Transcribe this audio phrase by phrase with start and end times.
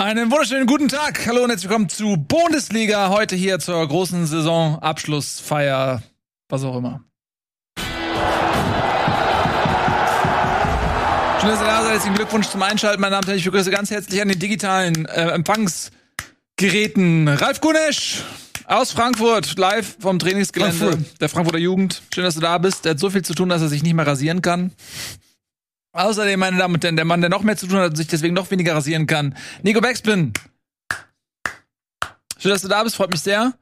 [0.00, 1.26] Einen wunderschönen guten Tag.
[1.26, 3.10] Hallo und herzlich willkommen zu Bundesliga.
[3.10, 6.02] Heute hier zur großen Saisonabschlussfeier,
[6.48, 7.04] was auch immer.
[7.76, 7.90] Schön,
[11.50, 11.92] dass ihr da seid.
[11.92, 13.02] Herzlichen Glückwunsch zum Einschalten.
[13.02, 18.22] Meine Damen und Herren, ich begrüße ganz herzlich an den digitalen äh, Empfangsgeräten Ralf Gunesch
[18.64, 21.20] aus Frankfurt, live vom Trainingsgelände Frankfurt.
[21.20, 22.00] der Frankfurter Jugend.
[22.14, 22.86] Schön, dass du da bist.
[22.86, 24.72] Der hat so viel zu tun, dass er sich nicht mehr rasieren kann.
[25.92, 28.06] Außerdem, meine Damen und Herren, der Mann, der noch mehr zu tun hat und sich
[28.06, 30.32] deswegen noch weniger rasieren kann, Nico Backspin.
[32.38, 33.52] Schön, dass du da bist, freut mich sehr.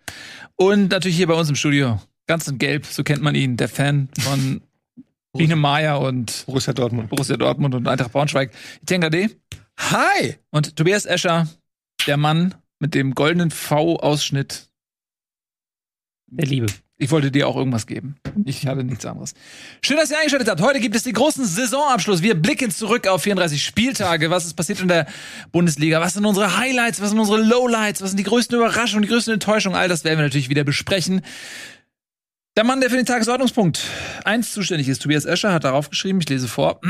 [0.56, 3.68] Und natürlich hier bei uns im Studio, ganz in Gelb, so kennt man ihn, der
[3.68, 4.60] Fan von
[5.36, 7.08] Biene Meier und Borussia Dortmund.
[7.10, 8.52] Borussia Dortmund und Eintracht Braunschweig.
[8.82, 9.30] Itenga D.
[9.78, 10.36] Hi!
[10.50, 11.48] Und Tobias Escher,
[12.06, 14.68] der Mann mit dem goldenen V-Ausschnitt.
[16.26, 16.66] Der Liebe.
[17.00, 18.16] Ich wollte dir auch irgendwas geben.
[18.44, 19.34] Ich hatte nichts anderes.
[19.82, 20.60] Schön, dass ihr eingeschaltet habt.
[20.60, 22.22] Heute gibt es den großen Saisonabschluss.
[22.22, 24.30] Wir blicken zurück auf 34 Spieltage.
[24.30, 25.06] Was ist passiert in der
[25.52, 26.00] Bundesliga?
[26.00, 27.00] Was sind unsere Highlights?
[27.00, 28.02] Was sind unsere Lowlights?
[28.02, 29.78] Was sind die größten Überraschungen, die größten Enttäuschungen?
[29.78, 31.20] All das werden wir natürlich wieder besprechen.
[32.56, 33.80] Der Mann, der für den Tagesordnungspunkt
[34.24, 36.80] 1 zuständig ist, Tobias Escher, hat darauf geschrieben, ich lese vor.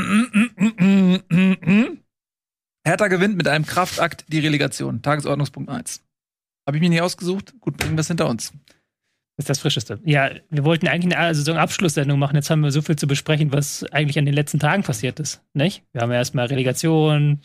[2.83, 5.03] Hertha gewinnt mit einem Kraftakt die Relegation.
[5.03, 6.01] Tagesordnungspunkt 1.
[6.65, 7.53] Habe ich mir nicht ausgesucht?
[7.59, 8.51] Gut, bringen wir es hinter uns.
[9.39, 10.01] Das ist das Frischeste.
[10.03, 12.35] Ja, wir wollten eigentlich eine Saisonabschlusssendung machen.
[12.35, 15.41] Jetzt haben wir so viel zu besprechen, was eigentlich an den letzten Tagen passiert ist.
[15.53, 15.81] Nicht?
[15.93, 17.39] Wir haben ja erstmal Relegation,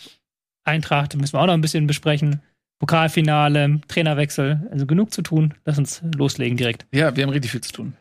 [0.64, 2.42] Eintracht, müssen wir auch noch ein bisschen besprechen.
[2.80, 4.68] Pokalfinale, Trainerwechsel.
[4.72, 5.54] Also genug zu tun.
[5.66, 6.84] Lass uns loslegen direkt.
[6.92, 7.92] Ja, wir haben richtig viel zu tun.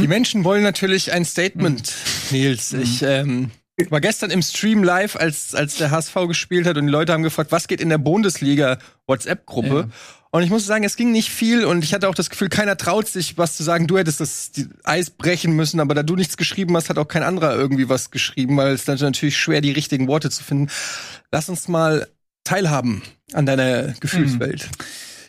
[0.00, 1.94] Die Menschen wollen natürlich ein Statement,
[2.32, 2.72] Nils.
[2.72, 3.52] Ich ähm,
[3.90, 7.22] war gestern im Stream live, als, als der HSV gespielt hat und die Leute haben
[7.22, 9.88] gefragt, was geht in der Bundesliga WhatsApp-Gruppe.
[9.88, 10.21] Ja.
[10.34, 12.78] Und ich muss sagen, es ging nicht viel und ich hatte auch das Gefühl, keiner
[12.78, 13.86] traut sich, was zu sagen.
[13.86, 14.50] Du hättest das
[14.82, 18.10] Eis brechen müssen, aber da du nichts geschrieben hast, hat auch kein anderer irgendwie was
[18.10, 20.70] geschrieben, weil es dann natürlich schwer, die richtigen Worte zu finden.
[21.30, 22.08] Lass uns mal
[22.44, 23.02] teilhaben
[23.34, 24.70] an deiner Gefühlswelt.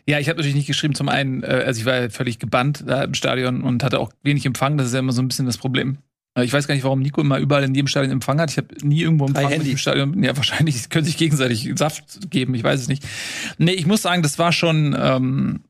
[0.06, 0.95] Ja, ich habe natürlich nicht geschrieben.
[0.95, 4.11] Zum einen, äh, also ich war ja völlig gebannt da im Stadion und hatte auch
[4.22, 4.77] wenig Empfang.
[4.77, 5.98] Das ist ja immer so ein bisschen das Problem.
[6.38, 8.52] Äh, Ich weiß gar nicht, warum Nico immer überall in jedem Stadion Empfang hat.
[8.52, 9.70] Ich habe nie irgendwo Empfang mit Handys.
[9.70, 10.23] dem Stadion.
[10.23, 12.55] Ja, wahrscheinlich können sich gegenseitig Saft geben.
[12.55, 13.04] Ich weiß es nicht.
[13.58, 15.61] Nee, ich muss sagen, das war schon ähm,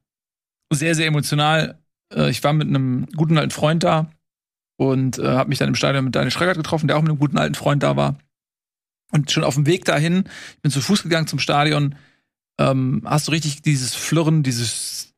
[0.72, 1.79] sehr, sehr emotional.
[2.13, 4.09] Äh, ich war mit einem guten alten Freund da
[4.78, 7.19] und äh, habe mich dann im Stadion mit Daniel Schreckert getroffen, der auch mit einem
[7.19, 8.18] guten alten Freund da war.
[9.12, 10.24] Und schon auf dem Weg dahin,
[10.56, 11.95] ich bin zu Fuß gegangen zum Stadion,
[12.59, 15.13] ähm, hast du richtig dieses Flirren, dieses,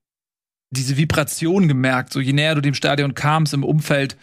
[0.69, 2.11] diese Vibration gemerkt.
[2.11, 4.17] So je näher du dem Stadion kamst im Umfeld,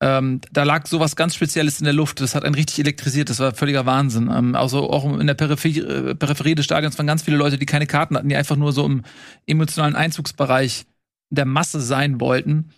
[0.00, 2.20] ähm, da lag sowas ganz Spezielles in der Luft.
[2.20, 3.30] Das hat einen richtig elektrisiert.
[3.30, 4.30] Das war völliger Wahnsinn.
[4.32, 7.66] Ähm, also auch in der Peripherie, äh, Peripherie des Stadions waren ganz viele Leute, die
[7.66, 9.02] keine Karten hatten, die einfach nur so im
[9.46, 10.86] emotionalen Einzugsbereich
[11.30, 12.70] der Masse sein wollten.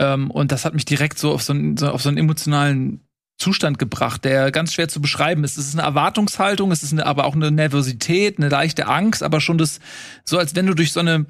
[0.00, 3.00] Ähm, und das hat mich direkt so auf so einen, so, auf so einen emotionalen
[3.38, 5.58] Zustand gebracht, der ganz schwer zu beschreiben ist.
[5.58, 9.40] Es ist eine Erwartungshaltung, es ist eine, aber auch eine Nervosität, eine leichte Angst, aber
[9.40, 9.78] schon das,
[10.24, 11.26] so als wenn du durch so eine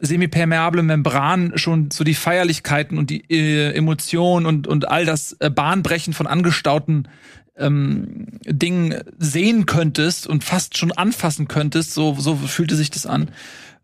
[0.00, 5.50] semipermeable Membran schon so die Feierlichkeiten und die äh, Emotionen und, und all das äh,
[5.50, 7.08] Bahnbrechen von angestauten
[7.56, 13.30] ähm, Dingen sehen könntest und fast schon anfassen könntest, so, so fühlte sich das an.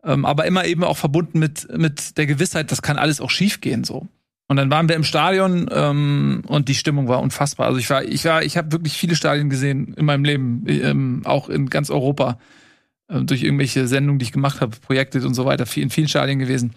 [0.03, 3.85] Ähm, aber immer eben auch verbunden mit, mit der Gewissheit, das kann alles auch schiefgehen
[3.85, 4.09] so.
[4.49, 7.67] Und dann waren wir im Stadion ähm, und die Stimmung war unfassbar.
[7.67, 11.23] Also ich war, ich war, ich habe wirklich viele Stadien gesehen in meinem Leben, ähm,
[11.25, 12.39] auch in ganz Europa
[13.09, 16.75] durch irgendwelche Sendungen, die ich gemacht habe, Projekte und so weiter, in vielen Stadien gewesen.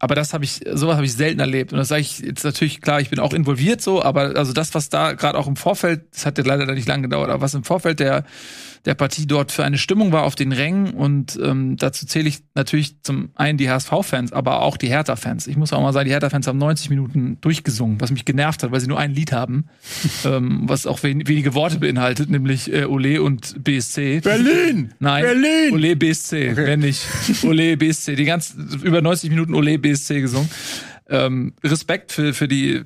[0.00, 1.72] Aber das habe ich, sowas habe ich selten erlebt.
[1.72, 4.72] Und das sage ich jetzt natürlich klar, ich bin auch involviert so, aber also das,
[4.74, 7.54] was da gerade auch im Vorfeld, das hat ja leider nicht lange gedauert, aber was
[7.54, 8.24] im Vorfeld der
[8.84, 12.40] der Partie dort für eine Stimmung war auf den Rängen und ähm, dazu zähle ich
[12.54, 15.46] natürlich zum einen die HSV-Fans, aber auch die Hertha-Fans.
[15.46, 18.72] Ich muss auch mal sagen, die Hertha-Fans haben 90 Minuten durchgesungen, was mich genervt hat,
[18.72, 19.68] weil sie nur ein Lied haben,
[20.24, 24.20] ähm, was auch wen wenige Worte beinhaltet, nämlich äh, Ole und BSC.
[24.20, 24.94] Berlin!
[24.98, 25.72] Nein, Berlin!
[25.72, 27.06] Ole BSC, wenn nicht.
[27.42, 30.48] Ole BSC, die ganz über 90 Minuten Ole BSC gesungen.
[31.08, 32.82] Ähm, Respekt für, für die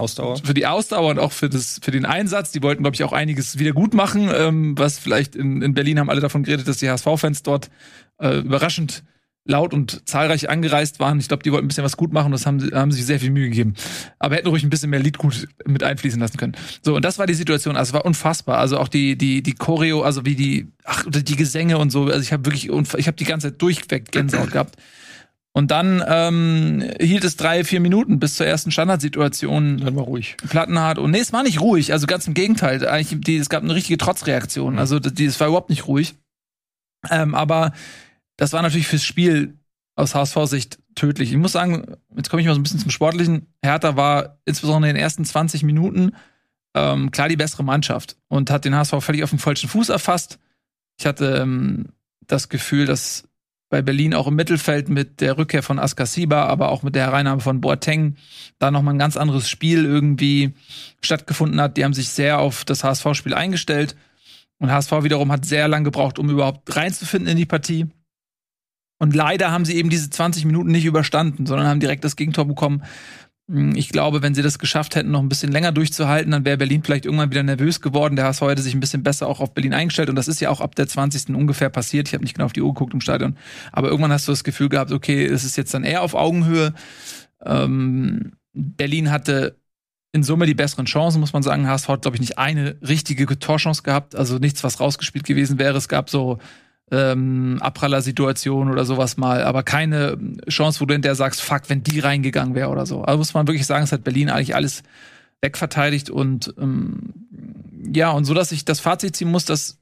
[0.00, 0.38] Ausdauer.
[0.38, 2.52] für die Ausdauer und auch für das für den Einsatz.
[2.52, 4.30] Die wollten, glaube ich, auch einiges wieder gut machen.
[4.34, 7.70] Ähm, was vielleicht in, in Berlin haben alle davon geredet, dass die HSV-Fans dort
[8.18, 9.04] äh, überraschend
[9.44, 11.18] laut und zahlreich angereist waren.
[11.18, 12.32] Ich glaube, die wollten ein bisschen was gut machen.
[12.32, 13.74] Das haben haben sich sehr viel Mühe gegeben.
[14.18, 16.56] Aber hätten ruhig ein bisschen mehr Liedgut mit einfließen lassen können.
[16.82, 17.76] So und das war die Situation.
[17.76, 18.58] Also es war unfassbar.
[18.58, 22.04] Also auch die die die Choreo, also wie die ach die Gesänge und so.
[22.04, 24.76] Also ich habe wirklich ich habe die ganze Zeit durchweg Gänsehaut gehabt.
[25.52, 29.78] Und dann ähm, hielt es drei, vier Minuten bis zur ersten Standardsituation.
[29.78, 30.36] Dann war ruhig.
[30.48, 32.86] Plattenhardt und nee, es war nicht ruhig, also ganz im Gegenteil.
[32.86, 34.78] Eigentlich, die, es gab eine richtige Trotzreaktion.
[34.78, 36.14] Also die, es war überhaupt nicht ruhig.
[37.10, 37.72] Ähm, aber
[38.36, 39.58] das war natürlich fürs Spiel
[39.96, 41.30] aus HSV-Sicht tödlich.
[41.30, 43.46] Ich muss sagen, jetzt komme ich mal so ein bisschen zum Sportlichen.
[43.62, 46.12] Hertha war insbesondere in den ersten 20 Minuten
[46.74, 50.38] ähm, klar die bessere Mannschaft und hat den HSV völlig auf dem falschen Fuß erfasst.
[50.98, 51.88] Ich hatte ähm,
[52.26, 53.24] das Gefühl, dass
[53.70, 57.40] bei Berlin auch im Mittelfeld mit der Rückkehr von Askasiba, aber auch mit der Hereinnahme
[57.40, 58.16] von Boateng
[58.58, 60.54] da nochmal ein ganz anderes Spiel irgendwie
[61.00, 61.76] stattgefunden hat.
[61.76, 63.96] Die haben sich sehr auf das HSV-Spiel eingestellt
[64.58, 67.86] und HSV wiederum hat sehr lange gebraucht, um überhaupt reinzufinden in die Partie.
[68.98, 72.44] Und leider haben sie eben diese 20 Minuten nicht überstanden, sondern haben direkt das Gegentor
[72.44, 72.82] bekommen.
[73.50, 76.56] Hm, ich glaube, wenn sie das geschafft hätten, noch ein bisschen länger durchzuhalten, dann wäre
[76.56, 78.16] Berlin vielleicht irgendwann wieder nervös geworden.
[78.16, 80.08] Der HSV hätte sich ein bisschen besser auch auf Berlin eingestellt.
[80.08, 81.34] Und das ist ja auch ab der 20.
[81.34, 82.08] ungefähr passiert.
[82.08, 83.36] Ich habe nicht genau auf die Uhr geguckt im Stadion.
[83.72, 86.74] Aber irgendwann hast du das Gefühl gehabt, okay, es ist jetzt dann eher auf Augenhöhe.
[87.44, 89.56] Ähm, Berlin hatte
[90.12, 91.66] in Summe die besseren Chancen, muss man sagen.
[91.66, 94.14] HSV hat, glaube ich, nicht eine richtige Torchance gehabt.
[94.14, 95.76] Also nichts, was rausgespielt gewesen wäre.
[95.76, 96.38] Es gab so
[96.90, 102.00] ähm, Abpraller-Situation oder sowas mal, aber keine Chance, wo du hinterher sagst, fuck, wenn die
[102.00, 103.02] reingegangen wäre oder so.
[103.02, 104.82] Also muss man wirklich sagen, es hat Berlin eigentlich alles
[105.40, 107.14] wegverteidigt und ähm,
[107.94, 109.78] ja, und so, dass ich das Fazit ziehen muss, dass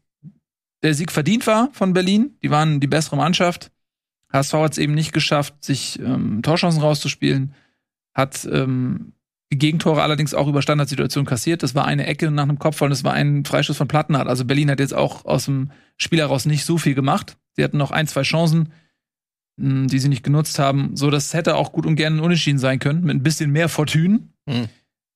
[0.83, 2.37] der Sieg verdient war von Berlin.
[2.43, 3.73] Die waren die bessere Mannschaft.
[4.33, 7.55] HSV hat es eben nicht geschafft, sich ähm, Torchancen rauszuspielen,
[8.15, 9.13] hat ähm,
[9.51, 11.63] Gegentore allerdings auch über Standardsituationen kassiert.
[11.63, 14.29] Das war eine Ecke nach einem Kopf und das war ein Freischuss von Plattenhardt.
[14.29, 17.37] Also Berlin hat jetzt auch aus dem Spiel heraus nicht so viel gemacht.
[17.57, 18.73] Sie hatten noch ein, zwei Chancen,
[19.59, 20.97] hm, die sie nicht genutzt haben.
[20.97, 24.21] So, das hätte auch gut und gerne unentschieden sein können, mit ein bisschen mehr Fortune.
[24.47, 24.69] Mhm.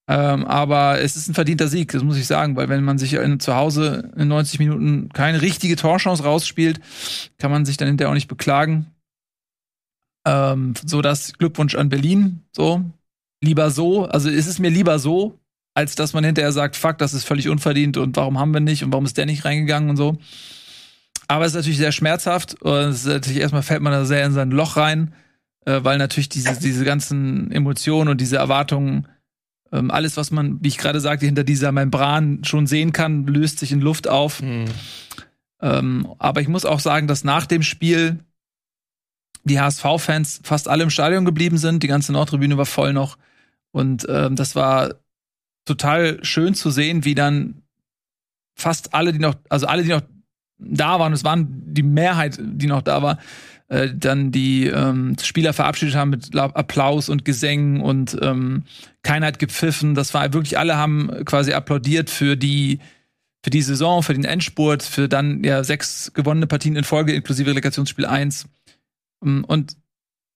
[0.08, 3.14] Ähm, aber es ist ein verdienter Sieg, das muss ich sagen, weil wenn man sich
[3.14, 6.80] in, zu Hause in 90 Minuten keine richtige Torchance rausspielt,
[7.38, 8.86] kann man sich dann hinterher auch nicht beklagen.
[10.26, 12.42] Ähm, so das Glückwunsch an Berlin.
[12.52, 12.84] So,
[13.42, 15.38] lieber so, also ist es mir lieber so,
[15.74, 18.84] als dass man hinterher sagt, fuck, das ist völlig unverdient und warum haben wir nicht
[18.84, 20.16] und warum ist der nicht reingegangen und so.
[21.28, 24.24] Aber es ist natürlich sehr schmerzhaft und es ist natürlich erstmal fällt man da sehr
[24.24, 25.14] in sein Loch rein,
[25.64, 29.08] äh, weil natürlich diese, diese ganzen Emotionen und diese Erwartungen,
[29.72, 33.58] ähm, alles, was man, wie ich gerade sagte, hinter dieser Membran schon sehen kann, löst
[33.58, 34.42] sich in Luft auf.
[34.42, 34.66] Mhm.
[35.62, 38.18] Ähm, aber ich muss auch sagen, dass nach dem Spiel
[39.44, 41.82] die HSV-Fans fast alle im Stadion geblieben sind.
[41.82, 43.16] Die ganze Nordtribüne war voll noch.
[43.72, 44.94] Und ähm, das war
[45.64, 47.62] total schön zu sehen, wie dann
[48.54, 50.02] fast alle, die noch, also alle, die noch
[50.58, 53.18] da waren, es waren die Mehrheit, die noch da war,
[53.68, 58.64] äh, dann die ähm, Spieler verabschiedet haben mit Applaus und Gesängen und ähm,
[59.02, 59.94] keiner hat gepfiffen.
[59.94, 62.80] Das war wirklich, alle haben quasi applaudiert für die
[63.44, 67.50] für die Saison, für den Endspurt, für dann ja sechs gewonnene Partien in Folge, inklusive
[67.50, 68.46] Relegationsspiel 1.
[69.24, 69.76] Ähm, und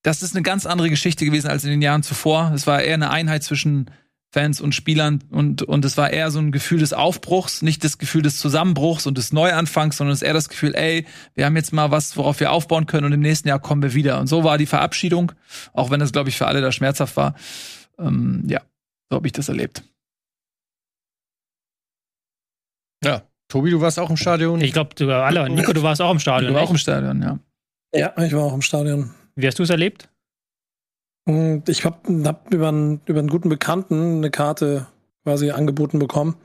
[0.07, 2.53] das ist eine ganz andere Geschichte gewesen als in den Jahren zuvor.
[2.55, 3.91] Es war eher eine Einheit zwischen
[4.31, 7.99] Fans und Spielern und, und es war eher so ein Gefühl des Aufbruchs, nicht das
[7.99, 11.57] Gefühl des Zusammenbruchs und des Neuanfangs, sondern es ist eher das Gefühl, ey, wir haben
[11.57, 14.21] jetzt mal was, worauf wir aufbauen können und im nächsten Jahr kommen wir wieder.
[14.21, 15.33] Und so war die Verabschiedung,
[15.73, 17.35] auch wenn es, glaube ich, für alle da schmerzhaft war.
[17.99, 18.61] Ähm, ja,
[19.11, 19.83] so habe ich das erlebt.
[23.03, 24.61] Ja, Tobi, du warst auch im Stadion.
[24.61, 25.51] Ich glaube, du alle.
[25.51, 26.53] Nico, du warst auch im Stadion.
[26.53, 27.39] Du warst auch im Stadion, ja.
[27.93, 29.13] Ja, ich war auch im Stadion.
[29.37, 30.09] Wie hast du es erlebt?
[31.67, 34.87] Ich habe hab über, einen, über einen guten Bekannten eine Karte
[35.25, 36.37] quasi angeboten bekommen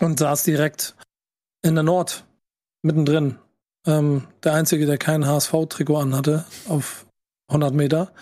[0.00, 0.96] und saß direkt
[1.62, 2.24] in der Nord,
[2.82, 3.38] mittendrin.
[3.86, 7.06] Ähm, der Einzige, der kein HSV-Trikot anhatte, auf
[7.48, 8.12] 100 Meter.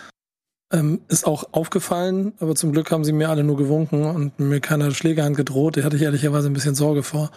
[0.72, 4.60] Ähm, ist auch aufgefallen, aber zum Glück haben sie mir alle nur gewunken und mir
[4.60, 5.76] keine Schlägerhand gedroht.
[5.76, 7.30] Da hatte ich ehrlicherweise ein bisschen Sorge vor.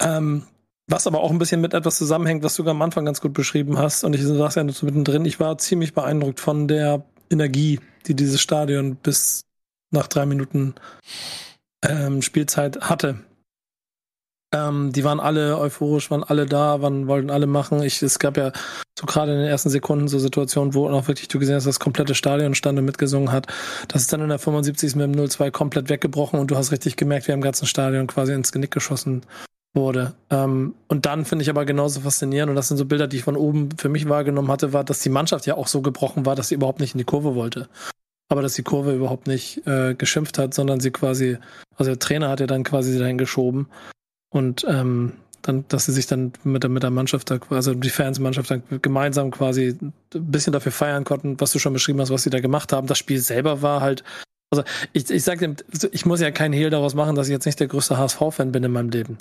[0.00, 0.46] Ähm,
[0.86, 3.78] was aber auch ein bisschen mit etwas zusammenhängt, was du am Anfang ganz gut beschrieben
[3.78, 4.04] hast.
[4.04, 8.96] Und ich sag's ja mittendrin, ich war ziemlich beeindruckt von der Energie, die dieses Stadion
[8.96, 9.44] bis
[9.90, 10.74] nach drei Minuten
[11.82, 13.20] ähm, Spielzeit hatte.
[14.52, 17.82] Ähm, die waren alle euphorisch, waren alle da, waren, wollten alle machen.
[17.82, 18.52] Ich, es gab ja
[18.98, 21.76] so gerade in den ersten Sekunden so Situationen, wo auch wirklich du gesehen hast, dass
[21.76, 23.46] das komplette Stadion stand und mitgesungen hat.
[23.88, 24.96] Das ist dann in der 75.
[24.96, 28.32] mit dem 0-2 komplett weggebrochen und du hast richtig gemerkt, wie im ganzen Stadion quasi
[28.32, 29.22] ins Genick geschossen
[29.74, 30.14] wurde.
[30.30, 33.24] Ähm, und dann finde ich aber genauso faszinierend, und das sind so Bilder, die ich
[33.24, 36.36] von oben für mich wahrgenommen hatte, war, dass die Mannschaft ja auch so gebrochen war,
[36.36, 37.68] dass sie überhaupt nicht in die Kurve wollte.
[38.28, 41.38] Aber dass die Kurve überhaupt nicht äh, geschimpft hat, sondern sie quasi,
[41.76, 43.68] also der Trainer hat ja dann quasi dahin geschoben.
[44.30, 45.12] Und ähm,
[45.42, 48.62] dann, dass sie sich dann mit der, mit der Mannschaft, da, also die Fansmannschaft dann
[48.80, 52.40] gemeinsam quasi ein bisschen dafür feiern konnten, was du schon beschrieben hast, was sie da
[52.40, 52.86] gemacht haben.
[52.86, 54.04] Das Spiel selber war halt
[54.50, 55.56] also ich, ich sag dem,
[55.90, 58.62] ich muss ja keinen Hehl daraus machen, dass ich jetzt nicht der größte HSV-Fan bin
[58.62, 59.18] in meinem Leben.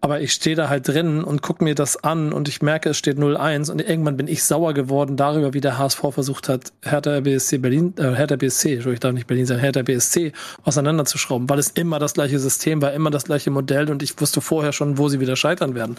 [0.00, 2.98] Aber ich stehe da halt drin und gucke mir das an und ich merke, es
[2.98, 7.20] steht 0-1 und irgendwann bin ich sauer geworden darüber, wie der HSV versucht hat, Hertha
[7.20, 10.32] BSC Berlin, äh, Hertha BSC, ich darf nicht Berlin sagen, Hertha BSC
[10.64, 14.40] auseinanderzuschrauben, weil es immer das gleiche System war, immer das gleiche Modell und ich wusste
[14.40, 15.96] vorher schon, wo sie wieder scheitern werden.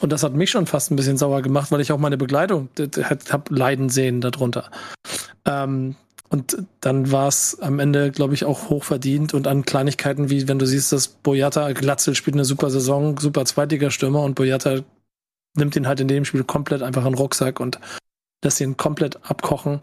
[0.00, 2.68] Und das hat mich schon fast ein bisschen sauer gemacht, weil ich auch meine Begleitung
[3.30, 4.70] habe leiden sehen darunter.
[5.44, 5.94] Ähm,
[6.28, 10.58] und dann war es am Ende, glaube ich, auch hochverdient und an Kleinigkeiten wie, wenn
[10.58, 14.80] du siehst, dass Boyata Glatzel spielt eine super Saison, super Zweitligastürmer und Boyata
[15.56, 17.78] nimmt ihn halt in dem Spiel komplett einfach in den Rucksack und
[18.42, 19.80] lässt ihn komplett abkochen.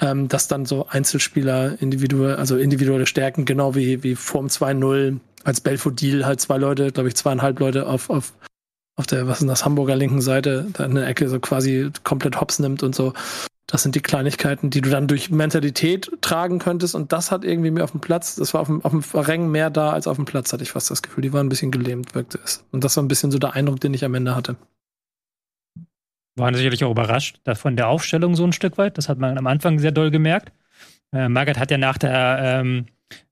[0.00, 5.60] Ähm, dass dann so Einzelspieler individuell, also individuelle Stärken, genau wie, wie vorm 2-0 als
[5.60, 8.32] Belfodil halt zwei Leute, glaube ich, zweieinhalb Leute auf, auf,
[8.94, 12.40] auf der, was ist das, Hamburger linken Seite, da in der Ecke so quasi komplett
[12.40, 13.12] hops nimmt und so.
[13.70, 16.94] Das sind die Kleinigkeiten, die du dann durch Mentalität tragen könntest.
[16.94, 19.50] Und das hat irgendwie mir auf dem Platz, das war auf dem, auf dem Rängen
[19.50, 21.20] mehr da als auf dem Platz, hatte ich fast das Gefühl.
[21.20, 22.64] Die waren ein bisschen gelähmt, wirkte es.
[22.72, 24.56] Und das war ein bisschen so der Eindruck, den ich am Ende hatte.
[26.34, 28.96] Waren sicherlich auch überrascht von der Aufstellung so ein Stück weit.
[28.96, 30.50] Das hat man am Anfang sehr doll gemerkt.
[31.12, 32.86] Äh, Margaret hat ja nach der ähm,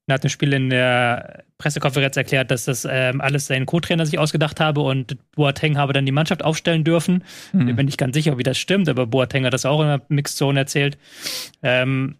[0.07, 4.61] nach dem Spiel in der Pressekonferenz erklärt, dass das ähm, alles sein Co-Trainer sich ausgedacht
[4.61, 7.25] habe und Boateng habe dann die Mannschaft aufstellen dürfen.
[7.53, 7.69] Mhm.
[7.69, 10.03] Ich bin nicht ganz sicher, wie das stimmt, aber Boateng hat das auch in der
[10.09, 10.97] Mixed Zone erzählt.
[11.63, 12.17] Ähm,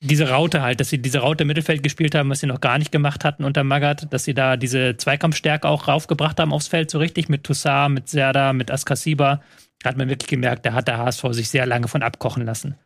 [0.00, 2.78] diese Raute halt, dass sie diese Raute im Mittelfeld gespielt haben, was sie noch gar
[2.78, 6.90] nicht gemacht hatten unter Magath, dass sie da diese Zweikampfstärke auch raufgebracht haben aufs Feld
[6.90, 9.40] so richtig mit Toussaint, mit Serda, mit Askasiba.
[9.82, 12.76] Da hat man wirklich gemerkt, da hat der HSV sich sehr lange von abkochen lassen.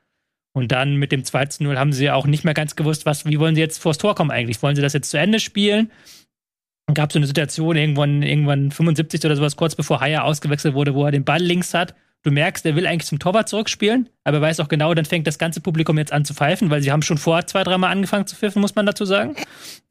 [0.53, 3.39] Und dann mit dem 2 0 haben sie auch nicht mehr ganz gewusst, was, wie
[3.39, 4.63] wollen sie jetzt vors Tor kommen eigentlich?
[4.63, 5.91] Wollen sie das jetzt zu Ende spielen?
[6.87, 10.75] Dann gab es so eine Situation, irgendwann, irgendwann 75 oder sowas, kurz bevor Haya ausgewechselt
[10.75, 11.95] wurde, wo er den Ball links hat.
[12.23, 15.27] Du merkst, er will eigentlich zum Torwart zurückspielen, aber er weiß auch genau, dann fängt
[15.27, 18.27] das ganze Publikum jetzt an zu pfeifen, weil sie haben schon vor zwei, dreimal angefangen
[18.27, 19.37] zu pfiffen, muss man dazu sagen.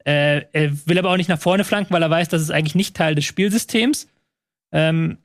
[0.04, 2.76] Äh, er will aber auch nicht nach vorne flanken, weil er weiß, das ist eigentlich
[2.76, 4.08] nicht Teil des Spielsystems.
[4.72, 5.18] Ähm,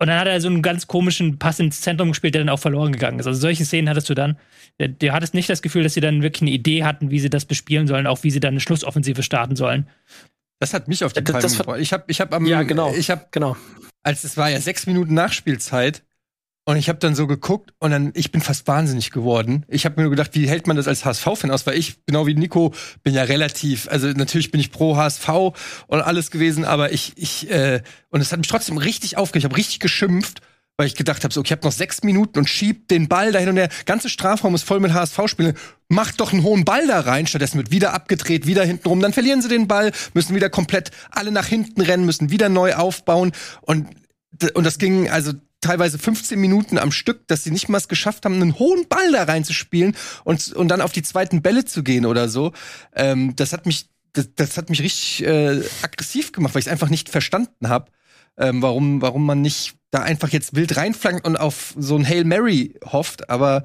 [0.00, 2.58] und dann hat er so einen ganz komischen Pass ins Zentrum gespielt, der dann auch
[2.58, 3.26] verloren gegangen ist.
[3.26, 4.38] Also solche Szenen hattest du dann.
[4.78, 7.44] Du hattest nicht das Gefühl, dass sie dann wirklich eine Idee hatten, wie sie das
[7.44, 9.86] bespielen sollen, auch wie sie dann eine Schlussoffensive starten sollen.
[10.58, 11.80] Das hat mich auf die Palme gebracht.
[11.80, 12.94] Ich habe ich hab am ja, genau.
[12.94, 13.58] ich habe genau.
[14.02, 16.02] Als es war ja sechs Minuten Nachspielzeit
[16.70, 19.66] und ich habe dann so geguckt und dann, ich bin fast wahnsinnig geworden.
[19.66, 21.66] Ich habe mir nur gedacht, wie hält man das als HSV-Fan aus?
[21.66, 22.72] Weil ich, genau wie Nico,
[23.02, 25.28] bin ja relativ, also natürlich bin ich pro HSV
[25.88, 29.44] und alles gewesen, aber ich, ich, äh, und es hat mich trotzdem richtig aufgeregt.
[29.44, 30.42] Ich habe richtig geschimpft,
[30.76, 33.48] weil ich gedacht habe, so, ich habe noch sechs Minuten und schieb den Ball dahin
[33.48, 35.54] und der ganze Strafraum ist voll mit HSV-Spielern.
[35.88, 39.00] Macht doch einen hohen Ball da rein, stattdessen wird wieder abgedreht, wieder hinten rum.
[39.00, 42.74] Dann verlieren sie den Ball, müssen wieder komplett alle nach hinten rennen, müssen wieder neu
[42.74, 43.88] aufbauen und
[44.54, 48.24] und das ging also teilweise 15 Minuten am Stück, dass sie nicht mal es geschafft
[48.24, 52.06] haben, einen hohen Ball da reinzuspielen und, und dann auf die zweiten Bälle zu gehen
[52.06, 52.52] oder so.
[52.94, 56.72] Ähm, das hat mich, das, das hat mich richtig äh, aggressiv gemacht, weil ich es
[56.72, 57.90] einfach nicht verstanden habe,
[58.38, 62.24] ähm, warum, warum man nicht da einfach jetzt wild reinflankt und auf so ein Hail
[62.24, 63.28] Mary hofft.
[63.28, 63.64] Aber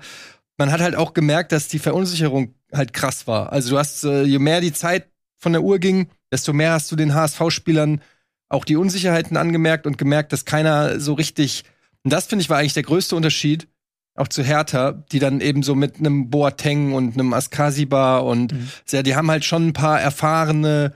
[0.58, 3.52] man hat halt auch gemerkt, dass die Verunsicherung halt krass war.
[3.54, 6.92] Also du hast, äh, je mehr die Zeit von der Uhr ging, desto mehr hast
[6.92, 8.02] du den HSV-Spielern
[8.50, 11.64] auch die Unsicherheiten angemerkt und gemerkt, dass keiner so richtig
[12.06, 13.68] und das, finde ich, war eigentlich der größte Unterschied,
[14.14, 18.70] auch zu Hertha, die dann eben so mit einem Boateng und einem Askasiba und mhm.
[18.86, 20.94] sehr, die haben halt schon ein paar erfahrene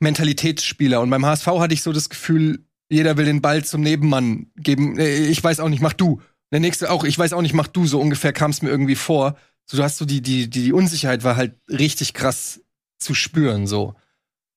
[0.00, 1.02] Mentalitätsspieler.
[1.02, 4.98] Und beim HSV hatte ich so das Gefühl, jeder will den Ball zum Nebenmann geben.
[4.98, 6.22] Äh, ich weiß auch nicht, mach du.
[6.50, 7.86] Der nächste auch, ich weiß auch nicht, mach du.
[7.86, 9.36] So ungefähr kam es mir irgendwie vor.
[9.66, 12.60] So, du hast so die, die, die, Unsicherheit war halt richtig krass
[12.98, 13.94] zu spüren, so.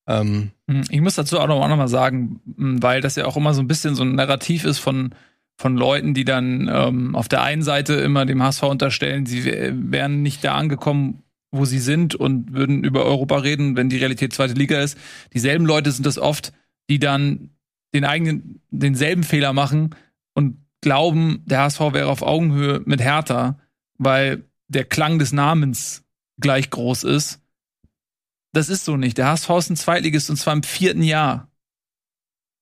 [0.08, 0.52] Ähm.
[0.66, 0.84] Mhm.
[0.88, 3.60] Ich muss dazu auch noch, auch noch mal sagen, weil das ja auch immer so
[3.60, 5.14] ein bisschen so ein Narrativ ist von,
[5.56, 10.22] von Leuten, die dann ähm, auf der einen Seite immer dem HSV unterstellen, sie wären
[10.22, 14.54] nicht da angekommen, wo sie sind und würden über Europa reden, wenn die Realität zweite
[14.54, 14.98] Liga ist.
[15.32, 16.52] Dieselben Leute sind das oft,
[16.90, 17.50] die dann
[17.94, 19.94] den eigenen, denselben Fehler machen
[20.34, 23.58] und glauben, der HSV wäre auf Augenhöhe mit Hertha,
[23.96, 26.04] weil der Klang des Namens
[26.38, 27.40] gleich groß ist.
[28.52, 29.18] Das ist so nicht.
[29.18, 31.50] Der HSV ist ein Zweitligist und zwar im vierten Jahr.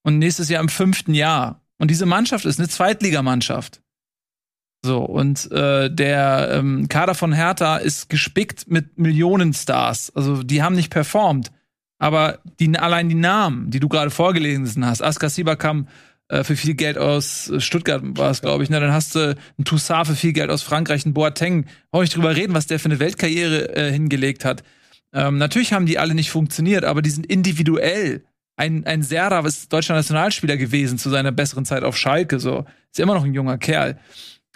[0.02, 1.63] Und nächstes Jahr im fünften Jahr.
[1.78, 3.80] Und diese Mannschaft ist eine Zweitligamannschaft.
[4.84, 10.14] So, und äh, der ähm, Kader von Hertha ist gespickt mit Millionenstars.
[10.14, 11.50] Also die haben nicht performt.
[11.98, 15.88] Aber die, allein die Namen, die du gerade vorgelesen hast, Askasiba kam
[16.28, 18.68] äh, für viel Geld aus Stuttgart, war es, glaube ich.
[18.68, 18.78] Ne?
[18.78, 21.64] Dann hast du einen Toussaint für viel Geld aus Frankreich, einen Boateng.
[21.90, 24.64] Brauche ich drüber reden, was der für eine Weltkarriere äh, hingelegt hat.
[25.14, 28.24] Ähm, natürlich haben die alle nicht funktioniert, aber die sind individuell
[28.56, 32.64] ein, ein Serda ist deutscher Nationalspieler gewesen zu seiner besseren Zeit auf Schalke, so.
[32.90, 33.98] Ist immer noch ein junger Kerl.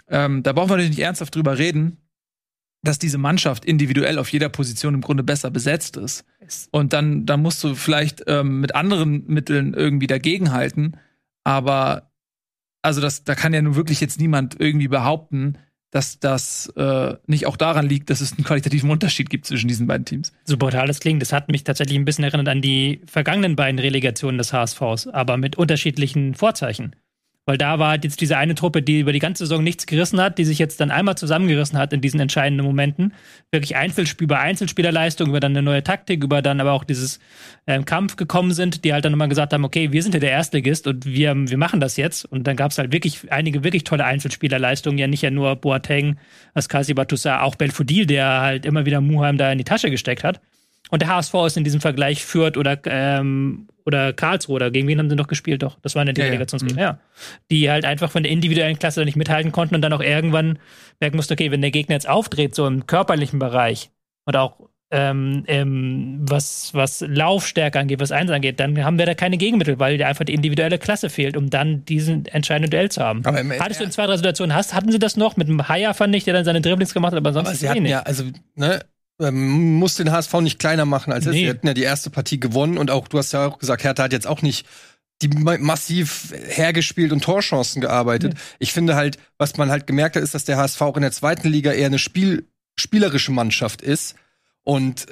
[0.07, 1.97] Ähm, da brauchen wir natürlich nicht ernsthaft drüber reden,
[2.81, 6.25] dass diese Mannschaft individuell auf jeder Position im Grunde besser besetzt ist.
[6.71, 10.97] Und dann, dann musst du vielleicht ähm, mit anderen Mitteln irgendwie dagegenhalten.
[11.43, 12.11] Aber
[12.81, 15.57] also das, da kann ja nun wirklich jetzt niemand irgendwie behaupten,
[15.91, 19.87] dass das äh, nicht auch daran liegt, dass es einen qualitativen Unterschied gibt zwischen diesen
[19.87, 20.31] beiden Teams.
[20.45, 23.79] So brutal das klingt, das hat mich tatsächlich ein bisschen erinnert an die vergangenen beiden
[23.79, 26.95] Relegationen des HSVs, aber mit unterschiedlichen Vorzeichen.
[27.49, 30.37] Weil da war jetzt diese eine Truppe, die über die ganze Saison nichts gerissen hat,
[30.37, 33.15] die sich jetzt dann einmal zusammengerissen hat in diesen entscheidenden Momenten.
[33.49, 37.19] Wirklich Einzelspiel über Einzelspielerleistung, über dann eine neue Taktik, über dann aber auch dieses
[37.65, 40.29] ähm, Kampf gekommen sind, die halt dann nochmal gesagt haben, okay, wir sind ja der
[40.29, 42.23] Erstligist und wir, wir machen das jetzt.
[42.23, 46.17] Und dann gab es halt wirklich einige wirklich tolle Einzelspielerleistungen, ja nicht ja nur Boateng,
[46.53, 50.39] Askasi Batusa, auch Belfodil, der halt immer wieder Muheim da in die Tasche gesteckt hat.
[50.89, 54.55] Und der HSV ist in diesem Vergleich Fürth oder, ähm, oder Karlsruhe.
[54.55, 55.61] Oder gegen wen haben sie noch gespielt?
[55.63, 56.31] Doch, das waren ja die Ja, ja.
[56.31, 56.75] Relegationsgegner.
[56.75, 56.79] Mhm.
[56.81, 56.99] Ja.
[57.51, 60.59] Die halt einfach von der individuellen Klasse nicht mithalten konnten und dann auch irgendwann
[60.99, 63.91] merken mussten, okay, wenn der Gegner jetzt aufdreht, so im körperlichen Bereich
[64.25, 64.59] und auch
[64.91, 69.77] ähm, ähm, was, was Laufstärke angeht, was Eins angeht, dann haben wir da keine Gegenmittel,
[69.77, 73.23] weil dir einfach die individuelle Klasse fehlt, um dann diesen entscheidenden Duell zu haben.
[73.23, 75.93] Aber Hattest du in zwei, drei Situationen, hast, hatten sie das noch mit dem Haier,
[75.93, 77.91] fand ich, der dann seine Dribblings gemacht hat, aber sonst Aber sie hatten wenig.
[77.91, 78.23] ja, also,
[78.55, 78.79] ne,
[79.19, 81.33] ähm, muss den HSV nicht kleiner machen als es.
[81.33, 81.45] Nee.
[81.45, 84.03] Sie hatten ja die erste Partie gewonnen und auch, du hast ja auch gesagt, Hertha
[84.03, 84.65] hat jetzt auch nicht
[85.21, 88.35] die ma massiv hergespielt und Torchancen gearbeitet.
[88.57, 91.11] Ich finde halt, was man halt gemerkt hat, ist, dass der HSV auch in der
[91.11, 92.47] zweiten Liga eher eine Spiel
[92.79, 94.15] spielerische Mannschaft ist
[94.63, 95.07] und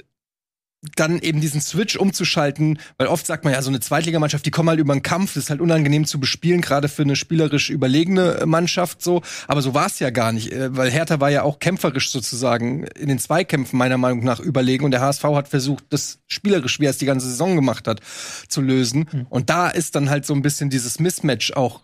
[0.96, 4.70] dann eben diesen Switch umzuschalten, weil oft sagt man ja, so eine Zweitligamannschaft, die kommen
[4.70, 8.40] halt über einen Kampf, das ist halt unangenehm zu bespielen, gerade für eine spielerisch überlegene
[8.42, 9.22] äh, Mannschaft so.
[9.48, 12.84] Aber so war es ja gar nicht, äh, weil Hertha war ja auch kämpferisch sozusagen
[12.84, 16.86] in den Zweikämpfen meiner Meinung nach überlegen und der HSV hat versucht, das spielerisch, wie
[16.86, 18.02] er es die ganze Saison gemacht hat,
[18.48, 19.08] zu lösen.
[19.30, 21.82] Und da ist dann halt so ein bisschen dieses Mismatch auch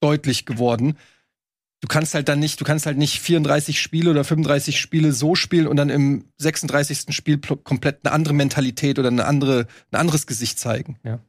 [0.00, 0.96] deutlich geworden.
[1.80, 5.34] Du kannst halt dann nicht, du kannst halt nicht 34 Spiele oder 35 Spiele so
[5.36, 7.14] spielen und dann im 36.
[7.14, 10.98] Spiel pl- komplett eine andere Mentalität oder eine andere, ein anderes Gesicht zeigen.
[11.04, 11.20] Ja.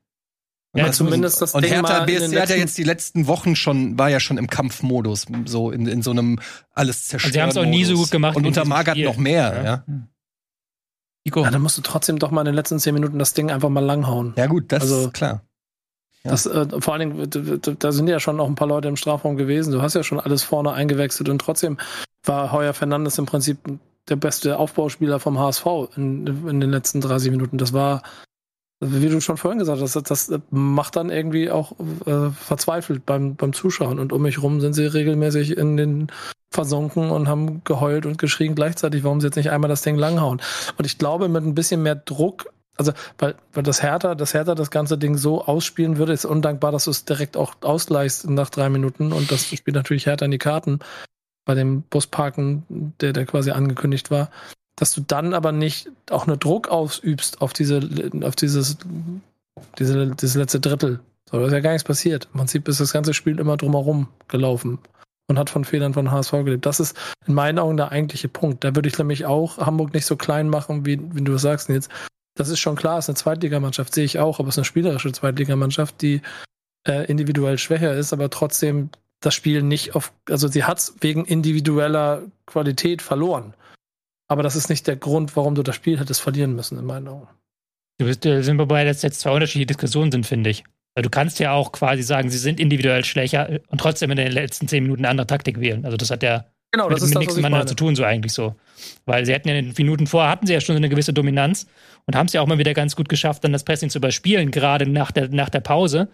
[0.72, 3.56] Und Ja, das- zumindest das und Ding Hertha BSC hat ja jetzt die letzten Wochen
[3.56, 6.39] schon, war ja schon im Kampfmodus, so in, in so einem
[6.74, 7.29] alles zerstören.
[7.29, 9.63] Also sie haben's auch nie so gut gemacht Und unter Magath noch mehr, Ja.
[9.63, 9.84] ja.
[11.25, 11.44] Nico.
[11.44, 13.70] Ja, dann musst du trotzdem doch mal in den letzten zehn Minuten das Ding einfach
[13.70, 14.34] mal langhauen.
[14.38, 15.44] Ja, gut, das Also- ist klar.
[16.24, 19.38] Das, äh, vor allen Dingen, da sind ja schon noch ein paar Leute im Strafraum
[19.38, 19.72] gewesen.
[19.72, 21.78] Du hast ja schon alles vorne eingewechselt und trotzdem
[22.26, 23.58] war Heuer Fernandes im Prinzip
[24.10, 27.58] der beste Aufbauspieler vom HSV in, in den letzten 30 Minuten.
[27.58, 28.02] Das war,
[28.82, 31.74] wie du schon vorhin gesagt hast, das, das macht dann irgendwie auch
[32.06, 34.00] äh, verzweifelt beim, beim Zuschauen.
[34.00, 36.08] Und um mich rum sind sie regelmäßig in den
[36.52, 40.41] versunken und haben geheult und geschrien gleichzeitig, warum sie jetzt nicht einmal das Ding langhauen.
[40.78, 44.56] Und ich glaube, mit ein bisschen mehr Druck, also weil, weil das Hertha, das Hertha
[44.56, 48.50] das ganze Ding so ausspielen würde, ist undankbar, dass du es direkt auch ausgleichst nach
[48.50, 49.12] drei Minuten.
[49.12, 50.80] Und das spielt natürlich Hertha in die Karten
[51.44, 54.30] bei dem Busparken, der, der quasi angekündigt war.
[54.78, 57.82] Dass du dann aber nicht auch nur Druck ausübst auf diese,
[58.22, 58.78] auf dieses,
[59.78, 61.02] diese, dieses letzte Drittel.
[61.30, 62.30] So, da ist ja gar nichts passiert.
[62.32, 64.80] Im Prinzip ist das ganze Spiel immer drumherum gelaufen
[65.28, 66.65] und hat von Fehlern von HSV gelebt.
[66.65, 68.63] Das ist in meinen Augen der eigentliche Punkt.
[68.63, 71.89] Da würde ich nämlich auch Hamburg nicht so klein machen, wie, wie du sagst jetzt.
[72.39, 74.65] Das ist schon klar, es ist eine Zweitligamannschaft, sehe ich auch, aber es ist eine
[74.65, 76.21] spielerische Zweitligamannschaft, die
[76.88, 81.25] äh, individuell schwächer ist, aber trotzdem das Spiel nicht auf, also sie hat es wegen
[81.25, 83.54] individueller Qualität verloren.
[84.30, 87.10] Aber das ist nicht der Grund, warum du das Spiel hättest verlieren müssen, in meinen
[87.10, 87.28] Augen.
[87.97, 90.63] Du bist, äh, sind wobei das jetzt zwei unterschiedliche Diskussionen sind, finde ich.
[90.95, 94.32] Weil du kannst ja auch quasi sagen, sie sind individuell schwächer und trotzdem in den
[94.32, 95.84] letzten zehn Minuten eine andere Taktik wählen.
[95.84, 98.55] Also das hat ja Genau, mit, mit nichts miteinander zu tun, so eigentlich so.
[99.05, 101.13] Weil sie hatten ja in den Minuten vorher hatten sie ja schon so eine gewisse
[101.13, 101.65] Dominanz
[102.05, 104.51] und haben es ja auch mal wieder ganz gut geschafft, dann das Pressing zu überspielen,
[104.51, 106.10] gerade nach der, nach der Pause.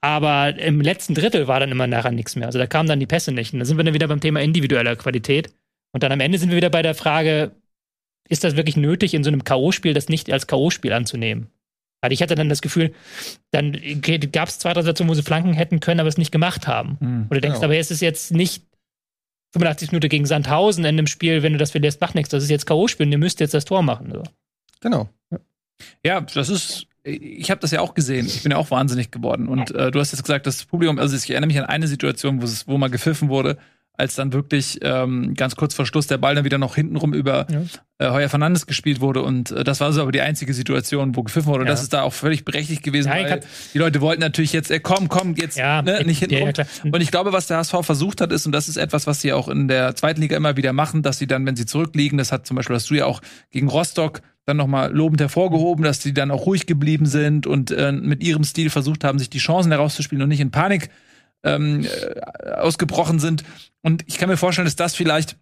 [0.00, 2.46] Aber im letzten Drittel war dann immer nachher nichts mehr.
[2.46, 3.52] Also da kamen dann die Pässe nicht.
[3.52, 5.52] Und da sind wir dann wieder beim Thema individueller Qualität.
[5.92, 7.52] Und dann am Ende sind wir wieder bei der Frage,
[8.28, 11.48] ist das wirklich nötig, in so einem K.O.-Spiel das nicht als K.O.-Spiel anzunehmen?
[12.00, 12.92] Weil ich hatte dann das Gefühl,
[13.50, 13.72] dann
[14.32, 16.96] gab es zwei, drei Situationen, wo sie flanken hätten können, aber es nicht gemacht haben.
[17.00, 17.22] Hm.
[17.22, 17.64] Und du denkst, Genau.
[17.66, 18.67] aber es ist jetzt nicht
[19.52, 22.30] 85 Minuten gegen Sandhausen in einem Spiel, wenn du das verlierst, macht nichts.
[22.30, 24.10] Das ist jetzt K.O.-Spiel und ihr müsst jetzt das Tor machen.
[24.12, 24.22] So.
[24.80, 25.08] Genau.
[26.04, 26.86] Ja, das ist.
[27.04, 28.26] Ich habe das ja auch gesehen.
[28.26, 29.48] Ich bin ja auch wahnsinnig geworden.
[29.48, 32.42] Und äh, du hast jetzt gesagt, das Publikum, also ich erinnere mich an eine Situation,
[32.42, 33.56] wo es, wo mal gepfiffen wurde,
[33.98, 37.46] als dann wirklich ähm, ganz kurz vor Schluss der Ball dann wieder noch hintenrum über
[37.50, 37.62] Ja.
[37.98, 39.22] äh, Heuer Fernandes gespielt wurde.
[39.22, 41.62] Und äh, das war so aber die einzige Situation, wo gepfiffen wurde.
[41.62, 41.72] Und Ja.
[41.72, 43.40] das ist da auch völlig berechtigt gewesen, Ja, weil
[43.74, 46.52] die Leute wollten natürlich jetzt, äh, komm, komm, jetzt Ja, ne, nicht hintenrum.
[46.52, 46.66] klar.
[46.84, 49.32] Und ich glaube, was der HSV versucht hat, ist, und das ist etwas, was sie
[49.32, 52.30] auch in der zweiten Liga immer wieder machen, dass sie dann, wenn sie zurückliegen, das
[52.30, 56.14] hat zum Beispiel, hast du ja auch gegen Rostock dann nochmal lobend hervorgehoben, dass sie
[56.14, 59.72] dann auch ruhig geblieben sind und äh, mit ihrem Stil versucht haben, sich die Chancen
[59.72, 60.88] herauszuspielen und nicht in Panik
[61.44, 63.44] ähm, äh, ausgebrochen sind.
[63.82, 65.36] Und ich kann mir vorstellen, dass das vielleicht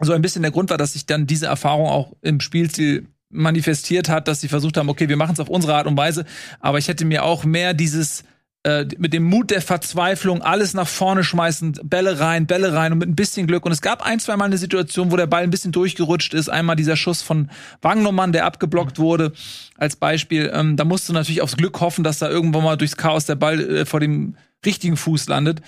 [0.00, 4.08] so ein bisschen der Grund war, dass sich dann diese Erfahrung auch im Spielstil manifestiert
[4.08, 6.24] hat, dass sie versucht haben, okay, wir machen es auf unsere Art und Weise,
[6.60, 8.24] aber ich hätte mir auch mehr dieses
[8.66, 12.98] äh, mit dem Mut der Verzweiflung alles nach vorne schmeißen, Bälle rein, Bälle rein und
[12.98, 13.64] mit ein bisschen Glück.
[13.64, 16.48] Und es gab ein, zwei Mal eine Situation, wo der Ball ein bisschen durchgerutscht ist.
[16.48, 17.48] Einmal dieser Schuss von
[17.80, 19.32] Wagnermann, der abgeblockt wurde,
[19.76, 20.50] als Beispiel.
[20.52, 23.36] Ähm, da musst du natürlich aufs Glück hoffen, dass da irgendwann mal durchs Chaos der
[23.36, 24.34] Ball äh, vor dem
[24.66, 25.60] richtigen Fuß landet.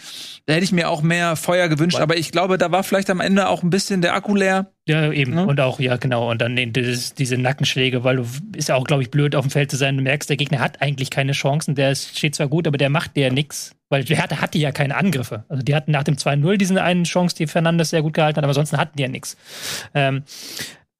[0.46, 3.20] Da hätte ich mir auch mehr Feuer gewünscht, aber ich glaube, da war vielleicht am
[3.20, 4.72] Ende auch ein bisschen der Akku leer.
[4.86, 5.34] Ja, eben.
[5.36, 5.44] Ja.
[5.44, 6.30] Und auch, ja, genau.
[6.30, 9.44] Und dann den- dieses, diese Nackenschläge, weil du ist ja auch, glaube ich, blöd auf
[9.46, 9.96] dem Feld zu sein.
[9.96, 11.74] Du merkst, der Gegner hat eigentlich keine Chancen.
[11.74, 13.72] Der ist- steht zwar gut, aber der macht dir nix.
[13.90, 15.44] Weil der hatte, hatte ja keine Angriffe.
[15.48, 18.44] Also die hatten nach dem 2-0 diesen einen Chance, die Fernandes sehr gut gehalten hat,
[18.44, 19.36] aber sonst hatten die ja nichts.
[19.94, 20.24] Ähm,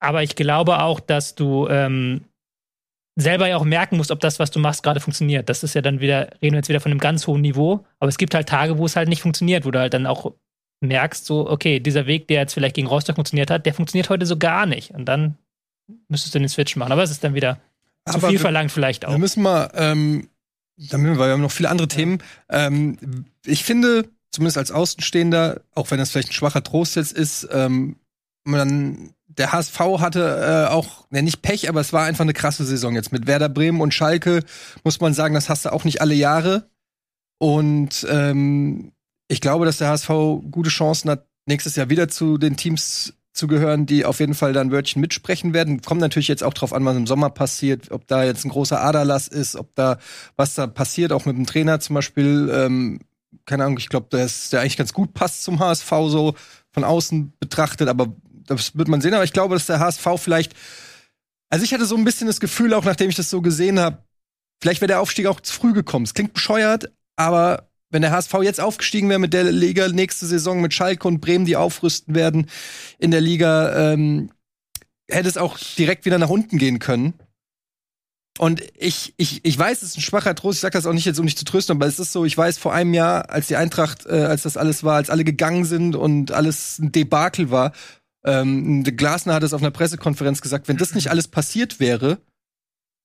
[0.00, 2.22] aber ich glaube auch, dass du ähm,
[3.20, 5.48] selber ja auch merken musst, ob das, was du machst, gerade funktioniert.
[5.48, 7.85] Das ist ja dann wieder, reden wir jetzt wieder von einem ganz hohen Niveau.
[7.98, 10.33] Aber es gibt halt Tage, wo es halt nicht funktioniert, wo du halt dann auch
[10.81, 14.24] merkst, so, okay, dieser Weg, der jetzt vielleicht gegen Rostock funktioniert hat, der funktioniert heute
[14.26, 14.92] so gar nicht.
[14.92, 15.37] Und dann
[16.09, 16.92] müsstest du den Switch machen.
[16.92, 17.59] Aber es ist dann wieder
[18.09, 19.11] zu Aber viel wir- verlangt vielleicht auch.
[19.11, 20.28] Wir müssen mal, ähm,
[20.76, 22.22] damit, weil wir haben noch viele andere Themen.
[22.48, 27.48] Ähm, ich finde, zumindest als Außenstehender, auch wenn das vielleicht ein schwacher Trost jetzt ist,
[27.50, 27.96] ähm,
[28.44, 32.64] man, der HSV hatte äh, auch, ne, nicht Pech, aber es war einfach eine krasse
[32.64, 34.42] Saison jetzt mit Werder Bremen und Schalke,
[34.85, 36.68] muss man sagen, das hast du auch nicht alle Jahre.
[37.38, 38.92] Und ähm,
[39.29, 40.09] ich glaube, dass der HSV
[40.51, 44.53] gute Chancen hat, nächstes Jahr wieder zu den Teams zu gehören, die auf jeden Fall
[44.53, 45.81] da ein Wörtchen mitsprechen werden.
[45.81, 48.83] Kommt natürlich jetzt auch drauf an, was im Sommer passiert, ob da jetzt ein großer
[48.83, 49.98] Aderlass ist, ob da
[50.37, 52.51] was da passiert, auch mit dem Trainer zum Beispiel.
[52.53, 52.98] Ähm,
[53.46, 56.35] keine Ahnung, ich glaube, dass der eigentlich ganz gut passt zum HSV so
[56.72, 58.12] von außen betrachtet, aber
[58.48, 59.14] das wird man sehen.
[59.14, 60.54] Aber ich glaube, dass der HSV vielleicht,
[61.50, 64.04] also ich hatte so ein bisschen das Gefühl, auch nachdem ich das so gesehen habe,
[64.61, 66.04] vielleicht wäre der Aufstieg auch zu früh gekommen.
[66.04, 70.61] Es klingt bescheuert, aber wenn der HSV jetzt aufgestiegen wäre mit der Liga nächste Saison
[70.61, 72.50] mit Schalke und Bremen, die aufrüsten werden
[72.98, 74.30] in der Liga, ähm,
[75.08, 77.14] hätte es auch direkt wieder nach unten gehen können.
[78.38, 81.06] Und ich, ich, ich weiß, es ist ein schwacher Trost, ich sage das auch nicht
[81.06, 83.48] jetzt, um dich zu trösten, aber es ist so, ich weiß, vor einem Jahr, als
[83.48, 87.50] die Eintracht, äh, als das alles war, als alle gegangen sind und alles ein Debakel
[87.50, 87.72] war,
[88.28, 92.18] ähm, Glasner hat es auf einer Pressekonferenz gesagt, wenn das nicht alles passiert wäre,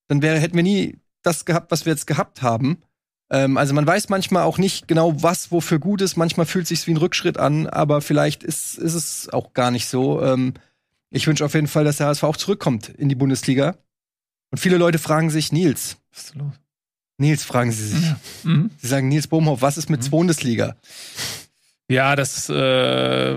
[0.08, 2.78] dann wäre, hätten wir nie das gehabt, was wir jetzt gehabt haben.
[3.32, 6.18] Ähm, also man weiß manchmal auch nicht genau, was wofür gut ist.
[6.18, 9.88] Manchmal fühlt sich wie ein Rückschritt an, aber vielleicht ist, ist es auch gar nicht
[9.88, 10.22] so.
[10.22, 10.54] Ähm,
[11.10, 13.78] ich wünsche auf jeden Fall, dass der HSV auch zurückkommt in die Bundesliga.
[14.52, 16.54] Und viele Leute fragen sich, Nils, Was ist los?
[17.18, 18.06] Nils, fragen sie sich.
[18.44, 18.72] Mhm.
[18.82, 20.10] Sie sagen, Nils Bohmhoff, was ist mit Mhm.
[20.10, 20.76] Bundesliga?
[21.90, 22.54] Ja, das äh,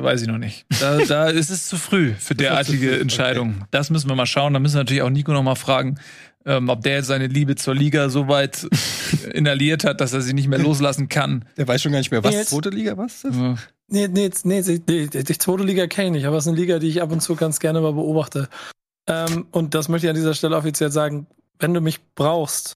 [0.03, 0.67] weiß ich noch nicht.
[0.81, 3.65] Da, da ist es zu früh für derartige früh, Entscheidungen.
[3.71, 4.53] Das müssen wir mal schauen.
[4.55, 5.99] Da müssen wir natürlich auch Nico noch mal fragen,
[6.45, 8.67] ähm, ob der jetzt seine Liebe zur Liga so weit
[9.35, 11.45] inhaliert hat, dass er sie nicht mehr loslassen kann.
[11.57, 13.37] Der weiß schon gar nicht mehr, was Jetzt- zweite Liga, was ist das?
[13.37, 13.55] Äh,
[13.89, 16.89] Nee, nee, nee, die, zweite Liga kenne ich nicht, aber es ist eine Liga, die
[16.89, 18.49] ich ab und zu ganz gerne mal beobachte.
[19.07, 21.29] Ähm, und das möchte ich an dieser Stelle offiziell sagen,
[21.61, 22.73] wenn du mich brauchst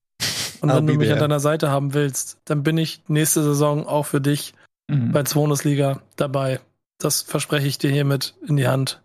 [0.60, 3.88] und I'll wenn du mich an deiner Seite haben willst, dann bin ich nächste Saison
[3.88, 4.54] auch für dich
[4.90, 5.12] mhm.
[5.12, 6.60] bei Bundesliga dabei.
[6.98, 9.02] Das verspreche ich dir hiermit in die Hand.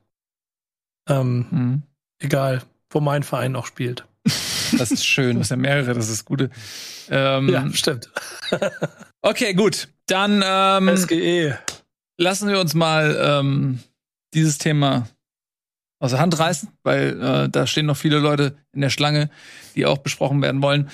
[1.08, 1.84] Ähm, Mhm.
[2.20, 4.06] egal, wo mein Verein auch spielt.
[4.78, 5.40] Das ist schön.
[5.40, 6.50] hast ja mehrere, das ist gute.
[7.10, 8.10] Ähm, Ja, stimmt.
[9.22, 9.88] Okay, gut.
[10.08, 11.58] Dann ähm, SGE.
[12.20, 13.80] lassen wir uns mal ähm,
[14.36, 15.08] dieses Thema
[16.00, 19.30] aus der Hand reißen, weil äh, da stehen noch viele Leute in der Schlange,
[19.76, 20.90] die auch besprochen werden wollen.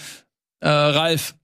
[0.61, 1.35] Äh, Ralf,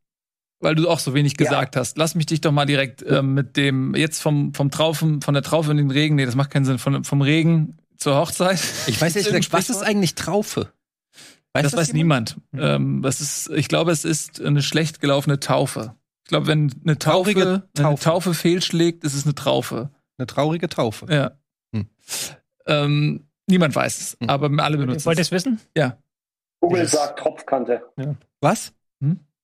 [0.59, 1.45] weil du auch so wenig Ja.
[1.45, 5.21] gesagt hast, lass mich dich doch mal direkt äh, mit dem jetzt vom vom Traufen
[5.21, 8.15] von der Traufe in den Regen, nee, das macht keinen Sinn, von, vom Regen zur
[8.15, 8.59] Hochzeit.
[8.87, 10.71] Ich weiß gesagt, was ist eigentlich Traufe?
[11.53, 12.37] Weiß das weiß jemand?
[12.53, 12.71] niemand.
[12.75, 15.95] Ähm, das ist, ich glaube, es ist eine schlecht gelaufene Taufe.
[16.25, 18.03] Ich glaube, wenn eine Taufe, Traurige wenn eine Taufe.
[18.03, 19.89] Taufe fehlschlägt, ist es eine Traufe.
[20.19, 21.05] Eine traurige Taufe.
[21.11, 21.31] Ja.
[21.73, 21.87] Hm.
[22.67, 24.29] Ähm, niemand weiß es, Hm.
[24.29, 25.27] aber alle benutzen Wollt ihr es.
[25.27, 25.59] es wissen?
[26.59, 27.81] Google Dieses- sagt Tropfkante.
[28.41, 28.73] Was?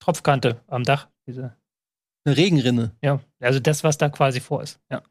[0.04, 1.08] Tropfkante am Dach.
[1.28, 1.56] Diese,
[2.26, 2.92] Eine Regenrinne.
[3.02, 4.80] ja, also das, was da quasi vor ist.
[4.92, 5.02] Ja.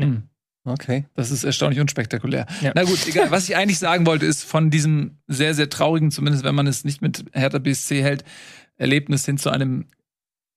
[0.00, 0.24] Hm.
[0.64, 1.06] Okay.
[1.14, 2.46] Das ist erstaunlich unspektakulär.
[2.60, 2.72] Ja.
[2.74, 3.30] Na gut, egal.
[3.30, 6.84] Was ich eigentlich sagen wollte, ist von diesem sehr, sehr traurigen, zumindest wenn man es
[6.84, 8.24] nicht mit Hertha BSC hält,
[8.76, 9.86] Erlebnis hin zu einem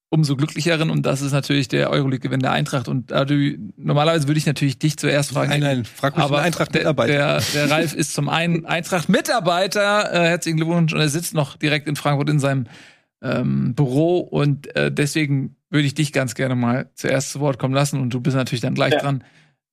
[0.10, 0.90] umso glücklicheren.
[0.92, 2.88] Und das ist natürlich der Euroleague-Gewinn der Eintracht.
[2.88, 5.50] Und du, normalerweise würde ich natürlich dich zuerst fragen.
[5.50, 7.14] Nein, nein, frag mich Aber einen der, Eintracht-Mitarbeiter.
[7.14, 10.14] der, der Ralf ist zum einen Eintracht-Mitarbeiter.
[10.14, 10.94] Äh, herzlichen Glückwunsch.
[10.94, 12.66] Und er sitzt noch direkt in Frankfurt in seinem
[13.26, 14.20] ähm, Büro.
[14.20, 18.00] Und äh, deswegen würde ich dich ganz gerne mal zuerst zu Wort kommen lassen.
[18.00, 19.00] Und du bist natürlich dann gleich Ja.
[19.00, 19.24] dran.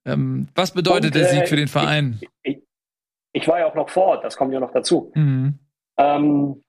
[0.04, 2.18] Ähm, was bedeutet Und, der äh, Sieg für den Verein?
[2.42, 2.58] Ich,
[3.32, 5.12] ich war ja auch noch vor Ort, das kommt ja noch dazu.
[5.14, 5.58] Mhm.
[5.98, 6.62] Ähm,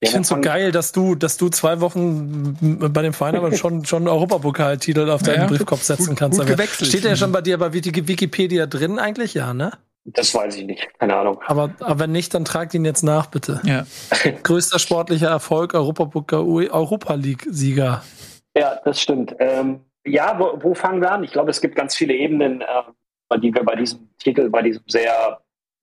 [0.00, 2.58] Ich finde es so geil, dass du, dass du zwei Wochen
[2.92, 6.38] bei dem Verein aber schon, schon Europapokaltitel auf deinen Ja, Briefkopf setzen gut- kannst.
[6.38, 6.88] gut gewechselt.
[6.90, 9.32] Steht der schon bei dir bei Wiki- Wikipedia drin eigentlich?
[9.32, 9.72] Ja, ne?
[10.06, 11.40] Das weiß ich nicht, keine Ahnung.
[11.46, 13.60] Aber, aber wenn nicht, dann tragt ihn jetzt nach, bitte.
[13.64, 13.86] Ja.
[14.42, 18.02] Größter sportlicher Erfolg, Europapokal, Europa League-Sieger.
[18.56, 19.34] Ja, das stimmt.
[19.38, 21.24] Ähm, ja, wo, wo fangen wir an?
[21.24, 22.64] Ich glaube, es gibt ganz viele Ebenen, äh,
[23.30, 25.40] über die wir bei diesem Titel, bei diesem sehr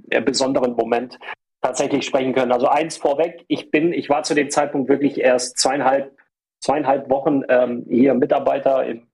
[0.09, 1.17] äh, besonderen Moment
[1.61, 2.51] tatsächlich sprechen können.
[2.51, 6.15] Also eins vorweg, ich bin, ich war zu dem Zeitpunkt wirklich erst zweieinhalb
[6.61, 9.07] zweieinhalb Wochen ähm, hier Mitarbeiter im,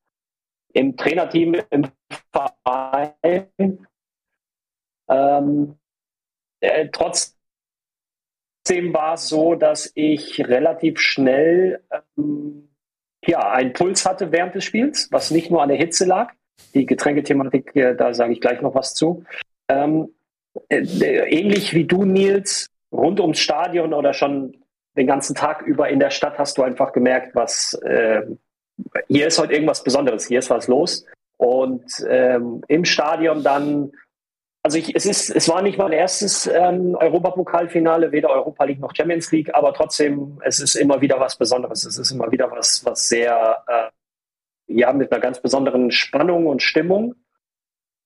[0.73, 1.87] im Trainerteam, im
[2.31, 3.86] Verein.
[5.09, 5.75] Ähm,
[6.59, 7.33] äh, trotzdem
[8.93, 11.83] war es so, dass ich relativ schnell
[12.17, 12.69] ähm,
[13.25, 16.33] ja, einen Puls hatte während des Spiels, was nicht nur an der Hitze lag.
[16.73, 19.23] Die Getränkethematik, äh, da sage ich gleich noch was zu.
[19.69, 20.13] Ähm,
[20.69, 24.57] äh, ähnlich wie du, Nils, rund ums Stadion oder schon
[24.97, 28.23] den ganzen Tag über in der Stadt hast du einfach gemerkt, was äh,
[29.07, 31.05] hier ist heute irgendwas Besonderes, hier ist was los.
[31.37, 33.91] Und ähm, im Stadion dann,
[34.67, 38.93] also ich, es ist, es war nicht mein erstes ähm, Europapokalfinale, weder Europa League noch
[38.93, 41.85] Champions League, aber trotzdem, es ist immer wieder was Besonderes.
[41.85, 43.89] Es ist immer wieder was, was sehr, äh,
[44.67, 47.15] ja, mit einer ganz besonderen Spannung und Stimmung.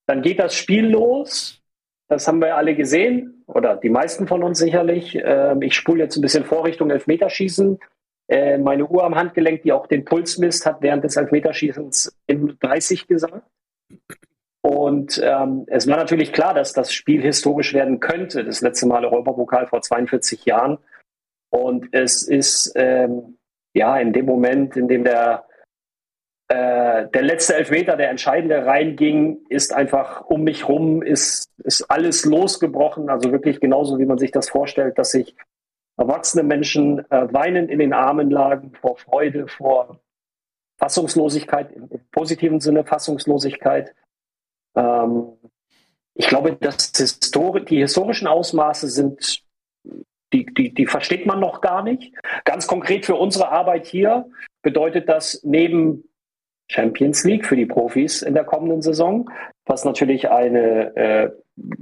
[0.06, 1.62] Dann geht das Spiel los
[2.12, 5.17] das haben wir alle gesehen, oder die meisten von uns sicherlich.
[5.24, 7.80] Ähm, ich spule jetzt ein bisschen vor Richtung Elfmeterschießen.
[8.28, 12.58] Äh, meine Uhr am Handgelenk, die auch den Puls misst, hat während des Elfmeterschießens in
[12.60, 13.47] 30 gesagt.
[14.63, 18.43] Und ähm, es war natürlich klar, dass das Spiel historisch werden könnte.
[18.43, 20.78] Das letzte Mal Europapokal vor 42 Jahren.
[21.50, 23.38] Und es ist ähm,
[23.74, 25.45] ja in dem Moment, in dem der
[26.52, 32.26] äh, der letzte Elfmeter, der entscheidende reinging, ist einfach um mich rum, ist, ist alles
[32.26, 33.10] losgebrochen.
[33.10, 35.34] Also wirklich genauso, wie man sich das vorstellt, dass sich
[35.95, 40.02] erwachsene Menschen äh, weinend in den Armen lagen vor Freude, vor
[40.78, 43.95] Fassungslosigkeit, im, positiven Sinne Fassungslosigkeit.
[44.75, 45.34] Ähm,
[46.13, 49.43] ich glaube, dass Histori die historischen Ausmaße sind,
[50.34, 52.13] die, die, die versteht man noch gar nicht.
[52.45, 54.29] Ganz konkret für unsere Arbeit hier
[54.62, 56.03] bedeutet das neben
[56.69, 59.29] Champions League für die Profis in der kommenden Saison,
[59.65, 61.31] was natürlich eine, äh,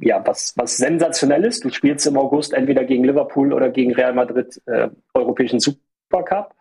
[0.02, 1.64] ja, was, was sensationell ist.
[1.64, 6.56] Du spielst im August entweder gegen Liverpool oder gegen Real Madrid äh, Europäischen Supercup.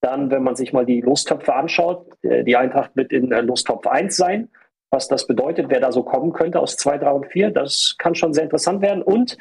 [0.00, 3.86] Dann, wenn man sich mal die Lostöpfe anschaut, äh, die Eintracht wird in äh, Lostopf
[3.86, 4.48] 1 sein.
[4.90, 8.14] Was das bedeutet, wer da so kommen könnte aus 2, 3 und 4, das kann
[8.14, 9.02] schon sehr interessant werden.
[9.02, 9.38] Und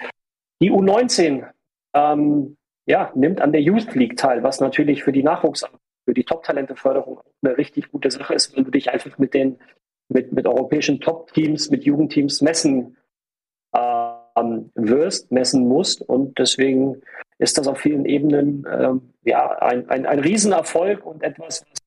[0.62, 1.48] die U19
[1.96, 6.24] ähm, ja, nimmt an der Youth League teil, was natürlich für die Nachwuchsarbeit für die
[6.24, 9.60] Top-Talente-Förderung eine richtig gute Sache ist, wenn du dich einfach mit den
[10.12, 12.98] mit, mit europäischen Top-Teams, mit Jugendteams messen
[13.76, 16.02] ähm, wirst, messen musst.
[16.02, 17.02] Und deswegen
[17.38, 21.80] ist das auf vielen Ebenen ähm, ja, ein, ein, ein Riesenerfolg und etwas, was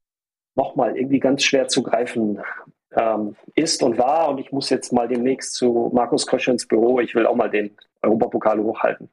[0.55, 2.39] nochmal irgendwie ganz schwer zu greifen
[2.97, 4.29] ähm, ist und war.
[4.29, 7.01] Und ich muss jetzt mal demnächst zu Markus Krösche ins Büro.
[7.01, 7.71] Ich will auch mal den
[8.03, 9.09] Europapokal hochhalten.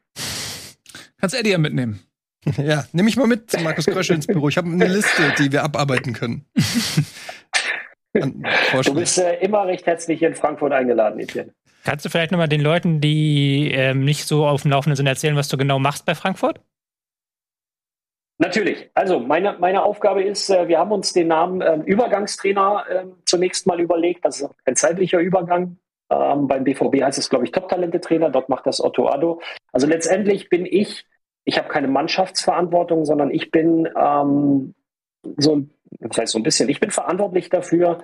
[1.20, 2.00] Kannst Eddie ja mitnehmen.
[2.58, 4.48] Ja, nehme ich mal mit zu Markus Krösche ins Büro.
[4.48, 6.46] Ich habe eine Liste, die wir abarbeiten können.
[8.14, 11.54] du bist äh, immer recht herzlich in Frankfurt eingeladen, Etienne.
[11.84, 15.36] Kannst du vielleicht nochmal den Leuten, die ähm, nicht so auf dem Laufenden sind, erzählen,
[15.36, 16.62] was du genau machst bei Frankfurt?
[18.40, 18.90] Natürlich.
[18.94, 23.68] Also meine, meine Aufgabe ist, äh, wir haben uns den Namen ähm, Übergangstrainer äh, zunächst
[23.68, 24.26] mal überlegt.
[24.26, 25.78] Das ist ein zeitlicher Übergang.
[26.10, 28.30] Ähm, beim BVB heißt es, glaube ich, Top-Talente-Trainer.
[28.30, 29.42] Dort macht das Otto Addo.
[29.72, 31.06] Also letztendlich bin ich
[31.50, 34.76] ich habe keine Mannschaftsverantwortung, sondern ich bin ähm,
[35.38, 35.64] so,
[36.00, 38.04] das heißt so ein bisschen, ich bin verantwortlich dafür,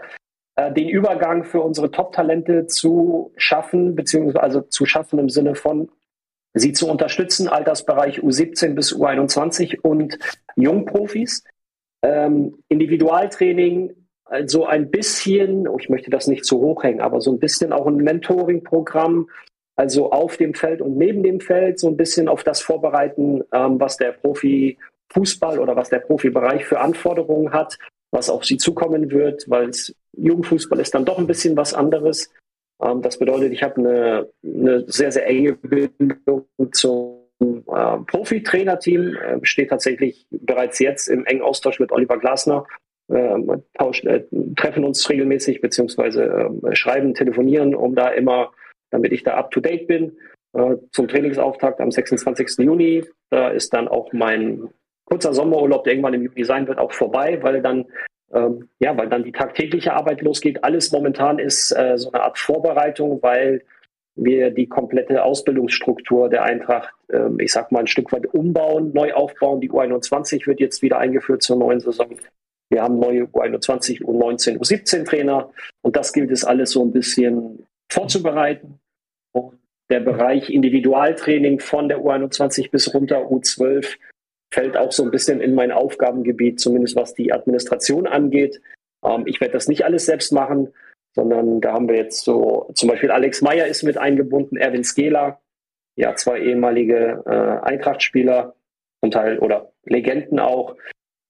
[0.55, 5.89] äh, den Übergang für unsere Top-Talente zu schaffen, beziehungsweise also zu schaffen im Sinne von
[6.55, 10.17] sie zu unterstützen, Altersbereich U17 bis U21 und
[10.55, 11.43] Jungprofis.
[12.01, 13.93] Ähm, Individualtraining,
[14.25, 17.73] also ein bisschen, oh, ich möchte das nicht zu hoch hängen, aber so ein bisschen
[17.73, 19.29] auch ein Mentoring-Programm,
[19.75, 23.79] also auf dem Feld und neben dem Feld so ein bisschen auf das vorbereiten, ähm,
[23.79, 27.77] was der Profifußball oder was der Profibereich für Anforderungen hat,
[28.11, 29.71] was auf sie zukommen wird, weil
[30.13, 32.31] Jugendfußball ist dann doch ein bisschen was anderes.
[32.81, 39.39] Ähm, das bedeutet, ich habe eine, eine sehr, sehr enge Bindung zum äh, Profi-Trainerteam, äh,
[39.43, 42.65] steht tatsächlich bereits jetzt im engen Austausch mit Oliver Glasner.
[43.07, 43.37] Äh,
[43.77, 44.23] tauschen, äh,
[44.55, 48.51] treffen uns regelmäßig, beziehungsweise äh, schreiben, telefonieren, um da immer
[48.95, 50.17] damit ich da up to date bin.
[50.53, 52.59] Äh, zum Trainingsauftakt am 26.
[52.59, 53.03] Juni.
[53.29, 54.69] Da ist dann auch mein
[55.05, 57.85] kurzer Sommerurlaub, der irgendwann im Juni sein wird, auch vorbei, weil dann
[58.33, 60.63] ähm, ja, weil dann die tagtägliche Arbeit losgeht.
[60.63, 63.63] Alles momentan ist äh, so eine Art Vorbereitung, weil
[64.15, 69.13] wir die komplette Ausbildungsstruktur der Eintracht, äh, ich sag mal, ein Stück weit umbauen, neu
[69.13, 69.61] aufbauen.
[69.61, 72.07] Die U21 wird jetzt wieder eingeführt zur neuen Saison.
[72.69, 77.67] Wir haben neue U21, U19, U17 Trainer und das gilt es alles so ein bisschen
[77.89, 78.79] vorzubereiten.
[79.33, 79.59] Und
[79.89, 83.97] der Bereich Individualtraining von der U21 bis runter U12
[84.55, 88.61] fällt auch so ein bisschen in mein Aufgabengebiet, zumindest was die Administration angeht.
[89.03, 90.73] Ähm, ich werde das nicht alles selbst machen,
[91.13, 95.41] sondern da haben wir jetzt so, zum Beispiel Alex Meyer ist mit eingebunden, Erwin Skela,
[95.97, 98.55] ja, zwei ehemalige äh, Eintracht-Spieler,
[99.01, 100.77] zum Teil oder Legenden auch.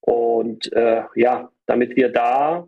[0.02, 2.68] Und äh, ja, damit wir da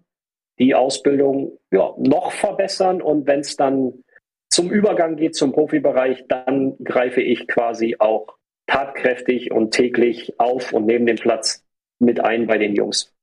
[0.58, 4.04] die Ausbildung ja, noch verbessern und wenn es dann
[4.50, 8.38] zum Übergang geht zum Profibereich, dann greife ich quasi auch
[8.68, 11.66] tatkräftig und täglich auf und nehme den Platz
[12.00, 13.14] mit ein bei den Jungs.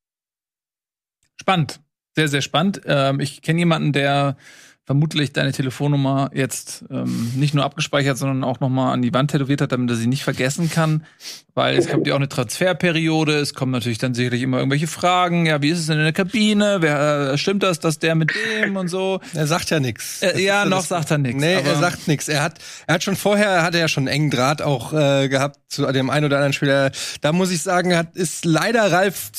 [1.41, 1.81] Spannend.
[2.17, 2.81] Sehr, sehr spannend.
[2.87, 4.37] Ähm, ich kenne jemanden, der
[4.87, 9.63] vermutlich deine Telefonnummer jetzt ähm, nicht nur abgespeichert, sondern auch nochmal an die Wand tätowiert
[9.63, 11.07] hat, damit er sie nicht vergessen kann.
[11.55, 15.47] Weil es kommt ja auch eine Transferperiode, es kommen natürlich dann sicherlich immer irgendwelche Fragen.
[15.47, 16.79] Ja, wie ist es denn in der Kabine?
[16.81, 19.21] Wer äh, stimmt das, dass der mit dem und so?
[19.35, 20.23] Er sagt ja nichts.
[20.23, 21.41] Äh, ja, noch sagt er nichts.
[21.41, 22.29] Nee, er sagt nichts.
[22.29, 25.29] Er hat, er hat schon vorher, hat er ja schon einen engen Draht auch äh,
[25.29, 26.93] gehabt zu dem einen oder anderen Spieler.
[27.21, 29.31] Da muss ich sagen, hat, ist leider Ralf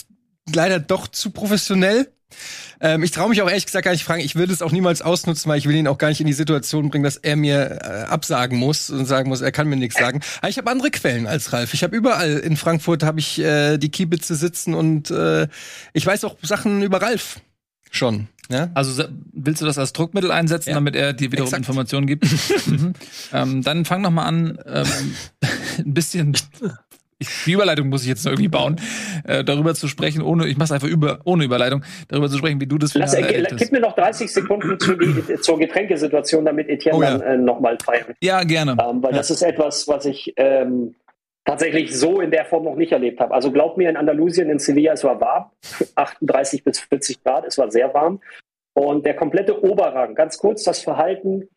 [0.54, 2.12] leider doch zu professionell.
[2.82, 4.22] Ähm, ich traue mich auch ehrlich gesagt gar nicht fragen.
[4.22, 6.34] Ich würde es auch niemals ausnutzen, weil ich will ihn auch gar nicht in die
[6.34, 9.98] Situation bringen, dass er mir äh, absagen muss und sagen muss, er kann mir nichts
[9.98, 10.22] sagen.
[10.40, 11.74] Aber ich habe andere Quellen als Ralf.
[11.74, 15.48] Ich habe überall in Frankfurt habe ich äh, die Kiebitze sitzen und äh,
[15.94, 17.40] ich weiß auch Sachen über Ralf
[17.92, 18.28] schon.
[18.50, 18.70] Ja?
[18.74, 20.76] Also willst du das als Druckmittel einsetzen, Ja.
[20.76, 21.62] damit er dir wiederum Exakt.
[21.62, 22.26] Informationen gibt?
[22.68, 22.94] mhm.
[23.34, 24.86] ähm, dann fang noch mal an, ähm,
[25.80, 26.38] ein bisschen.
[27.18, 28.76] Ich, die Überleitung muss ich jetzt irgendwie bauen,
[29.24, 32.68] äh, darüber zu sprechen, ohne, ich mach's einfach über, ohne Überleitung, darüber zu sprechen, wie
[32.68, 36.98] du das Lass, äh, gib mir noch 30 Sekunden zu die, zur Getränkesituation, damit Etienne
[36.98, 37.18] Oh ja.
[37.18, 38.16] dann äh, nochmal feiern.
[38.22, 38.72] Ja, gerne.
[38.74, 40.96] Ähm, weil das ist etwas, was ich ähm,
[41.46, 43.34] tatsächlich so in der Form noch nicht erlebt habe.
[43.34, 45.52] Also glaub mir, in Andalusien, in Sevilla, es war warm,
[45.96, 48.20] 38 bis 40 Grad, es war sehr warm.
[48.74, 51.48] Und der komplette Oberrang, ganz kurz das Verhalten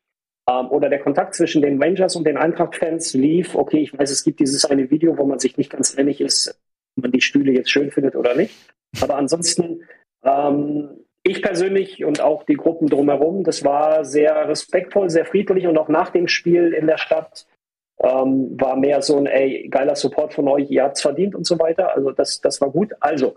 [0.48, 3.54] oder der Kontakt zwischen den Rangers und den Eintracht-Fans lief.
[3.54, 6.58] Okay, ich weiß, es gibt dieses eine Video, wo man sich nicht ganz einig ist,
[6.96, 8.54] ob man die Stühle jetzt schön findet oder nicht.
[9.02, 9.82] Aber ansonsten,
[10.24, 15.76] ähm, ich persönlich und auch die Gruppen drumherum, das war sehr respektvoll, sehr friedlich und
[15.76, 17.46] auch nach dem Spiel in der Stadt
[18.00, 21.58] ähm, war mehr so ein, ey, geiler Support von euch, ihr habt's verdient und so
[21.58, 21.94] weiter.
[21.94, 22.92] Also das, das war gut.
[23.00, 23.34] Also,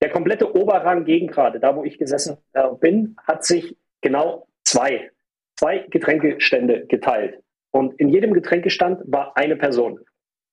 [0.00, 5.10] der komplette Oberrang gegen gerade, da wo ich gesessen äh, bin, hat sich genau zwei,
[5.58, 7.40] zwei Getränkestände geteilt.
[7.72, 10.00] Und in jedem Getränkestand war eine Person.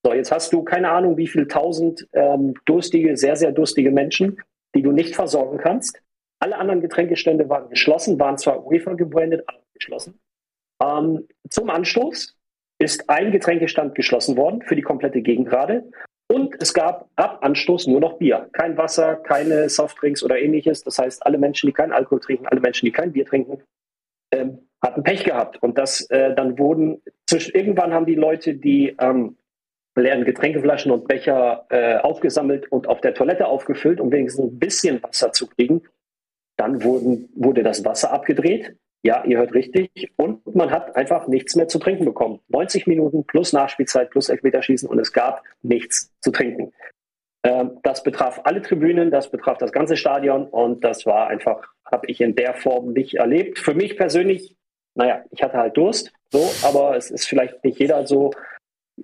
[0.04, 4.42] So, jetzt hast du keine Ahnung, wie viel tausend ähm, durstige, sehr, sehr durstige Menschen,
[4.74, 6.02] die du nicht versorgen kannst.
[6.40, 10.20] Alle anderen Getränkestände waren geschlossen, waren zwar UEFA gebrandet, aber geschlossen.
[10.82, 12.36] Ähm, zum Anstoß
[12.80, 15.92] ist ein Getränkestand geschlossen worden für die komplette Gegend gerade.
[16.32, 18.50] Und es gab ab Anstoß nur noch Bier.
[18.54, 20.82] Kein Wasser, keine Softdrinks oder ähnliches.
[20.82, 23.62] Das heißt, alle Menschen, die keinen Alkohol trinken, alle Menschen, die kein Bier trinken,
[24.34, 25.62] ähm, hatten Pech gehabt.
[25.62, 29.38] Und das äh, dann wurden, zwischen, irgendwann haben die Leute die ähm,
[29.96, 35.04] leeren Getränkeflaschen und Becher äh, aufgesammelt und auf der Toilette aufgefüllt, um wenigstens ein bisschen
[35.04, 35.84] Wasser zu kriegen.
[36.58, 38.76] Dann wurden, wurde das Wasser abgedreht.
[39.04, 40.14] Ja, ihr hört richtig.
[40.16, 42.40] Und man hat einfach nichts mehr zu trinken bekommen.
[42.50, 46.72] 90 Minuten plus Nachspielzeit plus Elfmeterschießen und es gab nichts zu trinken.
[47.44, 52.06] Ähm, das betraf alle Tribünen, das betraf das ganze Stadion und das war einfach, habe
[52.08, 53.58] ich in der Form nicht erlebt.
[53.58, 54.56] Für mich persönlich,
[54.96, 58.32] naja, ich hatte halt Durst, so, aber es ist vielleicht nicht jeder so,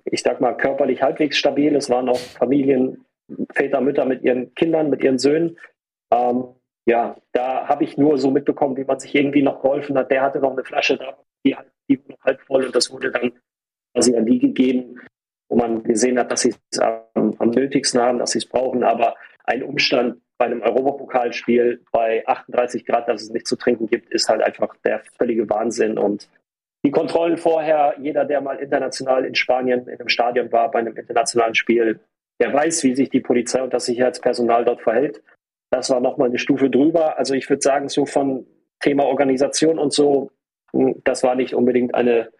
[0.04, 1.74] ich sag mal, körperlich halbwegs stabil.
[1.76, 3.04] Es waren auch Familien,
[3.52, 5.58] Väter, Mütter mit ihren Kindern, mit ihren Söhnen.
[6.12, 6.44] Ähm,
[6.86, 10.10] ja, da habe ich nur so mitbekommen, wie man sich irgendwie noch geholfen hat.
[10.10, 11.56] Der hatte noch eine Flasche da, die,
[11.88, 13.32] die war noch halb voll und das wurde dann
[13.92, 14.98] quasi an die gegeben,
[15.50, 18.84] wo man gesehen hat, dass sie es am, am nötigsten haben, dass sie es brauchen.
[18.84, 24.10] Aber ein Umstand bei einem Europapokalspiel bei 38 Grad, dass es nichts zu trinken gibt,
[24.10, 25.98] ist halt einfach der völlige Wahnsinn.
[25.98, 26.28] Und
[26.84, 30.96] die Kontrollen vorher, jeder, der mal international in Spanien in einem Stadion war, bei einem
[30.96, 32.00] internationalen Spiel,
[32.40, 35.20] der weiß, wie sich die Polizei und das Sicherheitspersonal dort verhält.
[35.70, 37.18] Das war nochmal eine Stufe drüber.
[37.18, 38.46] Also ich würde sagen, so von
[38.80, 40.30] Thema Organisation und so,
[40.72, 42.30] mh, das war nicht unbedingt eine,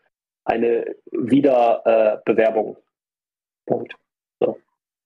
[0.45, 2.77] eine Wiederbewerbung.
[3.67, 3.97] Punkt.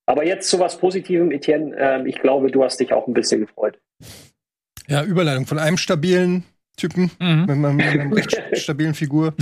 [0.05, 1.75] Aber jetzt zu was Positivem, Etienne.
[1.77, 3.79] Ähm, ich glaube, du hast dich auch ein bisschen gefreut.
[4.87, 6.43] Ja, Überleitung von einem stabilen
[6.75, 7.41] Typen Mhm.
[7.41, 9.33] mit, einer- mit einer recht stabilen Figur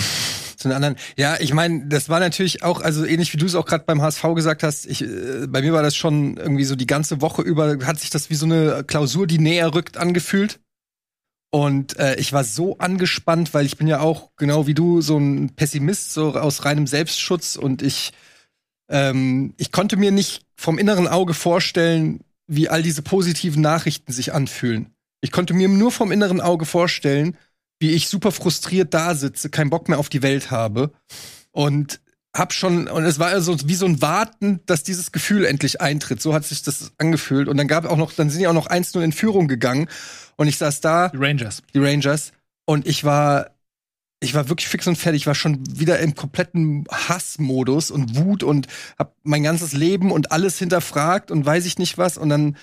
[0.58, 0.96] zu einer anderen.
[1.18, 4.02] Ja, ich meine, das war natürlich auch, also ähnlich wie du es auch gerade beim
[4.02, 7.42] HSV gesagt hast, ich, äh, bei mir war das schon irgendwie so die ganze Woche
[7.42, 10.60] über, hat sich das wie so eine Klausur, die näher rückt, angefühlt.
[11.54, 15.18] Und äh, ich war so angespannt, weil ich bin ja auch, genau wie du, so
[15.18, 17.56] ein Pessimist, so aus reinem Selbstschutz.
[17.58, 18.14] Und ich,
[18.90, 24.32] ähm, ich konnte mir nicht vom inneren Auge vorstellen, wie all diese positiven Nachrichten sich
[24.32, 24.94] anfühlen.
[25.20, 27.36] Ich konnte mir nur vom inneren Auge vorstellen,
[27.80, 30.92] wie ich super frustriert da sitze, keinen Bock mehr auf die Welt habe
[31.52, 32.00] und
[32.36, 36.22] hab schon und es war also wie so ein Warten, dass dieses Gefühl endlich eintritt.
[36.22, 38.68] So hat sich das angefühlt und dann gab auch noch, dann sind die auch noch
[38.68, 39.90] 1-0 in Führung gegangen
[40.38, 41.64] und ich saß da Die Rangers.
[41.74, 42.34] die Rangers.
[42.66, 43.50] Und ich war
[44.24, 45.24] ich war wirklich fix und fertig.
[45.24, 48.68] Ich war schon wieder im kompletten Hassmodus und Wut und
[48.98, 52.18] hab mein ganzes Leben und alles hinterfragt und weiß ich nicht was.
[52.20, 52.56] Und dann,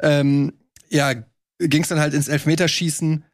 [0.00, 0.54] ähm,
[0.88, 1.12] ja,
[1.58, 3.24] ging es dann halt ins Elfmeterschießen.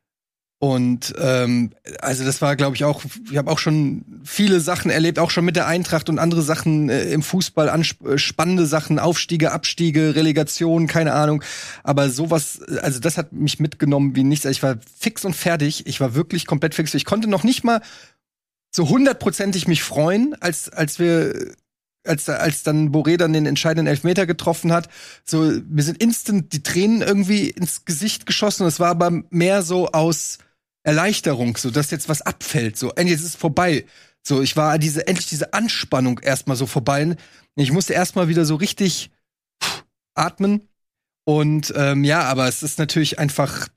[0.60, 5.20] Und ähm, also das war, glaube ich, auch, ich habe auch schon viele Sachen erlebt,
[5.20, 9.52] auch schon mit der Eintracht und andere Sachen äh, im Fußball, äh, spannende Sachen, Aufstiege,
[9.52, 11.44] Abstiege, Relegation, keine Ahnung.
[11.84, 14.46] Aber sowas, also das hat mich mitgenommen wie nichts.
[14.46, 15.86] Also ich war fix und fertig.
[15.86, 16.92] Ich war wirklich komplett fix.
[16.94, 17.80] Ich konnte noch nicht mal
[18.72, 21.54] so hundertprozentig mich freuen, als, als wir
[22.04, 24.88] als, als dann Boré dann den entscheidenden Elfmeter getroffen hat,
[25.24, 28.66] so, mir sind instant die Tränen irgendwie ins Gesicht geschossen.
[28.66, 30.38] Es war aber mehr so aus
[30.88, 33.84] Erleichterung, so dass jetzt was abfällt, so, endlich ist es vorbei.
[34.26, 37.14] So, ich war diese, endlich diese Anspannung erstmal so vorbei.
[37.56, 39.10] Ich musste erstmal wieder so richtig
[40.14, 40.66] atmen.
[41.24, 43.68] Und ähm, ja, aber es ist natürlich einfach.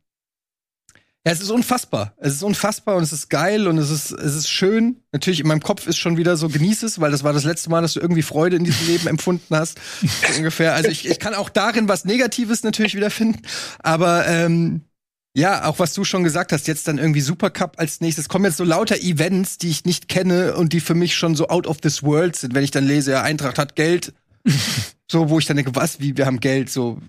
[1.25, 2.15] Ja, es ist unfassbar.
[2.17, 5.03] Es ist unfassbar und es ist geil und es ist, es ist schön.
[5.11, 7.69] Natürlich, in meinem Kopf ist schon wieder so, genieß es, weil das war das letzte
[7.69, 9.79] Mal, dass du irgendwie Freude in diesem Leben empfunden hast.
[10.01, 10.73] So ungefähr.
[10.73, 13.41] Also ich, ich kann auch darin was Negatives natürlich wiederfinden.
[13.79, 14.81] Aber ähm,
[15.33, 18.27] ja, auch was du schon gesagt hast, jetzt dann irgendwie Supercup als nächstes.
[18.27, 21.47] Kommen jetzt so lauter Events, die ich nicht kenne und die für mich schon so
[21.47, 24.13] out of this world sind, wenn ich dann lese, ja, Eintracht hat Geld.
[25.11, 26.99] so, wo ich dann denke, was, wie, wir haben Geld, so,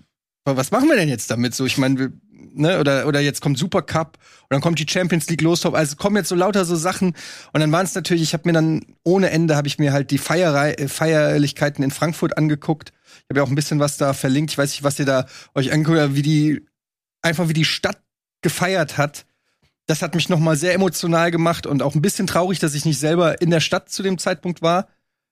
[0.45, 1.53] was machen wir denn jetzt damit?
[1.53, 2.13] So, ich meine,
[2.53, 5.65] ne, oder, oder jetzt kommt Supercup und dann kommt die Champions League los.
[5.65, 7.13] Also kommen jetzt so lauter so Sachen.
[7.51, 10.11] Und dann waren es natürlich, ich habe mir dann ohne Ende, habe ich mir halt
[10.11, 12.93] die Feierei äh, Feierlichkeiten in Frankfurt angeguckt.
[13.17, 14.51] Ich habe ja auch ein bisschen was da verlinkt.
[14.51, 16.65] Ich weiß nicht, was ihr da euch anguckt, wie die,
[17.21, 18.01] einfach wie die Stadt
[18.43, 19.25] gefeiert hat.
[19.85, 22.85] Das hat mich noch mal sehr emotional gemacht und auch ein bisschen traurig, dass ich
[22.85, 24.87] nicht selber in der Stadt zu dem Zeitpunkt war,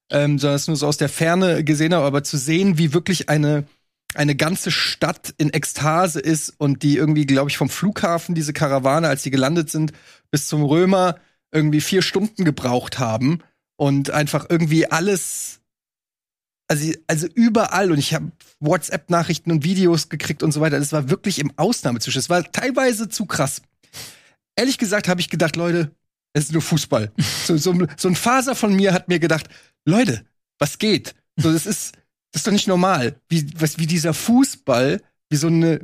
[0.09, 2.05] ähm, sondern es nur so aus der Ferne gesehen habe.
[2.05, 3.66] Aber zu sehen, wie wirklich eine
[4.14, 9.07] eine ganze Stadt in Ekstase ist und die irgendwie, glaube ich, vom Flughafen diese Karawane,
[9.07, 9.93] als sie gelandet sind,
[10.32, 11.16] bis zum Römer
[11.51, 13.39] irgendwie vier Stunden gebraucht haben
[13.78, 15.61] und einfach irgendwie alles
[16.72, 20.80] also, also überall und ich habe WhatsApp-Nachrichten und Videos gekriegt und so weiter.
[20.80, 22.24] Das war wirklich im Ausnahmezustand.
[22.24, 23.62] Es war teilweise zu krass.
[24.56, 25.92] Ehrlich gesagt habe ich gedacht, Leute,
[26.32, 27.12] es ist nur Fußball.
[27.46, 29.50] so, so, so ein Faser von mir hat mir gedacht,
[29.84, 30.24] Leute,
[30.60, 31.14] was geht?
[31.36, 31.96] So, das ist,
[32.32, 33.20] das ist doch nicht normal.
[33.28, 35.82] Wie, was, wie dieser Fußball, wie so eine,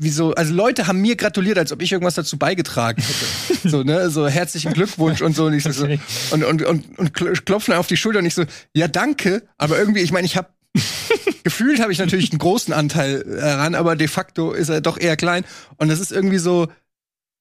[0.00, 3.68] wieso, also Leute haben mir gratuliert, als ob ich irgendwas dazu beigetragen hätte.
[3.68, 5.46] so, ne, so herzlichen Glückwunsch und so.
[5.46, 5.86] Und, ich so,
[6.30, 8.44] und, und, und, und klopfen auf die Schulter und ich so,
[8.74, 10.48] ja, danke, aber irgendwie, ich meine, ich habe
[11.44, 15.16] gefühlt habe ich natürlich einen großen Anteil daran, aber de facto ist er doch eher
[15.16, 15.44] klein.
[15.76, 16.68] Und das ist irgendwie so,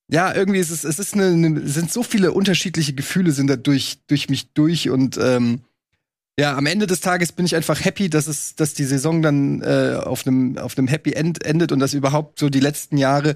[0.09, 3.55] ja, irgendwie ist es, es ist eine, eine sind so viele unterschiedliche Gefühle sind da
[3.55, 5.61] durch, durch mich durch und ähm,
[6.39, 9.61] ja, am Ende des Tages bin ich einfach happy, dass es, dass die Saison dann
[9.61, 13.35] äh, auf einem auf einem Happy End endet und dass überhaupt so die letzten Jahre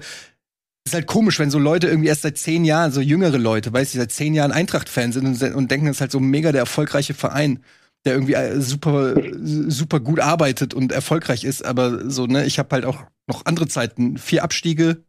[0.86, 3.94] ist halt komisch, wenn so Leute irgendwie erst seit zehn Jahren, so jüngere Leute, weißt
[3.94, 6.60] du, seit zehn Jahren Eintracht-Fan sind und, und denken, es ist halt so mega der
[6.60, 7.62] erfolgreiche Verein,
[8.04, 11.64] der irgendwie äh, super, super gut arbeitet und erfolgreich ist.
[11.64, 15.04] Aber so, ne, ich habe halt auch noch andere Zeiten, vier Abstiege,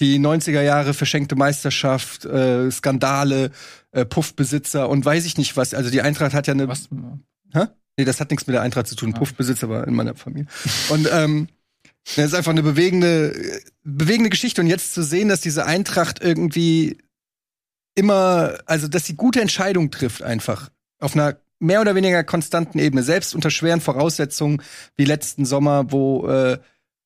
[0.00, 3.50] die 90er Jahre verschenkte Meisterschaft, äh, Skandale,
[3.90, 5.74] äh, Puffbesitzer und weiß ich nicht was.
[5.74, 6.68] Also die Eintracht hat ja eine.
[6.68, 6.88] Was?
[7.52, 7.66] Hä?
[7.96, 9.12] Nee, das hat nichts mit der Eintracht zu tun.
[9.14, 9.18] Ah.
[9.18, 10.46] Puffbesitzer war in meiner Familie.
[10.88, 11.48] Und ähm,
[12.16, 14.60] das ist einfach eine bewegende, bewegende Geschichte.
[14.60, 16.98] Und jetzt zu sehen, dass diese Eintracht irgendwie
[17.96, 20.70] immer, also dass sie gute Entscheidungen trifft, einfach
[21.00, 24.62] auf einer mehr oder weniger konstanten Ebene, selbst unter schweren Voraussetzungen
[24.96, 26.58] wie letzten Sommer, wo äh,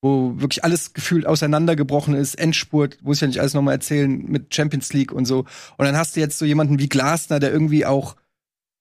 [0.03, 4.55] wo wirklich alles gefühlt auseinandergebrochen ist, Endspurt, muss ich ja nicht alles nochmal erzählen, mit
[4.55, 5.47] Champions League und so.
[5.77, 8.17] Und dann hast du jetzt so jemanden wie Glasner, der irgendwie auch,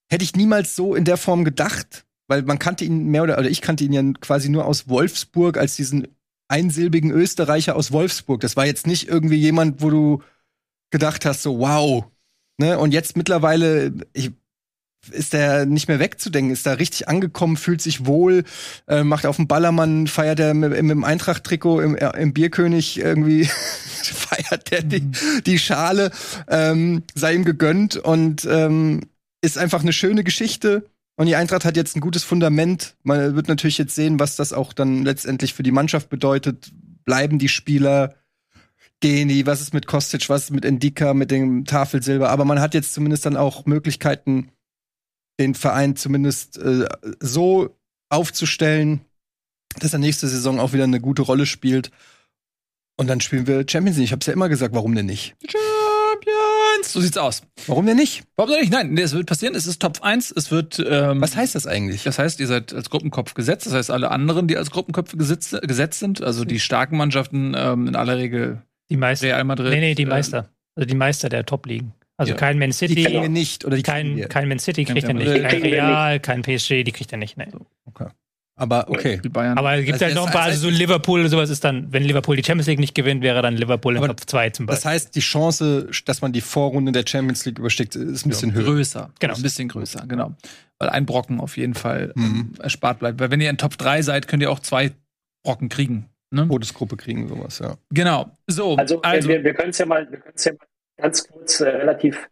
[0.09, 3.49] hätte ich niemals so in der Form gedacht, weil man kannte ihn mehr oder, oder
[3.49, 6.07] ich kannte ihn ja quasi nur aus Wolfsburg als diesen
[6.47, 8.41] einsilbigen Österreicher aus Wolfsburg.
[8.41, 10.24] Das war jetzt nicht irgendwie jemand, wo du
[10.89, 12.05] gedacht hast, so wow.
[12.57, 12.80] Ne?
[12.80, 14.32] Und jetzt mittlerweile, ich
[15.10, 18.43] ist der nicht mehr wegzudenken, ist da richtig angekommen, fühlt sich wohl,
[18.88, 22.99] äh, macht auf dem Ballermann, feiert er mit, mit dem Eintracht-Trikot im, äh, im Bierkönig
[22.99, 23.45] irgendwie,
[24.04, 25.10] feiert der die,
[25.45, 26.12] die Schale,
[26.47, 29.02] ähm, sei ihm gegönnt und ähm,
[29.41, 30.86] ist einfach eine schöne Geschichte.
[31.16, 32.95] Und die Eintracht hat jetzt ein gutes Fundament.
[33.04, 36.72] Man wird natürlich jetzt sehen, was das auch dann letztendlich für die Mannschaft bedeutet.
[37.06, 38.16] Bleiben die Spieler?
[39.02, 39.45] Gehen die?
[39.45, 40.30] Was ist mit Kostic?
[40.30, 41.14] Was ist mit Endika?
[41.14, 42.30] Mit dem Tafelsilber?
[42.30, 44.52] Aber man hat jetzt zumindest dann auch Möglichkeiten,
[45.42, 46.88] den Verein zumindest äh,
[47.20, 47.76] so
[48.10, 49.02] aufzustellen,
[49.80, 51.92] dass er nächste Saison auch wieder eine gute Rolle spielt.
[52.98, 54.06] Und dann spielen wir Champions League.
[54.06, 55.36] Ich habe es ja immer gesagt, warum denn nicht?
[55.48, 56.94] Champions!
[56.94, 57.42] So sieht's aus.
[57.68, 58.24] Warum denn nicht?
[58.36, 58.72] Warum denn nicht?
[58.72, 59.56] Nein, es wird passieren.
[59.56, 60.32] Es ist Top 1.
[60.32, 60.84] Es wird.
[60.86, 62.04] Ähm, Was heißt das eigentlich?
[62.04, 63.66] Das heißt, ihr seid als Gruppenkopf gesetzt.
[63.66, 67.88] Das heißt, alle anderen, die als Gruppenköpfe gesetzt, gesetzt sind, also die starken Mannschaften ähm,
[67.88, 68.62] in aller Regel
[68.92, 69.28] die Meister.
[69.28, 69.70] Real Madrid.
[69.70, 70.50] Nee, nee, die Meister.
[70.76, 71.94] also die Meister der Top-Ligen.
[72.22, 72.38] Also Ja.
[72.38, 73.65] kein Man Die City, kriegen wir nicht.
[73.65, 74.28] Oder die kriegen kein, wir.
[74.28, 77.36] kein Man City kriegt er nicht, kein kriegen Real, kein PSG, die kriegt er nicht.
[77.36, 77.47] Nee.
[78.55, 79.19] Aber okay.
[79.24, 79.57] Die Bayern.
[79.57, 81.63] Aber es gibt Also halt noch ein das paar, also so Liverpool oder sowas ist
[81.63, 84.51] dann, wenn Liverpool die Champions League nicht gewinnt, wäre dann Liverpool in Aber Top 2
[84.51, 84.91] zum Das Beispiel.
[84.91, 88.65] heißt, die Chance, dass man die Vorrunde der Champions League übersteigt, ist ein bisschen höher.
[88.65, 89.09] größer.
[89.19, 89.34] Genau.
[89.34, 90.36] Ein bisschen größer, genau.
[90.78, 92.24] Weil ein Brocken auf jeden Fall Mhm.
[92.24, 93.19] ähm, erspart bleibt.
[93.19, 94.91] Weil wenn ihr in Top 3 seid, könnt ihr auch zwei
[95.43, 96.05] Brocken kriegen.
[96.30, 96.47] Ne?
[96.47, 97.78] Todesgruppe kriegen, sowas, ja.
[97.91, 98.38] Genau.
[98.47, 100.67] So, Also, also wir, wir können es ja mal, wir können's ja mal
[101.02, 102.30] ganz kurz äh, relativ,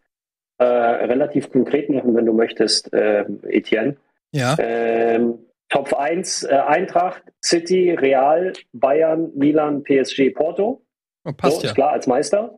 [0.58, 3.98] äh, relativ konkret machen, wenn du möchtest, ähm, Etienne.
[4.32, 4.56] Ja.
[4.60, 5.40] Ähm,
[5.70, 10.84] Top 1 äh, Eintracht, City, Real, Bayern, Milan, PSG, Porto.
[11.26, 11.70] Oh, passt so, ja.
[11.70, 12.58] ist klar, als Meister.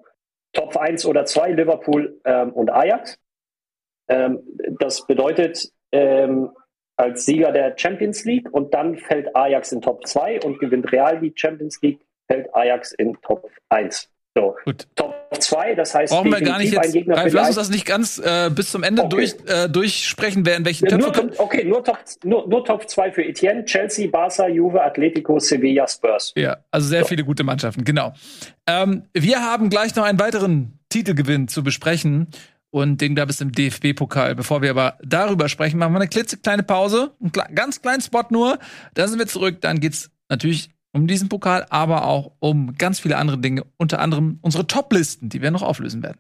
[0.54, 3.18] Top 1 oder 2 Liverpool ähm, und Ajax.
[4.08, 4.40] Ähm,
[4.80, 6.52] das bedeutet ähm,
[6.98, 11.20] als Sieger der Champions League und dann fällt Ajax in Top 2 und gewinnt Real
[11.20, 14.11] die Champions League, fällt Ajax in Top 1.
[14.36, 14.88] So, Gut.
[14.96, 16.94] Top 2, das heißt brauchen wir gar nicht jetzt.
[16.94, 19.10] Gegner Ralf, lass uns das nicht ganz äh, bis zum Ende Okay.
[19.10, 21.40] durch, äh, durchsprechen, wer in welchen Ja, Töpfe kommt.
[21.40, 26.32] okay, nur Top, nur, nur Top 2 für Etienne, Chelsea, Barca, Juve, Atletico, Sevilla, Spurs.
[26.38, 28.14] Ja, also sehr viele gute Mannschaften, genau.
[28.68, 32.28] Ähm, wir haben gleich noch einen weiteren Titelgewinn zu besprechen.
[32.74, 34.34] Und den gab es im DFB-Pokal.
[34.34, 37.12] Bevor wir aber darüber sprechen, machen wir eine klitzekleine Pause.
[37.20, 38.60] Einen ganz kleinen Spot nur.
[38.94, 39.58] Dann sind wir zurück.
[39.60, 43.66] Dann geht's natürlich um diesen Pokal, aber auch um ganz viele andere Dinge.
[43.78, 46.20] Unter anderem unsere Top-Listen, die wir noch auflösen werden.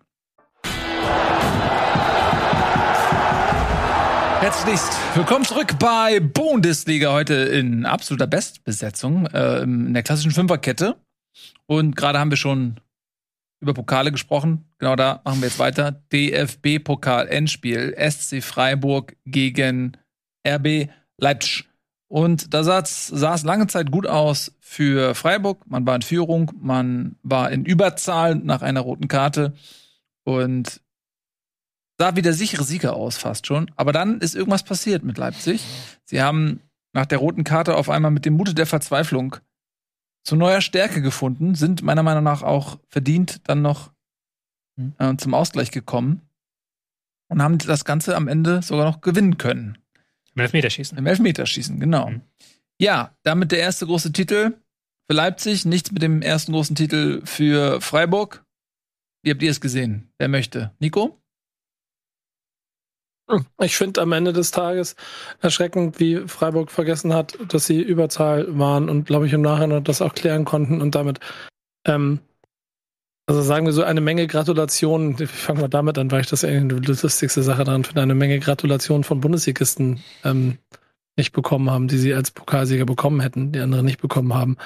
[4.39, 7.11] Herzlichst willkommen zurück bei Bundesliga.
[7.11, 10.95] Heute in absoluter Bestbesetzung äh, in der klassischen Fünferkette.
[11.67, 12.79] Und gerade haben wir schon
[13.61, 14.65] über Pokale gesprochen.
[14.79, 15.91] Genau da machen wir jetzt weiter.
[16.11, 19.95] DFB-Pokal Endspiel SC Freiburg gegen
[20.47, 21.70] RB Leipzig.
[22.11, 25.65] Und da sah es lange Zeit gut aus für Freiburg.
[25.67, 29.53] Man war in Führung, man war in Überzahl nach einer roten Karte
[30.25, 30.81] und
[31.97, 33.71] sah wie der sichere Sieger aus, fast schon.
[33.77, 35.63] Aber dann ist irgendwas passiert mit Leipzig.
[36.03, 36.59] Sie haben
[36.91, 39.37] nach der roten Karte auf einmal mit dem Mute der Verzweiflung
[40.25, 43.93] zu neuer Stärke gefunden, sind meiner Meinung nach auch verdient dann noch
[44.97, 46.23] äh, zum Ausgleich gekommen
[47.29, 49.77] und haben das Ganze am Ende sogar noch gewinnen können.
[50.35, 50.97] Im Elfmeterschießen.
[50.97, 52.09] Im Elfmeterschießen, genau.
[52.09, 52.21] Mhm.
[52.79, 54.55] Ja, damit der erste große Titel
[55.09, 58.45] für Leipzig, nichts mit dem ersten großen Titel für Freiburg.
[59.23, 60.11] Wie habt ihr es gesehen?
[60.17, 60.71] Wer möchte?
[60.79, 61.21] Nico?
[63.61, 64.95] Ich finde am Ende des Tages
[65.39, 70.01] erschreckend, wie Freiburg vergessen hat, dass sie Überzahl waren und glaube ich im Nachhinein das
[70.01, 71.19] auch klären konnten und damit,
[71.85, 72.19] ähm,
[73.27, 76.43] also sagen wir so eine Menge Gratulationen, ich fange mal damit an, weil ich das
[76.43, 80.57] irgendwie die lustigste Sache daran finde, eine Menge Gratulationen von Bundesligisten ähm,
[81.17, 84.57] nicht bekommen haben, die sie als Pokalsieger bekommen hätten, die andere nicht bekommen haben.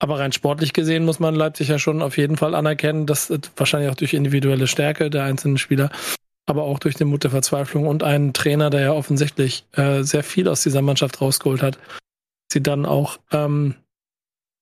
[0.00, 3.90] Aber rein sportlich gesehen muss man Leipzig ja schon auf jeden Fall anerkennen, dass wahrscheinlich
[3.90, 5.90] auch durch individuelle Stärke der einzelnen Spieler
[6.48, 10.22] aber auch durch den Mut der Verzweiflung und einen Trainer, der ja offensichtlich äh, sehr
[10.24, 11.78] viel aus dieser Mannschaft rausgeholt hat,
[12.50, 13.74] sie dann auch ähm,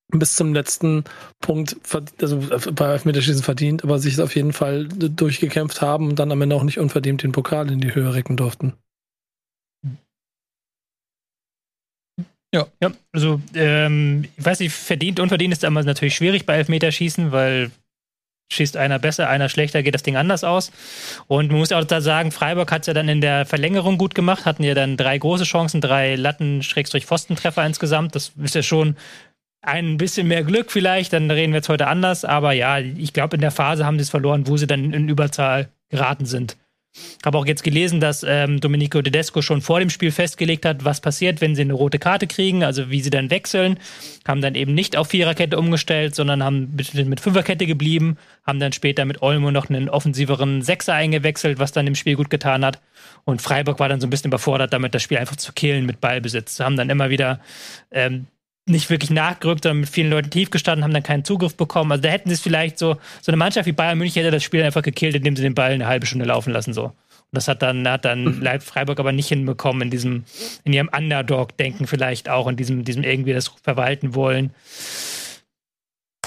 [0.08, 1.04] bis zum letzten
[1.40, 1.76] Punkt,
[2.20, 6.42] also äh, bei Elfmeterschießen verdient, aber sich auf jeden Fall durchgekämpft haben und dann am
[6.42, 8.74] Ende auch nicht unverdient den Pokal in die Höhe recken durften.
[12.54, 12.68] Ja,
[13.12, 17.70] also ähm, ich weiß nicht, verdient, unverdient ist immer natürlich schwierig bei Elfmeterschießen, weil
[18.52, 20.70] schießt einer besser, einer schlechter, geht das Ding anders aus.
[21.26, 24.14] Und man muss auch da sagen, Freiburg hat es ja dann in der Verlängerung gut
[24.14, 28.14] gemacht, hatten ja dann drei große Chancen, drei Latten-Pfostentreffer insgesamt.
[28.14, 28.96] Das ist ja schon
[29.62, 32.24] ein bisschen mehr Glück vielleicht, dann reden wir jetzt heute anders.
[32.24, 35.08] Aber ja, ich glaube, in der Phase haben sie es verloren, wo sie dann in
[35.08, 36.56] Überzahl geraten sind.
[37.24, 41.00] Habe auch jetzt gelesen, dass ähm, Domenico Tedesco schon vor dem Spiel festgelegt hat, was
[41.00, 43.78] passiert, wenn sie eine rote Karte kriegen, also wie sie dann wechseln.
[44.26, 49.04] Haben dann eben nicht auf Viererkette umgestellt, sondern haben mit, Fünferkette geblieben, haben dann später
[49.04, 52.80] mit Olmo noch einen offensiveren Sechser eingewechselt, was dann dem Spiel gut getan hat.
[53.24, 56.00] Und Freiburg war dann so ein bisschen überfordert, damit das Spiel einfach zu killen mit
[56.00, 56.60] Ballbesitz.
[56.60, 57.40] Haben dann immer wieder
[57.90, 58.26] ähm,
[58.68, 61.92] nicht wirklich nachgerückt, sondern mit vielen Leuten tief gestanden, haben dann keinen Zugriff bekommen.
[61.92, 64.42] Also da hätten sie es vielleicht so, so eine Mannschaft wie Bayern München hätte das
[64.42, 66.86] Spiel einfach gekillt, indem sie den Ball eine halbe Stunde laufen lassen, so.
[66.86, 70.24] Und das hat dann, hat dann Leib Freiburg aber nicht hinbekommen in diesem,
[70.64, 74.52] in ihrem Underdog-Denken vielleicht auch, in diesem, diesem irgendwie das verwalten wollen.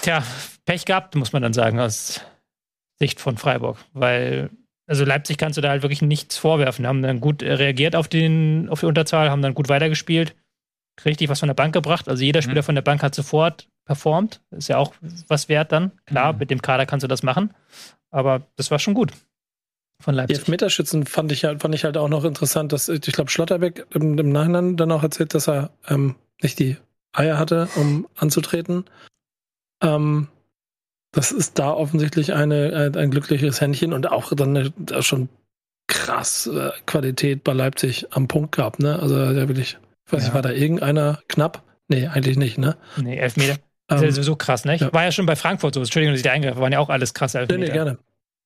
[0.01, 0.23] Tja,
[0.65, 2.21] Pech gehabt, muss man dann sagen, aus
[2.99, 4.49] Sicht von Freiburg, weil
[4.87, 6.87] also Leipzig kannst du da halt wirklich nichts vorwerfen.
[6.87, 10.33] Haben dann gut reagiert auf, den, auf die Unterzahl, haben dann gut weitergespielt
[11.05, 12.07] richtig was von der Bank gebracht.
[12.07, 12.65] Also jeder Spieler Mhm.
[12.65, 14.41] von der Bank hat sofort performt.
[14.51, 14.93] Ist ja auch
[15.27, 15.91] was wert dann.
[16.05, 16.39] Klar, Mhm.
[16.39, 17.53] mit dem Kader kannst du das machen.
[18.11, 19.11] Aber das war schon gut
[20.01, 20.37] von Die Leipzig.
[20.39, 24.17] Elfmeterschützen fand ich, halt- fand ich halt auch noch interessant, dass ich glaube, Schlotterbeck im,
[24.17, 26.77] im Nachhinein dann auch erzählt, dass er ähm, nicht die
[27.11, 28.85] Eier hatte, um anzutreten.
[29.81, 30.27] Ähm,
[31.11, 35.27] Das ist da offensichtlich eine, ein, ein glückliches Händchen und auch dann eine, da schon
[35.87, 38.99] krass äh, Qualität bei Leipzig am Punkt gehabt, ne?
[38.99, 39.79] Also ja wirklich,
[40.09, 40.27] ich weiß Ja.
[40.27, 41.63] nicht, war da irgendeiner knapp?
[41.87, 42.77] Nee, eigentlich nicht, ne?
[42.97, 43.57] Nee, Elfmeter.
[43.87, 44.75] Das ist ja Ähm, sowieso krass, ne?
[44.75, 44.93] ja.
[44.93, 45.79] War ja schon bei Frankfurt so.
[45.79, 46.59] Entschuldigung, dass ich da eingreife.
[46.59, 47.59] Waren ja auch alles krasse Elfmeter.
[47.59, 47.97] nee, gerne.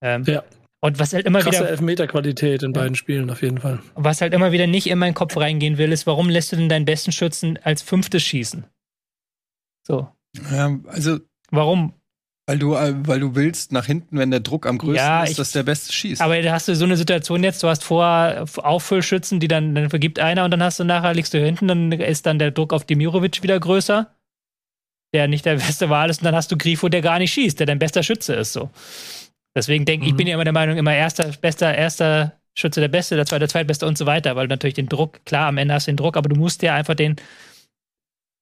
[0.01, 0.43] Ähm, Ja.
[0.81, 3.79] Und was halt immer Krasse wieder, Elfmeterqualität in beiden Spielen auf jeden Fall.
[3.95, 6.67] was halt immer wieder nicht in meinen Kopf reingehen will, ist, warum lässt du denn
[6.67, 8.65] deinen besten Schützen als fünftes schießen?
[9.87, 10.09] So.
[10.51, 11.19] Ja, also,
[11.51, 11.93] Warum?
[12.45, 15.31] Weil du, äh, weil du willst nach hinten, wenn der Druck am größten Ja, ist,
[15.31, 16.21] ich- dass der Beste schießt.
[16.21, 19.89] Aber da hast du so eine Situation jetzt, du hast vorher Auffüllschützen, die dann, dann
[19.89, 22.73] vergibt einer und dann hast du nachher, liegst du hinten, dann ist dann der Druck
[22.73, 24.13] auf Demirovic wieder größer,
[25.13, 27.59] der nicht der beste Wahl ist und dann hast du Grifo, der gar nicht schießt,
[27.59, 28.69] der dein bester Schütze ist, so.
[29.55, 30.17] Deswegen denke ich, Mhm.
[30.17, 33.49] bin ja immer der Meinung, immer erster, bester, erster Schütze der Beste, der zweite, der
[33.49, 35.97] zweitbeste und so weiter, weil du natürlich den Druck, klar, am Ende hast du den
[35.97, 37.15] Druck, aber du musst ja einfach den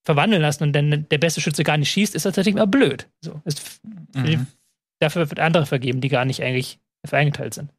[0.04, 3.08] verwandeln lassen und wenn der beste Schütze gar nicht schießt, ist das natürlich immer blöd.
[3.22, 3.42] So.
[3.46, 3.82] Ist,
[4.16, 4.48] Mhm.
[5.00, 7.72] Dafür wird andere vergeben, die gar nicht eigentlich dafür eingeteilt sind.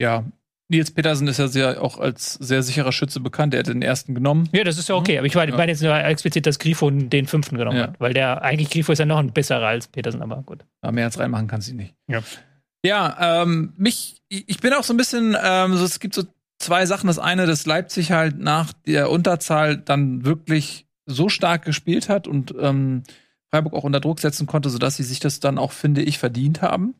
[0.00, 0.24] Ja.
[0.68, 3.52] Nils Petersen ist ja sehr, auch als sehr sicherer Schütze bekannt.
[3.54, 4.48] Er hat den ersten genommen.
[4.52, 5.18] Ja, das ist ja okay.
[5.18, 5.64] Aber ich meine Ja.
[5.66, 7.82] jetzt nur explizit, dass Grifo den fünften genommen Ja.
[7.88, 8.00] hat.
[8.00, 10.64] Weil der, eigentlich Grifo ist ja noch ein besserer als Petersen, aber gut.
[10.80, 11.94] Aber mehr als reinmachen kann sie nicht.
[12.08, 12.22] Ja.
[12.86, 16.22] Ja, ähm, mich, ich bin auch so ein bisschen, ähm, so, es gibt so
[16.60, 17.08] zwei Sachen.
[17.08, 22.54] Das eine, dass Leipzig halt nach der Unterzahl dann wirklich so stark gespielt hat und
[22.58, 23.02] ähm,
[23.50, 26.62] Freiburg auch unter Druck setzen konnte, sodass sie sich das dann auch, finde ich, verdient
[26.62, 26.94] haben.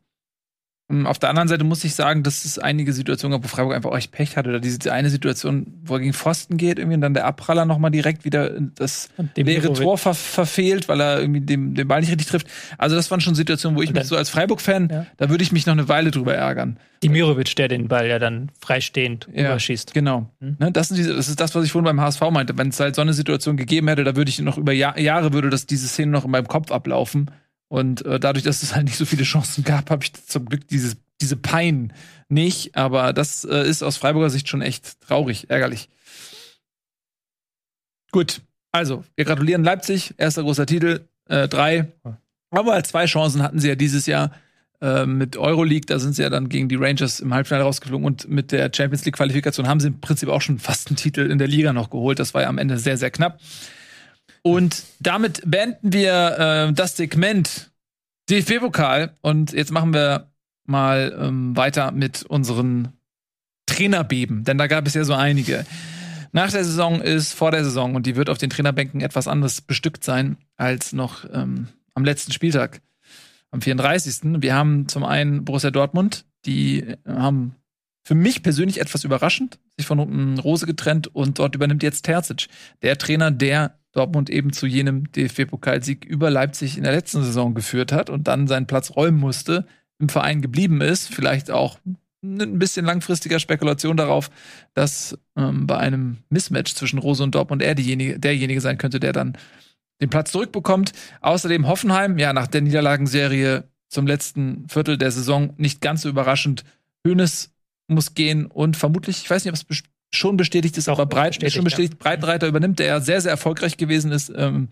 [0.90, 3.74] Ähm, Auf der anderen Seite muss ich sagen, dass es einige Situationen gab, wo Freiburg
[3.74, 4.48] einfach auch echt Pech hatte.
[4.50, 7.90] Oder diese eine Situation, wo er gegen Pfosten geht, irgendwie und dann der Abpraller nochmal
[7.90, 12.26] direkt wieder das leere Tor ver verfehlt, weil er irgendwie den, den Ball nicht richtig
[12.28, 12.46] trifft.
[12.78, 15.06] Also das waren schon Situationen, wo ich Und mich dann- so als Freiburg-Fan, Ja.
[15.16, 16.76] da würde ich mich noch eine Weile drüber ärgern.
[17.02, 19.46] Demirovic, der den Ball ja dann freistehend Ja.
[19.46, 19.94] überschießt.
[19.94, 20.28] Genau.
[20.40, 20.56] Hm.
[20.58, 22.58] Ne, das, diese, das ist das, was ich vorhin beim HSV meinte.
[22.58, 25.32] Wenn es halt so eine Situation gegeben hätte, da würde ich noch über Jahr, Jahre
[25.32, 27.30] würde das diese Szene noch in meinem Kopf ablaufen.
[27.70, 30.66] Und äh, dadurch, dass es halt nicht so viele Chancen gab, habe ich zum Glück
[30.66, 31.92] dieses, diese Pein
[32.28, 32.76] nicht.
[32.76, 35.88] Aber das äh, ist aus Freiburger Sicht schon echt traurig, ärgerlich.
[38.10, 38.40] Gut,
[38.72, 41.92] also, wir gratulieren Leipzig, erster großer Titel, äh, drei.
[42.50, 44.32] Aber zwei Chancen hatten sie ja dieses Jahr
[44.80, 48.28] äh, mit Euroleague, da sind sie ja dann gegen die Rangers im Halbfinale rausgeflogen und
[48.28, 51.38] mit der Champions League Qualifikation haben sie im Prinzip auch schon fast einen Titel in
[51.38, 52.18] der Liga noch geholt.
[52.18, 53.38] Das war ja am Ende sehr, sehr knapp.
[54.42, 57.70] Und damit beenden wir äh, das Segment
[58.30, 59.16] DFB-Pokal.
[59.20, 60.30] Und jetzt machen wir
[60.64, 62.92] mal ähm, weiter mit unseren
[63.66, 65.64] Trainerbeben, denn da gab es ja so einige.
[66.32, 67.94] Nach der Saison ist vor der Saison.
[67.94, 72.32] Und die wird auf den Trainerbänken etwas anders bestückt sein als noch ähm, am letzten
[72.32, 72.80] Spieltag,
[73.50, 74.40] am 34.
[74.40, 77.56] Wir haben zum einen Borussia Dortmund, die äh, haben
[78.04, 81.08] für mich persönlich etwas überraschend sich von Rose getrennt.
[81.08, 82.48] Und dort übernimmt jetzt Terzic,
[82.82, 87.92] der Trainer, der Dortmund eben zu jenem DFB-Pokalsieg über Leipzig in der letzten Saison geführt
[87.92, 89.66] hat und dann seinen Platz räumen musste,
[89.98, 91.78] im Verein geblieben ist, vielleicht auch
[92.22, 94.30] ein bisschen langfristiger Spekulation darauf,
[94.74, 99.12] dass ähm, bei einem Mismatch zwischen Rose und Dortmund er diejenige, derjenige sein könnte, der
[99.12, 99.36] dann
[100.00, 100.92] den Platz zurückbekommt.
[101.20, 106.64] Außerdem Hoffenheim, ja, nach der Niederlagenserie zum letzten Viertel der Saison nicht ganz so überraschend.
[107.06, 107.52] Hönes
[107.88, 109.82] muss gehen und vermutlich, ich weiß nicht, ob es
[110.12, 113.30] schon bestätigt ist, Doch, aber Breit, bestätigt, schon bestätigt, Breitenreiter übernimmt, der ja sehr, sehr
[113.30, 114.68] erfolgreich gewesen ist ähm,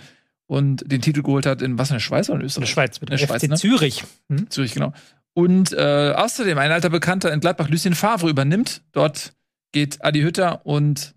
[0.46, 2.66] und den Titel geholt hat in was in der Schweiz oder in In Österreich?
[2.68, 3.56] der Schweiz, mit In der Schweiz, FC ne?
[3.56, 4.04] Zürich.
[4.30, 4.50] Hm?
[4.50, 4.92] Zürich, genau.
[5.34, 8.82] Und äh, außerdem ein alter Bekannter in Gladbach, Lucien Favre, übernimmt.
[8.92, 9.34] Dort
[9.72, 11.14] geht Adi Hütter und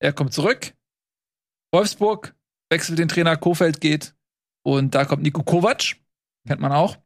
[0.00, 0.72] er kommt zurück.
[1.72, 2.34] Wolfsburg
[2.70, 4.14] wechselt den Trainer, Kofeld geht
[4.64, 5.96] und da kommt Nico Kovac,
[6.46, 6.96] kennt man auch.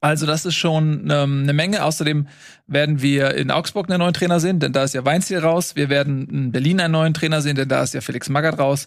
[0.00, 1.84] Also das ist schon ähm, eine Menge.
[1.84, 2.26] Außerdem
[2.66, 5.76] werden wir in Augsburg einen neuen Trainer sehen, denn da ist ja Weinziel raus.
[5.76, 8.86] Wir werden in Berlin einen neuen Trainer sehen, denn da ist ja Felix Magath raus.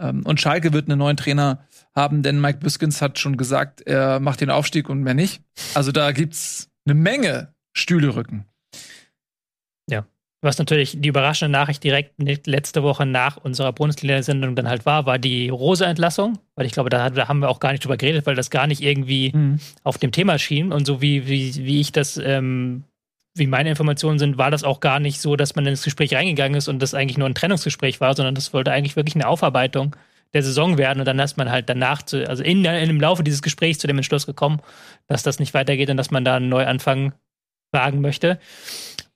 [0.00, 1.64] Ähm, und Schalke wird einen neuen Trainer
[1.94, 5.42] haben, denn Mike Biskins hat schon gesagt, er macht den Aufstieg und mehr nicht.
[5.74, 8.46] Also da gibt's eine Menge Stühle rücken.
[10.44, 12.18] Was natürlich die überraschende Nachricht direkt
[12.48, 16.36] letzte Woche nach unserer Bundesliga-Sendung dann halt war, war die Rose-Entlassung.
[16.56, 18.66] Weil ich glaube, da, da haben wir auch gar nicht drüber geredet, weil das gar
[18.66, 19.32] nicht irgendwie
[19.84, 20.72] auf dem Thema schien.
[20.72, 22.82] Und so wie, wie, wie ich das, ähm,
[23.36, 26.58] wie meine Informationen sind, war das auch gar nicht so, dass man ins Gespräch reingegangen
[26.58, 29.94] ist und das eigentlich nur ein Trennungsgespräch war, sondern das wollte eigentlich wirklich eine Aufarbeitung
[30.34, 30.98] der Saison werden.
[30.98, 33.86] Und dann ist man halt danach, zu, also in, in dem Laufe dieses Gesprächs zu
[33.86, 34.60] dem Entschluss gekommen,
[35.06, 37.12] dass das nicht weitergeht und dass man da einen Neuanfang
[37.70, 38.38] wagen möchte.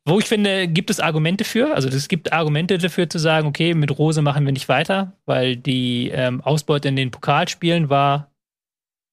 [0.09, 1.74] Wo ich finde, gibt es Argumente für.
[1.74, 5.57] Also es gibt Argumente dafür zu sagen, okay, mit Rose machen wir nicht weiter, weil
[5.57, 8.30] die ähm, Ausbeute in den Pokalspielen war,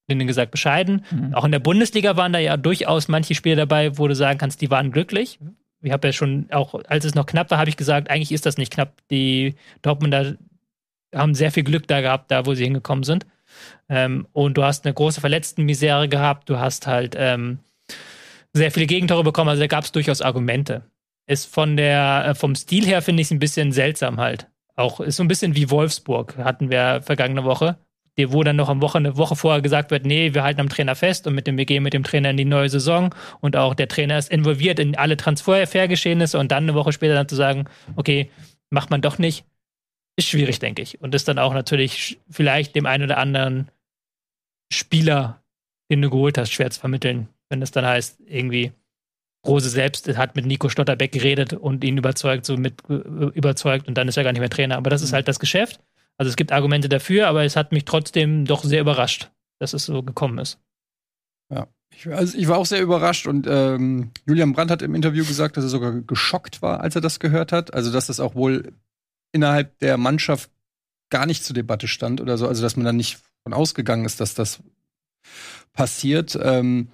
[0.07, 1.03] denen gesagt, bescheiden.
[1.09, 1.33] Mhm.
[1.33, 4.61] Auch in der Bundesliga waren da ja durchaus manche Spiele dabei, wo du sagen kannst,
[4.61, 5.39] die waren glücklich.
[5.81, 8.45] Ich habe ja schon, auch als es noch knapp war, habe ich gesagt, eigentlich ist
[8.45, 8.93] das nicht knapp.
[9.09, 10.35] Die Dortmunder
[11.13, 13.25] haben sehr viel Glück da gehabt, da wo sie hingekommen sind.
[13.89, 17.59] Ähm, und du hast eine große Verletztenmisere gehabt, du hast halt ähm,
[18.53, 20.89] sehr viele Gegentore bekommen, also da gab es durchaus Argumente.
[21.25, 24.47] Ist von der, äh, vom Stil her finde ich es ein bisschen seltsam halt.
[24.75, 27.77] Auch ist so ein bisschen wie Wolfsburg, hatten wir vergangene Woche,
[28.17, 30.95] wo dann noch am Woche, eine Woche vorher gesagt wird, nee, wir halten am Trainer
[30.95, 33.73] fest und mit dem, wir gehen mit dem Trainer in die neue Saison und auch
[33.73, 37.65] der Trainer ist involviert in alle Transfergeschehnisse und dann eine Woche später dann zu sagen,
[37.95, 38.29] okay,
[38.69, 39.45] macht man doch nicht,
[40.15, 41.01] ist schwierig, denke ich.
[41.01, 43.69] Und ist dann auch natürlich vielleicht dem einen oder anderen
[44.71, 45.41] Spieler,
[45.89, 48.73] den du geholt hast, schwer zu vermitteln, wenn es dann heißt, irgendwie,
[49.45, 53.95] Rose selbst hat mit Nico Stotterbeck geredet und ihn überzeugt, so mit äh, überzeugt und
[53.97, 54.77] dann ist er gar nicht mehr Trainer.
[54.77, 55.15] Aber das ist mhm.
[55.15, 55.79] halt das Geschäft.
[56.17, 59.29] Also es gibt Argumente dafür, aber es hat mich trotzdem doch sehr überrascht,
[59.59, 60.59] dass es so gekommen ist.
[61.51, 61.67] Ja.
[61.95, 65.57] Ich, also ich war auch sehr überrascht und ähm, Julian Brandt hat im Interview gesagt,
[65.57, 67.73] dass er sogar geschockt war, als er das gehört hat.
[67.73, 68.73] Also, dass das auch wohl
[69.31, 70.49] innerhalb der Mannschaft
[71.11, 72.47] gar nicht zur Debatte stand oder so.
[72.47, 74.63] Also, dass man dann nicht von ausgegangen ist, dass das
[75.73, 76.37] passiert.
[76.41, 76.89] Ähm,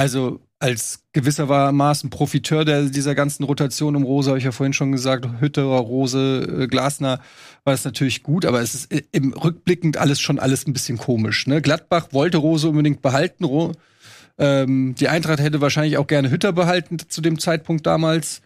[0.00, 4.92] also, als gewissermaßen Profiteur der, dieser ganzen Rotation um Rose, habe ich ja vorhin schon
[4.92, 7.20] gesagt, Hütterer, Rose, äh, Glasner,
[7.64, 11.46] war es natürlich gut, aber es ist im rückblickend alles schon alles ein bisschen komisch.
[11.46, 11.60] Ne?
[11.60, 13.44] Gladbach wollte Rose unbedingt behalten.
[13.44, 13.72] Ro
[14.38, 18.40] ähm, die Eintracht hätte wahrscheinlich auch gerne Hütter behalten zu dem Zeitpunkt damals.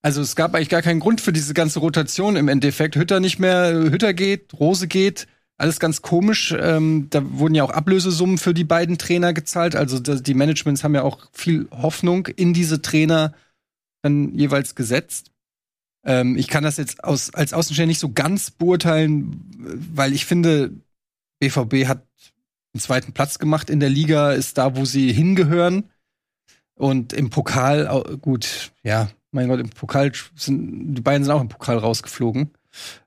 [0.00, 2.96] Also es gab eigentlich gar keinen Grund für diese ganze Rotation im Endeffekt.
[2.96, 6.54] Hütter nicht mehr, Hütter geht, Rose geht alles ganz komisch.
[6.58, 9.76] Ähm, da wurden ja auch Ablösesummen für die beiden Trainer gezahlt.
[9.76, 13.34] Also die Managements haben ja auch viel Hoffnung in diese Trainer
[14.02, 15.30] dann jeweils gesetzt.
[16.04, 19.40] Ähm, ich kann das jetzt aus, als Außenstehender nicht so ganz beurteilen,
[19.94, 20.72] weil ich finde,
[21.40, 22.06] BVB hat
[22.74, 25.90] einen zweiten Platz gemacht in der Liga, ist da, wo sie hingehören.
[26.74, 27.86] Und im Pokal,
[28.20, 32.50] gut, ja, mein Gott, im Pokal sind, die beiden sind auch im Pokal rausgeflogen.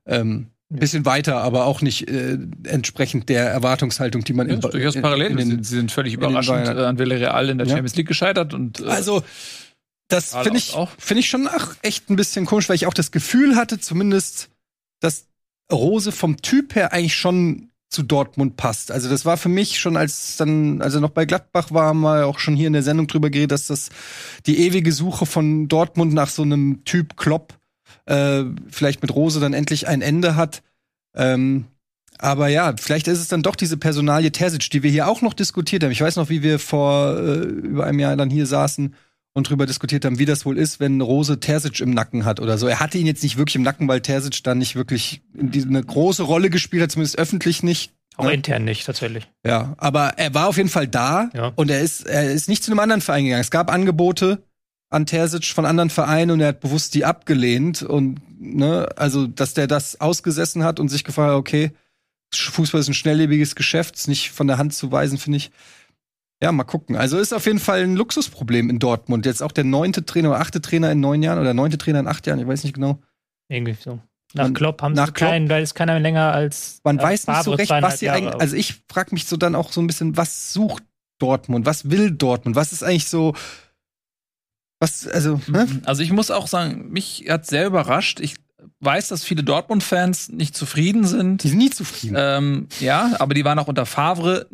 [0.06, 4.60] Ähm, ein bisschen weiter, aber auch nicht äh, entsprechend der Erwartungshaltung, die man ja, in,
[4.60, 5.30] durchaus parallel.
[5.32, 7.74] In den, sie sind völlig überraschend äh, an Villarreal in der ja.
[7.74, 9.22] Champions League gescheitert und äh, also
[10.08, 13.10] das finde ich finde ich schon ach, echt ein bisschen komisch, weil ich auch das
[13.10, 14.48] Gefühl hatte, zumindest,
[15.00, 15.26] dass
[15.70, 18.90] Rose vom Typ her eigentlich schon zu Dortmund passt.
[18.90, 22.24] Also das war für mich schon als dann, als er noch bei Gladbach war, mal
[22.24, 23.88] auch schon hier in der Sendung drüber geredet, dass das
[24.46, 27.57] die ewige Suche von Dortmund nach so einem Typ Klopp
[28.06, 30.62] äh, vielleicht mit Rose dann endlich ein Ende hat.
[31.14, 31.66] Ähm,
[32.18, 35.34] aber ja, vielleicht ist es dann doch diese Personalie Terzic, die wir hier auch noch
[35.34, 35.92] diskutiert haben.
[35.92, 38.94] Ich weiß noch, wie wir vor äh, über einem Jahr dann hier saßen
[39.34, 42.58] und drüber diskutiert haben, wie das wohl ist, wenn Rose Terzic im Nacken hat oder
[42.58, 42.66] so.
[42.66, 46.24] Er hatte ihn jetzt nicht wirklich im Nacken, weil Terzic dann nicht wirklich eine große
[46.24, 47.92] Rolle gespielt hat, zumindest öffentlich nicht.
[48.16, 48.34] Auch ne?
[48.34, 49.28] intern nicht, tatsächlich.
[49.46, 51.52] Ja, aber er war auf jeden Fall da ja.
[51.54, 53.40] und er ist, er ist nicht zu einem anderen Verein gegangen.
[53.40, 54.42] Es gab Angebote,
[54.90, 59.54] an Terzic von anderen Vereinen und er hat bewusst die abgelehnt und ne, also dass
[59.54, 61.72] der das ausgesessen hat und sich gefragt hat, okay,
[62.34, 65.50] Fußball ist ein schnelllebiges Geschäft, ist nicht von der Hand zu weisen, finde ich.
[66.42, 66.96] Ja, mal gucken.
[66.96, 69.26] Also ist auf jeden Fall ein Luxusproblem in Dortmund.
[69.26, 72.06] Jetzt auch der neunte Trainer oder achte Trainer in neun Jahren oder neunte Trainer in
[72.06, 73.00] acht Jahren, ich weiß nicht genau.
[73.48, 73.98] Irgendwie so.
[74.34, 76.80] Nach Klopp haben nach sie keinen, weil es keiner länger als.
[76.84, 78.40] Man äh, weiß nicht so recht, was sie eigentlich.
[78.40, 80.84] Also ich frage mich so dann auch so ein bisschen, was sucht
[81.18, 81.64] Dortmund?
[81.64, 82.54] Was will Dortmund?
[82.54, 83.34] Was ist eigentlich so
[84.80, 85.66] was, also, ne?
[85.66, 85.82] Mhm.
[85.84, 88.20] Also ich muss auch sagen, mich hat sehr überrascht.
[88.20, 88.36] Ich
[88.80, 91.42] weiß, dass viele Dortmund-Fans nicht zufrieden sind.
[91.42, 92.16] Die sind nie zufrieden.
[92.18, 94.46] Ähm, ja, aber die waren auch unter Favre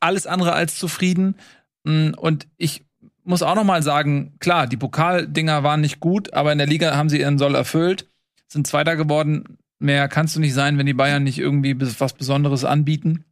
[0.00, 1.36] alles andere als zufrieden.
[1.84, 2.84] Mm, und ich
[3.24, 6.96] muss auch noch mal sagen, klar, die Pokaldinger waren nicht gut, aber in der Liga
[6.96, 8.08] haben sie ihren Soll erfüllt,
[8.48, 9.58] sind Zweiter geworden.
[9.78, 13.24] Mehr kannst du nicht sein, wenn die Bayern nicht irgendwie was Besonderes anbieten.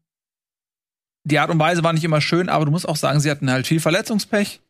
[1.24, 3.51] Die Art und Weise war nicht immer schön, aber du musst auch sagen, sie hatten
[3.51, 4.61] halt viel Verletzungspech.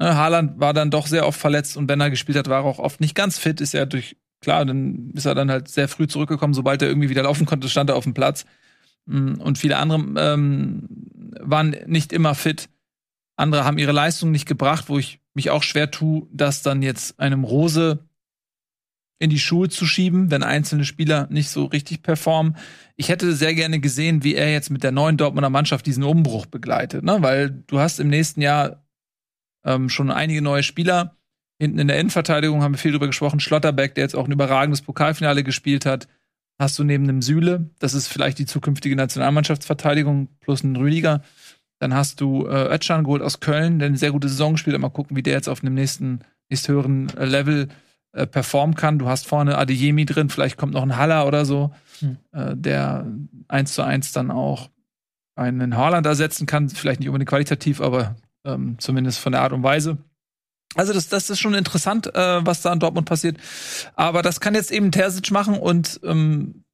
[0.00, 2.64] Ne, Haaland war dann doch sehr oft verletzt und wenn er gespielt hat, war er
[2.64, 3.60] auch oft nicht ganz fit.
[3.60, 6.54] Ist ja durch, klar, dann ist er dann halt sehr früh zurückgekommen.
[6.54, 8.46] Sobald er irgendwie wieder laufen konnte, stand er auf dem Platz.
[9.04, 10.88] Mm, und viele andere ähm,
[11.38, 12.70] waren nicht immer fit.
[13.36, 17.20] Andere haben ihre Leistung nicht gebracht, wo ich mich auch schwer tue, das dann jetzt
[17.20, 18.06] einem Rose
[19.18, 22.56] in die Schuhe zu schieben, wenn einzelne Spieler nicht so richtig performen.
[22.96, 26.46] Ich hätte sehr gerne gesehen, wie er jetzt mit der neuen Dortmunder Mannschaft diesen Umbruch
[26.46, 27.18] begleitet, ne?
[27.20, 28.82] weil du hast im nächsten Jahr
[29.64, 31.16] ähm, schon einige neue Spieler.
[31.60, 33.40] Hinten in der Innenverteidigung haben wir viel drüber gesprochen.
[33.40, 36.08] Schlotterbeck, der jetzt auch ein überragendes Pokalfinale gespielt hat.
[36.58, 41.22] Hast du neben einem Süle, das ist vielleicht die zukünftige Nationalmannschaftsverteidigung, plus einen Rüdiger.
[41.78, 44.78] Dann hast du äh, Özcan geholt aus Köln, der eine sehr gute Saison spielt.
[44.78, 47.68] Mal gucken, wie der jetzt auf einem nächsten, nächsthöheren äh, Level
[48.12, 48.98] äh, performen kann.
[48.98, 52.18] Du hast vorne Adeyemi drin, vielleicht kommt noch ein Haller oder so, hm.
[52.32, 53.06] äh, der
[53.48, 54.68] eins zu eins dann auch
[55.36, 56.68] einen Haaland ersetzen kann.
[56.68, 59.98] Vielleicht nicht unbedingt qualitativ, aber ähm, zumindest von der Art und Weise.
[60.76, 63.36] Also das, das ist schon interessant, äh, was da in Dortmund passiert.
[63.96, 66.64] Aber das kann jetzt eben Terzic machen und ähm,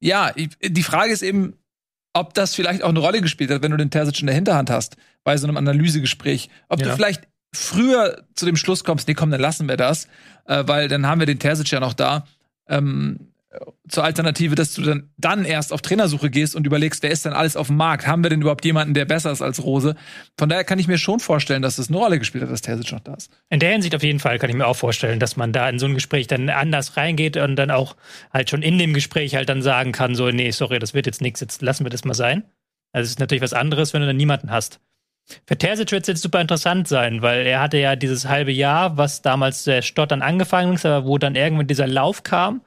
[0.00, 1.54] ja, die Frage ist eben,
[2.14, 4.70] ob das vielleicht auch eine Rolle gespielt hat, wenn du den Terzic in der Hinterhand
[4.70, 6.48] hast, bei so einem Analysegespräch.
[6.68, 6.86] Ob Ja.
[6.88, 10.06] du vielleicht früher zu dem Schluss kommst, nee, komm, dann lassen wir das,
[10.44, 12.26] äh, weil dann haben wir den Terzic ja noch da.
[12.68, 13.32] Ähm,
[13.88, 17.32] zur Alternative, dass du dann, dann erst auf Trainersuche gehst und überlegst, wer ist denn
[17.32, 18.06] alles auf dem Markt?
[18.06, 19.94] Haben wir denn überhaupt jemanden, der besser ist als Rose?
[20.36, 22.92] Von daher kann ich mir schon vorstellen, dass es eine Rolle gespielt hat, dass Terzic
[22.92, 23.30] noch da ist.
[23.48, 25.78] In der Hinsicht auf jeden Fall kann ich mir auch vorstellen, dass man da in
[25.78, 27.96] so ein Gespräch dann anders reingeht und dann auch
[28.32, 31.22] halt schon in dem Gespräch halt dann sagen kann, so, nee, sorry, das wird jetzt
[31.22, 32.44] nichts, jetzt lassen wir das mal sein.
[32.92, 34.80] Also es ist natürlich was anderes, wenn du dann niemanden hast.
[35.46, 38.96] Für Terzic wird es jetzt super interessant sein, weil er hatte ja dieses halbe Jahr,
[38.96, 42.62] was damals der Stottern angefangen ist, aber wo dann irgendwann dieser Lauf kam,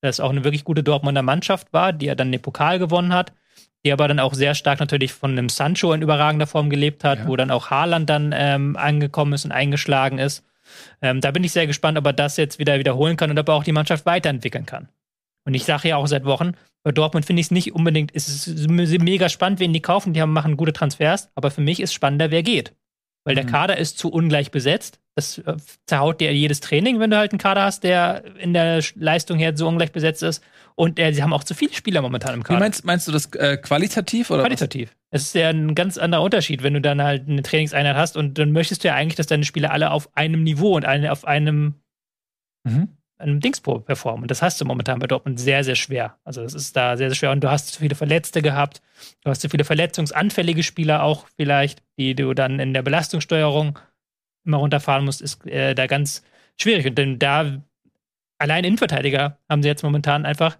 [0.00, 3.32] das auch eine wirklich gute Dortmunder Mannschaft war, die ja dann den Pokal gewonnen hat,
[3.84, 7.20] die aber dann auch sehr stark natürlich von einem Sancho in überragender Form gelebt hat,
[7.20, 7.28] Ja.
[7.28, 10.44] wo dann auch Haaland dann ähm, angekommen ist und eingeschlagen ist.
[11.00, 13.48] Ähm, da bin ich sehr gespannt, ob er das jetzt wieder wiederholen kann und ob
[13.48, 14.88] er auch die Mannschaft weiterentwickeln kann.
[15.44, 18.48] Und ich sage ja auch seit Wochen, bei Dortmund finde ich es nicht unbedingt, es
[18.48, 21.94] ist mega spannend, wen die kaufen, die haben, machen gute Transfers, aber für mich ist
[21.94, 22.74] spannender, wer geht.
[23.26, 23.48] Weil der Mhm.
[23.50, 24.98] Kader ist zu ungleich besetzt.
[25.14, 25.56] Das äh,
[25.86, 29.56] zerhaut dir jedes Training, wenn du halt einen Kader hast, der in der Leistung her
[29.56, 30.42] so ungleich besetzt ist.
[30.74, 32.60] Und äh, sie haben auch zu viele Spieler momentan im Wie Kader.
[32.60, 34.38] meinst, meinst du das äh, qualitativ oder?
[34.40, 34.44] was?
[34.46, 34.94] Qualitativ.
[35.10, 38.38] Es ist ja ein ganz anderer Unterschied, wenn du dann halt eine Trainingseinheit hast und
[38.38, 41.24] dann möchtest du ja eigentlich, dass deine Spieler alle auf einem Niveau und eine, auf
[41.26, 41.74] einem,
[42.64, 42.88] Mhm.
[43.18, 44.22] Einem Dingspro performen.
[44.22, 46.18] Und das hast du momentan bei Dortmund sehr, sehr schwer.
[46.24, 47.30] Also das ist da sehr, sehr schwer.
[47.30, 48.82] Und du hast zu viele Verletzte gehabt.
[49.22, 53.78] Du hast zu viele verletzungsanfällige Spieler auch vielleicht, die du dann in der Belastungssteuerung
[54.44, 56.22] immer runterfahren musst, ist äh, da ganz
[56.60, 56.86] schwierig.
[56.86, 57.62] Und denn da
[58.38, 60.58] allein Innenverteidiger haben sie jetzt momentan einfach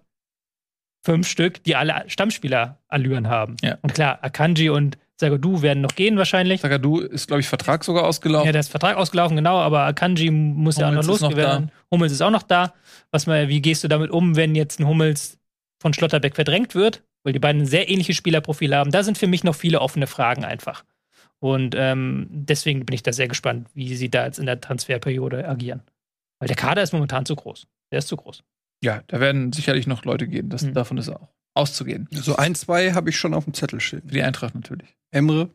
[1.05, 3.55] fünf Stück, die alle Stammspieler-Allüren haben.
[3.61, 3.77] Ja.
[3.81, 6.61] Und klar, Akanji und Zagadou werden noch gehen wahrscheinlich.
[6.61, 8.45] Sagadu ist, glaube ich, Vertrag sogar ausgelaufen.
[8.45, 11.71] Ja, der ist Vertrag ausgelaufen, genau, aber Akanji muss ja auch noch Hummels losgewerden.
[11.91, 12.73] Hummels ist auch noch da.
[13.11, 15.39] Was mal, wie gehst du damit um, wenn jetzt ein Hummels
[15.81, 17.03] von Schlotterbeck verdrängt wird?
[17.23, 18.91] Weil die beiden ein sehr ähnliche Spielerprofile haben.
[18.91, 20.83] Da sind für mich noch viele offene Fragen einfach.
[21.39, 25.47] Und ähm, deswegen bin ich da sehr gespannt, wie sie da jetzt in der Transferperiode
[25.47, 25.81] agieren.
[26.39, 27.67] Weil der Kader ist momentan zu groß.
[27.91, 28.43] Der ist zu groß.
[28.83, 30.49] Ja, da werden sicherlich noch Leute gehen.
[30.49, 30.73] Das, Mhm.
[30.73, 31.27] Davon ist auch
[31.57, 32.07] auszugehen.
[32.11, 34.01] So ein, zwei habe ich schon auf dem Zettel stehen.
[34.01, 34.95] Für die Eintracht natürlich.
[35.11, 35.49] Emre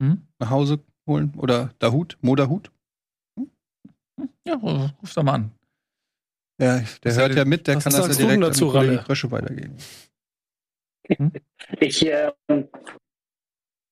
[0.00, 0.26] Mhm.
[0.38, 2.70] nach Hause holen oder Dahut, Modahut.
[4.46, 5.52] Ja, ruf da mal an.
[6.60, 9.02] Ja, der Was hört ja mit, der kann das ja direkt an dazu, Ralle?
[9.02, 9.76] Frösche weitergeben.
[11.80, 12.32] Ich, äh,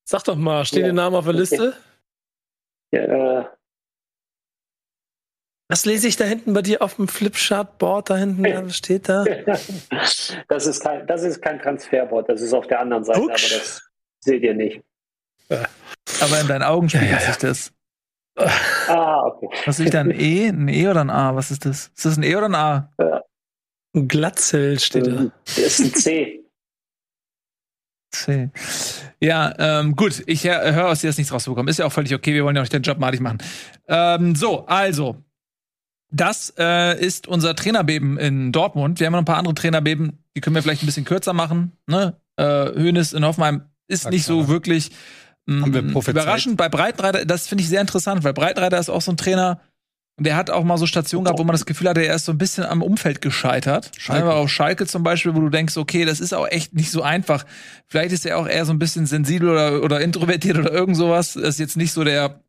[0.07, 0.85] Sag doch mal, steht Ja.
[0.87, 1.75] der Name auf der Liste?
[2.91, 3.43] äh,
[5.71, 8.43] Was lese ich da hinten bei dir auf dem Flipchart-Board da hinten?
[8.43, 9.23] Was steht da?
[10.49, 13.29] das, ist kein, das ist kein Transferboard, das ist auf der anderen Seite, Guck.
[13.29, 13.81] aber das
[14.19, 14.81] seht ihr nicht.
[15.49, 17.27] Aber in deinen Augen spiegelt Ja, ja, ja.
[17.27, 17.71] sich das.
[18.89, 19.47] Ah, okay.
[19.65, 20.49] Was ist da ein E?
[20.49, 21.35] Ein E oder ein A?
[21.37, 21.87] Was ist das?
[21.95, 22.91] Ist das ein E oder ein A?
[23.95, 25.31] Ein Glatzel steht da.
[25.45, 26.43] Das ist ein C.
[28.11, 28.49] C.
[29.21, 31.69] Ja, ähm, gut, ich höre aus dir, dass nichts rausbekommen.
[31.69, 33.37] Ist ja auch völlig okay, wir wollen ja auch nicht den Job madig machen.
[33.87, 35.23] Ähm, so, also.
[36.11, 38.99] Das äh, ist unser Trainerbeben in Dortmund.
[38.99, 41.71] Wir haben noch ein paar andere Trainerbeben, die können wir vielleicht ein bisschen kürzer machen.
[41.87, 42.15] Ne?
[42.35, 44.91] Äh, Hönes in Hoffenheim ist nicht so wirklich
[45.45, 46.23] prophezeit.
[46.23, 46.57] überraschend.
[46.57, 49.59] Bei Breitenreiter, das finde ich sehr interessant, weil Breitenreiter ist auch so ein Trainer,
[50.19, 52.31] der hat auch mal so Stationen gehabt, wo man das Gefühl hatte, er ist so
[52.31, 53.91] ein bisschen am Umfeld gescheitert.
[53.97, 54.23] Schalke.
[54.23, 57.01] Einfach auf Schalke zum Beispiel, wo du denkst, okay, das ist auch echt nicht so
[57.01, 57.45] einfach.
[57.87, 61.33] Vielleicht ist er auch eher so ein bisschen sensibel oder, oder introvertiert oder irgend sowas.
[61.33, 62.39] Das ist jetzt nicht so der,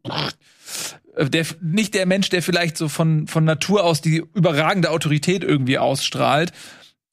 [1.17, 5.79] der, nicht der Mensch, der vielleicht so von, von Natur aus die überragende Autorität irgendwie
[5.79, 6.53] ausstrahlt.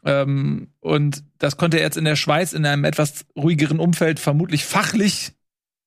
[0.06, 4.64] Ähm, und das konnte er jetzt in der Schweiz in einem etwas ruhigeren Umfeld vermutlich
[4.66, 5.34] fachlich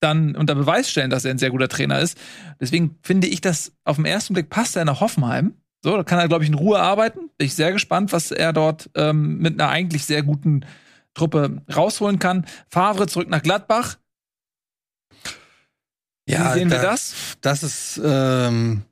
[0.00, 2.18] dann unter Beweis stellen, dass er ein sehr guter Trainer ist.
[2.60, 5.54] Deswegen finde ich, dass auf den ersten Blick passt er nach Hoffenheim.
[5.84, 7.30] So, da kann er, glaube ich, in Ruhe arbeiten.
[7.38, 10.64] Bin ich sehr gespannt, was er dort ähm, mit einer eigentlich sehr guten
[11.14, 12.46] Truppe rausholen kann.
[12.68, 13.98] Favre zurück nach Gladbach.
[16.26, 17.14] Wie sehen wir da- das?
[17.40, 18.82] Das ist, ähm,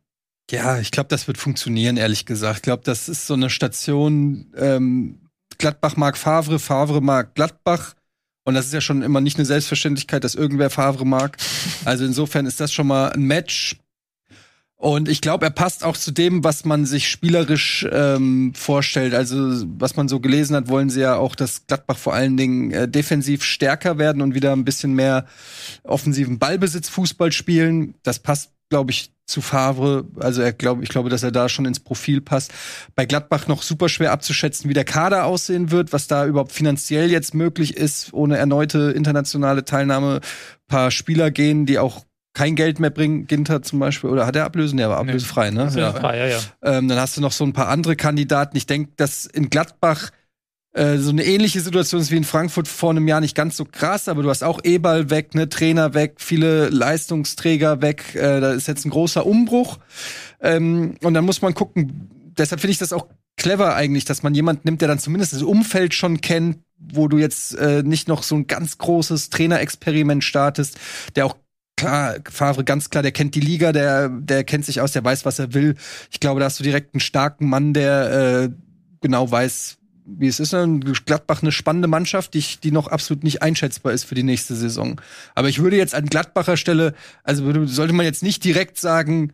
[0.50, 2.56] ja, ich glaube, das wird funktionieren, ehrlich gesagt.
[2.58, 5.20] Ich glaube, das ist so eine Station, ähm,
[5.58, 7.94] Gladbach mag Favre, Favre mag Gladbach.
[8.44, 11.36] Und das ist ja schon immer nicht eine Selbstverständlichkeit, dass irgendwer Favre mag.
[11.84, 13.76] Also insofern ist das schon mal ein Match.
[14.80, 19.12] Und ich glaube, er passt auch zu dem, was man sich spielerisch ähm, vorstellt.
[19.12, 22.70] Also, was man so gelesen hat, wollen sie ja auch, dass Gladbach vor allen Dingen
[22.70, 25.26] äh, defensiv stärker werden und wieder ein bisschen mehr
[25.84, 27.94] offensiven Ballbesitz Fußball spielen.
[28.02, 30.06] Das passt, glaube ich, zu Favre.
[30.18, 32.50] Also er glaube, ich glaube, dass er da schon ins Profil passt.
[32.94, 37.10] Bei Gladbach noch super schwer abzuschätzen, wie der Kader aussehen wird, was da überhaupt finanziell
[37.10, 40.22] jetzt möglich ist, ohne erneute internationale Teilnahme.
[40.68, 42.06] paar Spieler gehen, die auch
[42.40, 44.78] kein Geld mehr bringen, Ginter zum Beispiel, oder hat er ablösen?
[44.78, 45.70] Der war ablösefrei, ne?
[45.76, 46.38] Ja, ja, ja.
[46.62, 48.56] Ähm, dann hast du noch so ein paar andere Kandidaten.
[48.56, 50.08] Ich denke, dass in Gladbach
[50.72, 53.66] äh, so eine ähnliche Situation ist wie in Frankfurt vor einem Jahr nicht ganz so
[53.66, 58.14] krass, aber du hast auch Ebal weg, ne, Trainer weg, viele Leistungsträger weg.
[58.14, 59.78] Äh, da ist jetzt ein großer Umbruch.
[60.40, 62.08] Ähm, und dann muss man gucken.
[62.38, 65.42] Deshalb finde ich das auch clever eigentlich, dass man jemanden nimmt, der dann zumindest das
[65.42, 70.78] Umfeld schon kennt, wo du jetzt äh, nicht noch so ein ganz großes Trainerexperiment startest,
[71.16, 71.36] der auch
[71.80, 75.24] klar, Favre ganz klar, der kennt die Liga, der der kennt sich aus, der weiß,
[75.24, 75.76] was er will.
[76.10, 78.50] Ich glaube, da hast du direkt einen starken Mann, der äh,
[79.00, 80.54] genau weiß, wie es ist.
[81.06, 85.00] Gladbach eine spannende Mannschaft, die, die noch absolut nicht einschätzbar ist für die nächste Saison.
[85.34, 89.32] Aber ich würde jetzt an Gladbacher Stelle, also würde, sollte man jetzt nicht direkt sagen,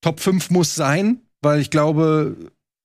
[0.00, 2.36] Top 5 muss sein, weil ich glaube,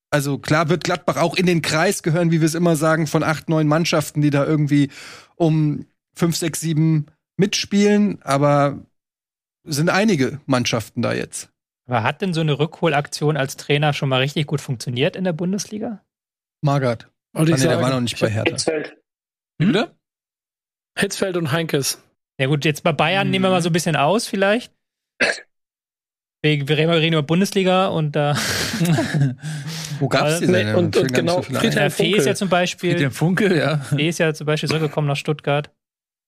[0.10, 3.22] also klar wird Gladbach auch in den Kreis gehören, wie wir es immer sagen, von
[3.22, 4.90] acht, neun Mannschaften, die da irgendwie
[5.36, 5.86] um
[6.16, 7.06] fünf, sechs, sieben
[7.38, 8.80] mitspielen, aber
[9.64, 11.50] sind einige Mannschaften da jetzt.
[11.88, 15.34] Aber hat denn so eine Rückholaktion als Trainer schon mal richtig gut funktioniert in der
[15.34, 16.02] Bundesliga?
[16.62, 17.10] Magath.
[17.36, 18.50] Und ich Ah, nee, der war noch nicht bei Hertha.
[18.52, 18.98] Hitzfeld.
[19.58, 19.96] Bitte?
[20.98, 22.02] Hitzfeld und Heinkes.
[22.40, 23.32] Ja gut, jetzt bei Bayern Hm.
[23.32, 24.72] nehmen wir mal so ein bisschen aus vielleicht.
[26.42, 28.36] Wir, wir reden über Bundesliga und da
[30.00, 30.76] Wo gab's die Nee, denn?
[30.76, 31.44] und- und genau, so.
[31.44, 33.78] Friedhelm der Fee ist ja zum Beispiel, Den Funkel, ja.
[33.78, 35.72] Fee ist ja zum Beispiel zurückgekommen nach Stuttgart.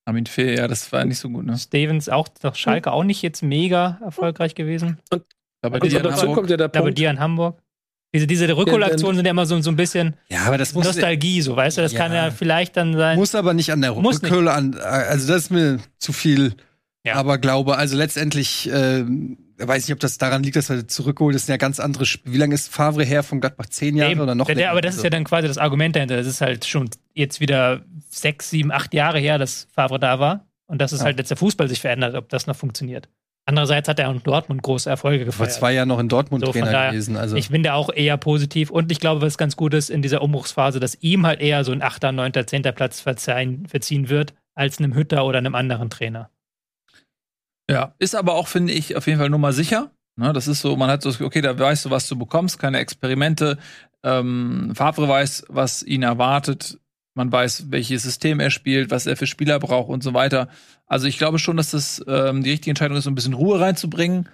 [0.06, 1.58] Armin Fee, ja, das war nicht so gut, ne?
[1.58, 5.00] Stevens auch nach Schalke auch nicht jetzt mega erfolgreich gewesen.
[5.62, 6.98] Aber Und die in dazu Hamburg, kommt ja der Aber Punkt.
[6.98, 7.60] die in Hamburg.
[8.14, 11.42] Diese, diese Rückholaktionen sind ja immer so, so ein bisschen Ja, aber das muss, Nostalgie,
[11.42, 12.00] so weißt du, das Ja.
[12.00, 13.18] kann ja vielleicht dann sein.
[13.18, 13.96] muss aber nicht an der.
[13.96, 14.76] Rückhöhle an.
[14.78, 16.54] Also das ist mir zu viel.
[17.04, 17.16] Ja.
[17.16, 19.04] Aber glaube, also letztendlich äh,
[19.58, 21.44] weiß nicht, ob das daran liegt, dass er zurückgeholt ist.
[21.44, 22.04] Das sind ja ganz andere.
[22.08, 23.68] Sp Wie lange ist Favre her von Gladbach?
[23.68, 24.22] Zehn Jahre Eben.
[24.22, 24.46] oder noch?
[24.48, 26.18] der, der, aber das ist Also- ja dann quasi das Argument dahinter.
[26.18, 30.46] Das ist halt schon jetzt wieder sechs, sieben, acht Jahre her, dass Favre da war.
[30.68, 31.06] Und dass es Ja.
[31.06, 33.08] halt jetzt der Fußball sich verändert, ob das noch funktioniert.
[33.48, 35.52] Andererseits hat er auch in Dortmund große Erfolge vor gefeiert.
[35.52, 37.16] zwei Jahren noch in Dortmund So, Trainer daher, gewesen.
[37.16, 40.02] Also Ich bin da auch eher positiv und ich glaube, was ganz gut ist in
[40.02, 42.64] dieser Umbruchsphase, dass ihm halt eher so ein 8., 9., 10.
[42.74, 46.32] Platz verziehen wird, als einem Hütter oder einem anderen Trainer.
[47.70, 49.92] Ja, ist aber auch, finde ich, auf jeden Fall nur mal sicher.
[50.18, 52.80] Ne, das ist so, man hat so, okay, da weißt du, was du bekommst, keine
[52.80, 53.58] Experimente.
[54.04, 56.80] Ähm, Favre weiß, was ihn erwartet.
[57.16, 60.50] Man weiß, welches System er spielt, was er für Spieler braucht und so weiter.
[60.86, 63.60] Also ich glaube schon, dass das ähm, die richtige Entscheidung ist, so ein bisschen Ruhe
[63.60, 64.30] reinzubringen.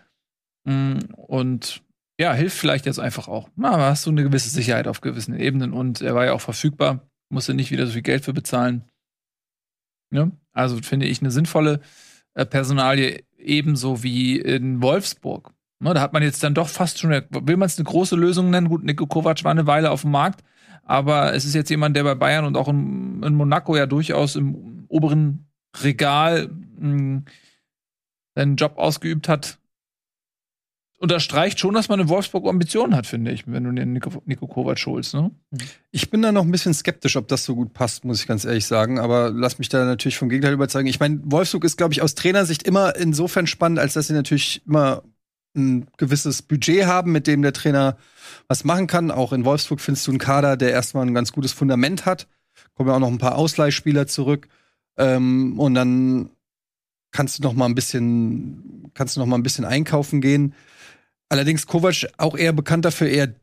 [0.65, 1.82] Mm, Und
[2.19, 3.49] ja, hilft vielleicht jetzt einfach auch.
[3.55, 7.07] Na, hast du eine gewisse Sicherheit auf gewissen Ebenen und er war ja auch verfügbar,
[7.29, 8.84] musste nicht wieder so viel Geld für bezahlen.
[10.11, 10.32] Ne?
[10.51, 11.82] Also finde ich eine sinnvolle
[12.34, 15.53] Personalie, ebenso wie in Wolfsburg.
[15.79, 18.51] Ne, da hat man jetzt dann doch fast schon, will man es eine große Lösung
[18.51, 18.69] nennen?
[18.69, 20.43] Gut, Nico Kovac war eine Weile auf dem Markt,
[20.84, 24.36] aber es ist jetzt jemand, der bei Bayern und auch in, in Monaco ja durchaus
[24.36, 25.47] im oberen
[25.82, 27.23] Regal mh,
[28.36, 29.57] seinen Job ausgeübt hat.
[31.01, 34.45] Unterstreicht schon, dass man in Wolfsburg Ambitionen hat, finde ich, wenn du den Nico, Nico
[34.45, 35.15] Kovac holst.
[35.15, 35.31] Ne?
[35.89, 38.45] Ich bin da noch ein bisschen skeptisch, ob das so gut passt, muss ich ganz
[38.45, 38.99] ehrlich sagen.
[38.99, 40.87] Aber lass mich da natürlich vom Gegenteil überzeugen.
[40.87, 44.61] Ich meine, Wolfsburg ist, glaube ich, aus Trainersicht immer insofern spannend, als dass sie natürlich
[44.67, 45.01] immer
[45.55, 47.97] ein gewisses Budget haben, mit dem der Trainer
[48.47, 49.09] was machen kann.
[49.09, 52.27] Auch in Wolfsburg findest du einen Kader, der erstmal ein ganz gutes Fundament hat.
[52.75, 54.49] Kommen ja auch noch ein paar Ausleihspieler zurück.
[54.97, 56.29] Ähm, und dann
[57.11, 60.53] kannst du noch mal ein bisschen, kannst du noch mal ein bisschen einkaufen gehen.
[61.32, 63.34] Allerdings Kovac auch eher bekannt dafür, eher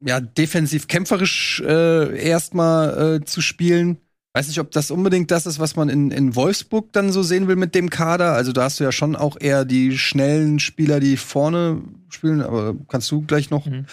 [0.00, 3.98] ja, defensiv kämpferisch äh, erstmal äh, zu spielen.
[4.32, 7.48] Weiß nicht, ob das unbedingt das ist, was man in, in Wolfsburg dann so sehen
[7.48, 8.34] will mit dem Kader.
[8.34, 12.76] Also da hast du ja schon auch eher die schnellen Spieler, die vorne spielen, aber
[12.86, 13.86] kannst du gleich noch Mhm.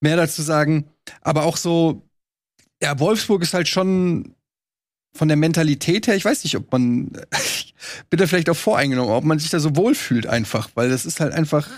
[0.00, 0.84] mehr dazu sagen.
[1.20, 2.08] Aber auch so,
[2.80, 4.36] ja, Wolfsburg ist halt schon
[5.14, 7.10] von der Mentalität her, ich weiß nicht, ob man,
[8.08, 11.32] bitte vielleicht auch voreingenommen, ob man sich da so wohlfühlt einfach, weil das ist halt
[11.32, 11.68] einfach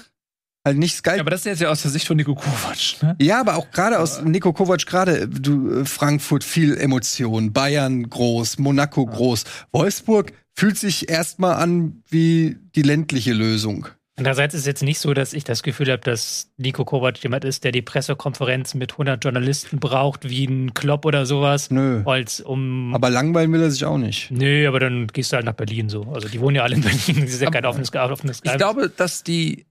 [0.66, 1.16] halt nicht Skype.
[1.16, 3.02] Ja, aber das ist jetzt ja aus der Sicht von Nico Kovac.
[3.02, 3.16] Ne?
[3.20, 8.58] Ja, aber auch gerade aus Nico Kovac gerade, du äh, Frankfurt viel Emotion, Bayern groß,
[8.58, 13.86] Monaco groß, Wolfsburg fühlt sich erstmal an wie die ländliche Lösung.
[14.16, 17.46] Andererseits ist es jetzt nicht so, dass ich das Gefühl habe, dass Nico Kovac jemand
[17.46, 22.02] ist, der die Pressekonferenz mit 100 Journalisten braucht, wie ein Klopp oder sowas, Nö.
[22.04, 22.94] als um.
[22.94, 24.30] Aber langweilen will er sich auch nicht.
[24.30, 26.02] Nö, aber dann gehst du halt nach Berlin so.
[26.12, 27.22] Also die wohnen ja alle in Berlin.
[27.22, 29.64] Das ist ja kein Aber- offenes, offenes Ich glaube, dass die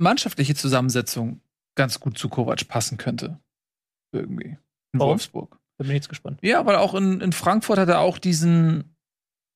[0.00, 1.40] mannschaftliche Zusammensetzung
[1.76, 3.38] ganz gut zu Kovac passen könnte.
[4.12, 4.56] Irgendwie.
[4.92, 5.10] In Warum?
[5.12, 5.58] Wolfsburg.
[5.78, 6.38] Da bin ich jetzt gespannt.
[6.42, 8.96] Ja, weil auch in, in Frankfurt hat er auch diesen,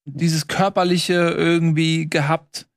[0.07, 2.69] dieses körperliche irgendwie gehabt.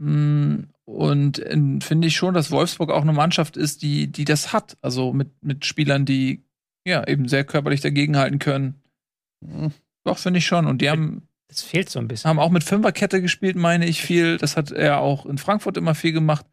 [0.00, 4.52] Mm, Und in- finde ich schon, dass Wolfsburg auch eine Mannschaft ist, die, die das
[4.52, 4.76] hat.
[4.80, 6.44] Also mit, mit Spielern, die
[6.86, 8.82] ja eben sehr körperlich dagegenhalten können.
[9.44, 9.72] Hm.
[10.04, 10.66] Doch, finde ich schon.
[10.66, 12.28] Und die haben, Das fehlt so ein bisschen.
[12.28, 14.36] haben auch mit Fünferkette gespielt, meine ich viel.
[14.36, 16.44] Das hat er auch in Frankfurt immer viel gemacht.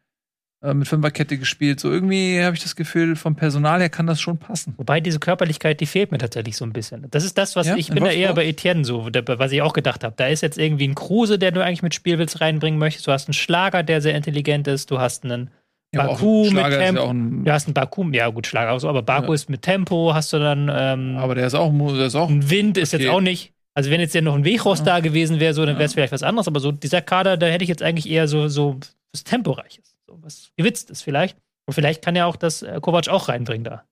[0.62, 1.80] Äh, mit Fünferkette gespielt.
[1.80, 4.74] So irgendwie habe ich das Gefühl, vom Personal her kann das schon passen.
[4.76, 7.06] Wobei diese Körperlichkeit, die fehlt mir tatsächlich so ein bisschen.
[7.10, 9.62] Das ist das, was Ja, ich in bin da eher bei Etienne so, was ich
[9.62, 10.14] auch gedacht habe.
[10.16, 13.06] Da ist jetzt irgendwie ein Kruse, der du eigentlich mit Spielwitz reinbringen möchtest.
[13.06, 14.90] Du hast einen Schlager, der sehr intelligent ist.
[14.90, 15.50] Du hast einen
[15.94, 17.02] Ja, Baku mit Tempo.
[17.06, 19.34] ja Du hast einen Baku, ja gut, Schlager auch so, aber Baku Ja.
[19.34, 22.48] ist mit Tempo, hast du dann ähm, aber der ist auch, der ist auch ein
[22.50, 23.02] Wind ist Okay.
[23.04, 23.52] jetzt auch nicht.
[23.74, 26.12] Also wenn jetzt ja noch ein Wechros da gewesen wäre, so, dann wäre es vielleicht
[26.12, 26.46] was anderes.
[26.46, 28.78] Aber so dieser Kader, da hätte ich jetzt eigentlich eher so, so
[29.12, 31.38] was Temporeiches, was gewitzt ist vielleicht.
[31.66, 33.84] Und vielleicht kann ja auch das äh, Kovac auch reinbringen da.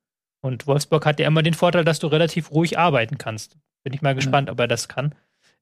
[0.42, 3.56] Und Wolfsburg hat ja immer den Vorteil, dass du relativ ruhig arbeiten kannst.
[3.84, 5.14] Bin ich mal gespannt, ob er das kann.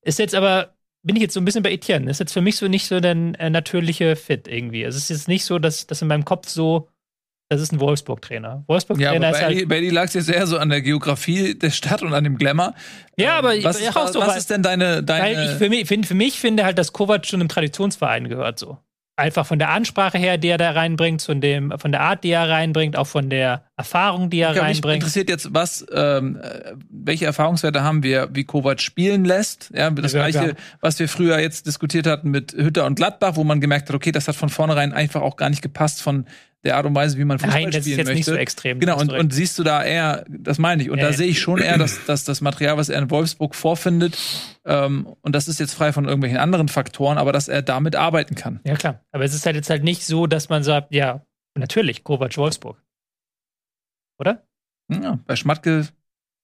[0.02, 2.10] Ist jetzt aber, bin ich jetzt so ein bisschen bei Etienne.
[2.10, 4.84] Ist jetzt für mich so nicht so der äh, natürliche Fit irgendwie.
[4.84, 6.88] Also es ist jetzt nicht so, dass das in meinem Kopf so,
[7.50, 8.48] das ist ein Wolfsburg-Trainer.
[8.48, 9.68] Ja, Wolfsburg-Trainer ist bei halt.
[9.68, 12.36] Bei Eddie lag es jetzt eher so an der Geografie der Stadt und an dem
[12.36, 12.74] Glamour.
[13.16, 15.50] Ja, Ähm, aber was, ja, ist, auch so, was ist denn deine, deine Weil ich
[15.52, 18.78] für mich, find, für mich finde halt, dass Kovac schon einem Traditionsverein gehört so.
[19.18, 22.30] Einfach von der Ansprache her, die er da reinbringt, von, dem, von der Art, die
[22.30, 24.94] er reinbringt, auch von der Erfahrung, die er mich reinbringt.
[24.94, 29.72] interessiert jetzt, was, ähm, äh, welche Erfahrungswerte haben wir, wie Kovac spielen lässt?
[29.74, 33.42] Ja, das Ja, gleiche, was wir früher jetzt diskutiert hatten mit Hütter und Gladbach, wo
[33.42, 36.26] man gemerkt hat, okay, das hat von vornherein einfach auch gar nicht gepasst von
[36.64, 38.16] der Art und Weise, wie man Fußball Nein, das ist spielen jetzt möchte.
[38.18, 38.80] nicht so extrem.
[38.80, 41.16] Genau, und, und siehst du da eher, das meine ich, und Ja, da ja.
[41.16, 44.18] sehe ich schon eher, dass, dass das Material, was er in Wolfsburg vorfindet,
[44.64, 48.34] ähm, und das ist jetzt frei von irgendwelchen anderen Faktoren, aber dass er damit arbeiten
[48.34, 48.60] kann.
[48.64, 49.04] ja, klar.
[49.12, 51.24] Aber es ist halt jetzt halt nicht so, dass man sagt, ja,
[51.56, 52.82] natürlich, Kovac Wolfsburg.
[54.18, 54.42] Oder?
[54.90, 55.86] Ja, bei Schmatke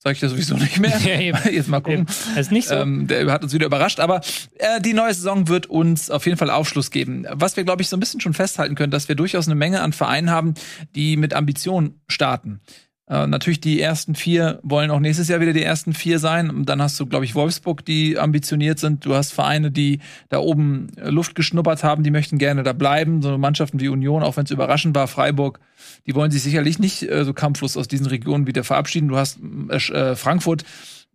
[0.05, 0.99] sage ich das sowieso nicht mehr.
[1.05, 1.39] Ja, eben.
[1.51, 2.07] Jetzt mal gucken.
[2.07, 2.75] Das ist nicht so.
[2.75, 4.21] Ähm, der hat uns wieder überrascht, aber
[4.59, 7.27] äh, die neue Saison wird uns auf jeden Fall Aufschluss geben.
[7.31, 9.81] Was wir, glaube ich, so ein bisschen schon festhalten können, dass wir durchaus eine Menge
[9.81, 10.55] an Vereinen haben,
[10.95, 12.61] die mit Ambition starten.
[13.07, 16.49] Äh, natürlich die ersten vier wollen auch nächstes Jahr wieder die ersten vier sein.
[16.49, 19.05] Und dann hast du, glaube ich, Wolfsburg, die ambitioniert sind.
[19.05, 20.01] Du hast Vereine, die
[20.31, 23.21] da oben äh, Luft geschnuppert haben, die möchten gerne da bleiben.
[23.21, 25.61] So Mannschaften wie Union, auch wenn es überraschend war, Freiburg,
[26.07, 29.09] die wollen sich sicherlich nicht äh, so kampflos aus diesen Regionen wieder verabschieden.
[29.09, 29.39] Du hast
[29.69, 30.65] äh, Frankfurt,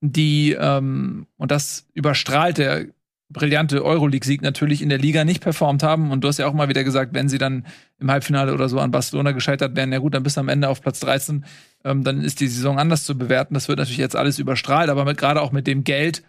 [0.02, 2.86] die, ähm, und das überstrahlt der
[3.30, 6.12] brillante Euroleague-Sieg natürlich in der Liga nicht performt haben.
[6.12, 7.66] Und du hast ja auch mal wieder gesagt, wenn sie dann
[8.00, 10.68] im Halbfinale oder so an Barcelona gescheitert wären, ja gut, dann bist du am Ende
[10.68, 11.46] auf Platz 13.
[11.84, 13.54] Ähm, dann ist die Saison anders zu bewerten.
[13.54, 16.24] Das wird natürlich jetzt alles überstrahlt, aber gerade auch mit dem Geld,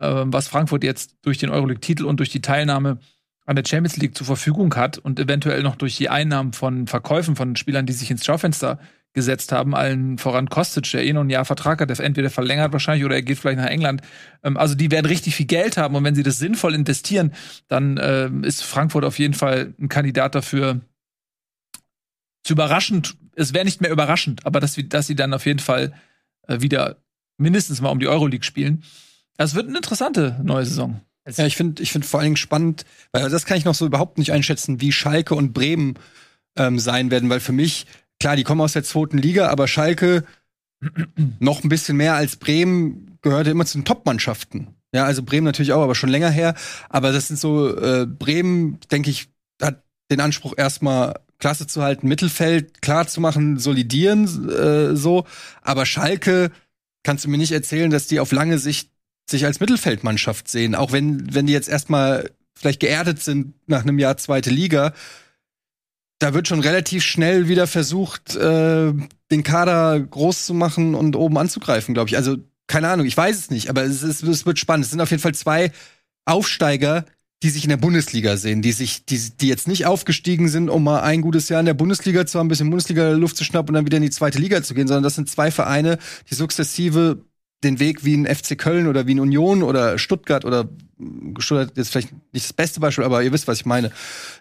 [0.00, 2.98] ähm, was Frankfurt jetzt durch den Euroleague-Titel und durch die Teilnahme
[3.46, 7.36] an der Champions League zur Verfügung hat und eventuell noch durch die Einnahmen von Verkäufen
[7.36, 8.78] von Spielern, die sich ins Schaufenster
[9.14, 12.72] gesetzt haben, allen voran Kostic, der eh noch ein Jahr Vertrag hat, der entweder verlängert
[12.72, 14.02] wahrscheinlich oder er geht vielleicht nach England.
[14.42, 17.32] Ähm, also die werden richtig viel Geld haben und wenn sie das sinnvoll investieren,
[17.68, 20.80] dann ähm, ist Frankfurt auf jeden Fall ein Kandidat dafür,
[22.42, 25.94] zu überraschend, es wäre nicht mehr überraschend, aber dass, dass sie dann auf jeden Fall
[26.46, 26.96] äh, wieder
[27.38, 28.84] mindestens mal um die Euroleague spielen.
[29.36, 31.00] Das wird eine interessante neue Saison.
[31.26, 33.86] Ja, ich finde ich find vor allen Dingen spannend, weil das kann ich noch so
[33.86, 35.94] überhaupt nicht einschätzen, wie Schalke und Bremen
[36.56, 37.86] ähm, sein werden, weil für mich,
[38.24, 40.24] klar, die kommen aus der zweiten Liga, aber Schalke
[41.40, 44.68] noch ein bisschen mehr als Bremen gehörte immer zu den Top-Mannschaften.
[44.94, 46.54] Ja, also Bremen natürlich auch, aber schon länger her.
[46.88, 49.28] Aber das sind so, äh, Bremen, denke ich,
[49.60, 55.26] hat den Anspruch erstmal Klasse zu halten, Mittelfeld klar zu machen, solidieren, äh, so.
[55.60, 56.50] Aber Schalke
[57.02, 58.88] kannst du mir nicht erzählen, dass die auf lange Sicht
[59.28, 63.98] sich als Mittelfeldmannschaft sehen, auch wenn, wenn die jetzt erstmal vielleicht geerdet sind nach einem
[63.98, 64.94] Jahr zweite Liga.
[66.24, 68.94] Da wird schon relativ schnell wieder versucht, äh,
[69.30, 72.16] den Kader groß zu machen und oben anzugreifen, glaube ich.
[72.16, 74.86] Also, keine Ahnung, ich weiß es nicht, aber es, ist, es wird spannend.
[74.86, 75.70] Es sind auf jeden Fall zwei
[76.24, 77.04] Aufsteiger,
[77.42, 80.84] die sich in der Bundesliga sehen, die sich, die, die jetzt nicht aufgestiegen sind, um
[80.84, 83.74] mal ein gutes Jahr in der Bundesliga zu haben, ein bisschen Bundesliga-Luft zu schnappen und
[83.74, 85.98] dann wieder in die zweite Liga zu gehen, sondern das sind zwei Vereine,
[86.30, 87.22] die sukzessive
[87.64, 90.68] den Weg wie ein FC Köln oder wie ein Union oder Stuttgart oder
[91.38, 93.90] Stuttgart ist vielleicht nicht das beste Beispiel, aber ihr wisst, was ich meine,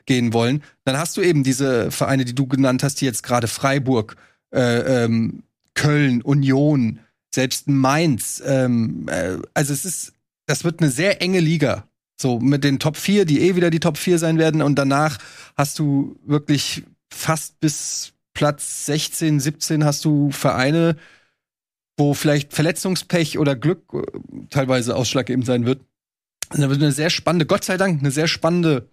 [0.06, 0.64] gehen wollen.
[0.86, 4.16] Dann hast du eben diese Vereine, die du genannt hast, die jetzt gerade Freiburg,
[4.54, 5.44] äh, ähm,
[5.74, 7.00] Köln, Union,
[7.34, 8.42] selbst Mainz.
[8.46, 10.14] Ähm, äh, also es ist,
[10.46, 11.88] das wird eine sehr enge Liga.
[12.16, 14.62] So mit den Top 4, die eh wieder die Top 4 sein werden.
[14.62, 15.18] Und danach
[15.58, 20.96] hast du wirklich fast bis Platz 16, 17 hast du Vereine,
[21.98, 24.02] wo vielleicht Verletzungspech oder Glück äh,
[24.50, 25.82] teilweise ausschlaggebend sein wird.
[26.54, 28.90] Und da wird eine sehr spannende, Gott sei Dank, eine sehr spannende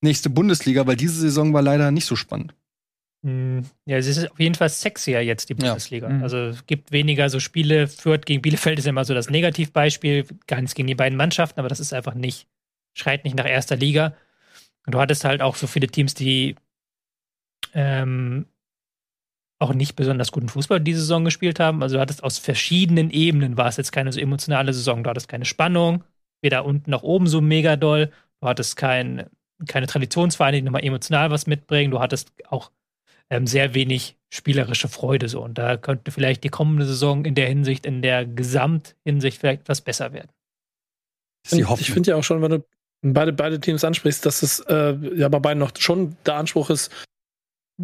[0.00, 2.54] nächste Bundesliga, weil diese Saison war leider nicht so spannend.
[3.22, 5.70] Mm, Ja, es ist auf jeden Fall sexier jetzt, die Ja.
[5.70, 6.08] Bundesliga.
[6.08, 6.22] Mhm.
[6.22, 7.88] Also es gibt weniger so Spiele.
[7.88, 11.58] Fürth gegen Bielefeld ist ja immer so das Negativbeispiel, gar nichts gegen die beiden Mannschaften,
[11.60, 12.46] aber das ist einfach nicht,
[12.94, 14.14] schreit nicht nach erster Liga.
[14.86, 16.56] Und du hattest halt auch so viele Teams, die
[17.72, 18.46] ähm,
[19.58, 21.82] auch nicht besonders guten Fußball diese Saison gespielt haben.
[21.82, 25.04] Also du hattest aus verschiedenen Ebenen, war es jetzt keine so emotionale Saison.
[25.04, 26.04] Du hattest keine Spannung,
[26.42, 28.10] weder unten noch oben so mega doll.
[28.40, 29.26] Du hattest kein,
[29.68, 31.90] keine Traditionsvereine, die nochmal emotional was mitbringen.
[31.90, 32.70] Du hattest auch
[33.30, 35.42] ähm, sehr wenig spielerische Freude so.
[35.42, 39.80] Und da könnte vielleicht die kommende Saison in der Hinsicht, in der Gesamthinsicht vielleicht etwas
[39.80, 40.30] besser werden.
[41.80, 42.64] Ich finde ja auch schon, wenn du
[43.02, 46.90] beide, beide Teams ansprichst, dass es äh, ja bei beiden noch schon der Anspruch ist,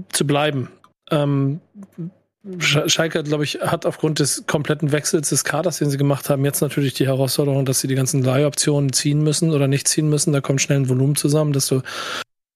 [0.08, 0.70] zu bleiben.
[1.10, 1.60] Ähm,
[2.58, 6.62] Schalke, glaube ich, hat aufgrund des kompletten Wechsels des Kaders, den sie gemacht haben, jetzt
[6.62, 10.32] natürlich die Herausforderung, dass sie die ganzen Leihoptionen ziehen müssen oder nicht ziehen müssen.
[10.32, 11.82] Da kommt schnell ein Volumen zusammen, dass du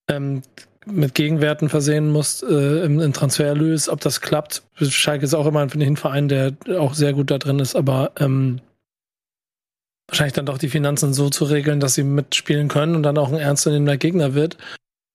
[0.09, 0.41] ähm,
[0.87, 3.91] mit Gegenwerten versehen musst äh, im, im Transfererlös.
[3.91, 7.59] Ob das klappt, Schalke ist auch immer ein Verein, der auch sehr gut da drin
[7.59, 8.61] ist, aber ähm,
[10.09, 13.31] wahrscheinlich dann doch die Finanzen so zu regeln, dass sie mitspielen können und dann auch
[13.31, 14.57] ein ernstzunehmender Gegner wird.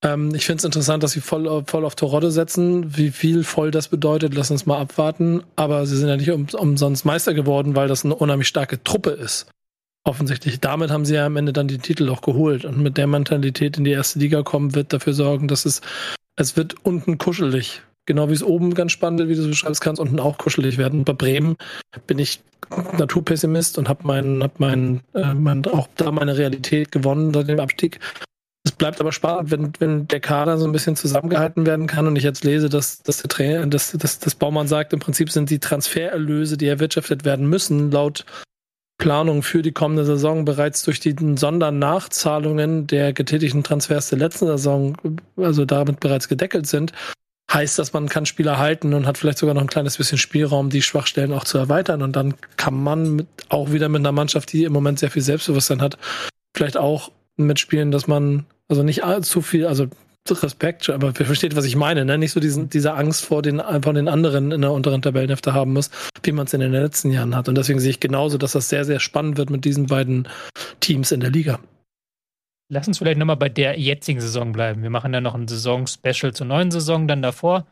[0.04, 2.96] Ähm, ich finde es interessant, dass sie voll, voll auf Torodde setzen.
[2.98, 5.44] Wie viel voll das bedeutet, lass uns mal abwarten.
[5.56, 9.12] Aber sie sind ja nicht um, umsonst Meister geworden, weil das eine unheimlich starke Truppe
[9.12, 9.48] ist.
[10.06, 10.60] Offensichtlich.
[10.60, 12.66] Damit haben sie ja am Ende dann die Titel auch geholt.
[12.66, 15.82] Und mit der Mentalität in die erste Liga kommen, wird dafür sorgen, dass es,
[16.38, 17.82] es wird unten kuschelig.
[18.06, 20.80] Genau wie es oben ganz spannend, wie du so beschreibst, kann es unten auch kuschelig
[20.80, 21.04] werden.
[21.04, 21.58] Bei Bremen
[22.08, 22.40] bin ich
[22.98, 27.60] Naturpessimist und habe mein, hab mein, äh, mein, auch da meine Realität gewonnen seit dem
[27.60, 28.00] Abstieg.
[28.66, 32.16] Es bleibt aber spannend, wenn, wenn der Kader so ein bisschen zusammengehalten werden kann und
[32.18, 35.50] ich jetzt lese, dass, dass der Trainer, dass, dass, dass Baumann sagt, im Prinzip sind
[35.50, 38.26] die Transfererlöse, die erwirtschaftet werden müssen, laut
[38.98, 44.98] Planung für die kommende Saison bereits durch die Sondernachzahlungen der getätigten Transfers der letzten Saison,
[45.38, 46.92] also damit bereits gedeckelt sind,
[47.52, 50.70] heißt das, man kann Spieler halten und hat vielleicht sogar noch ein kleines bisschen Spielraum,
[50.70, 52.02] die Schwachstellen auch zu erweitern.
[52.02, 55.22] Und dann kann man mit, auch wieder mit einer Mannschaft, die im Moment sehr viel
[55.22, 55.98] Selbstbewusstsein hat,
[56.56, 57.12] vielleicht auch
[57.46, 59.88] mitspielen, dass man also nicht allzu viel, also
[60.32, 62.18] Respekt, aber versteht, was ich meine, ne?
[62.18, 65.74] Nicht so diesen, diese Angst vor den, von den anderen in der unteren Tabellenhälfte haben
[65.74, 65.90] muss,
[66.22, 67.50] wie man es in den letzten Jahren hat.
[67.50, 70.28] Und deswegen sehe ich genauso, dass das sehr, sehr spannend wird mit diesen beiden
[70.82, 71.60] Teams in der Liga.
[72.72, 74.84] Lass uns vielleicht nochmal bei der jetzigen Saison bleiben.
[74.84, 77.66] Wir machen ja noch ein Saison-Special zur neuen Saison dann davor.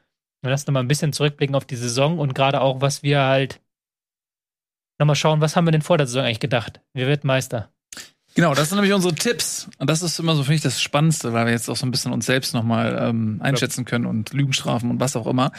[0.43, 3.59] Und lass nochmal ein bisschen zurückblicken auf die Saison und gerade auch, was wir halt
[4.99, 6.81] nochmal schauen, was haben wir denn vor der Saison eigentlich gedacht?
[6.93, 7.71] Wer wird Meister?
[8.37, 9.67] Genau, das sind nämlich unsere Tipps.
[9.79, 11.91] Und das ist immer so, finde ich, das Spannendste, weil wir jetzt auch so ein
[11.91, 15.51] bisschen uns selbst nochmal ähm, einschätzen können und Lügenstrafen und was auch immer.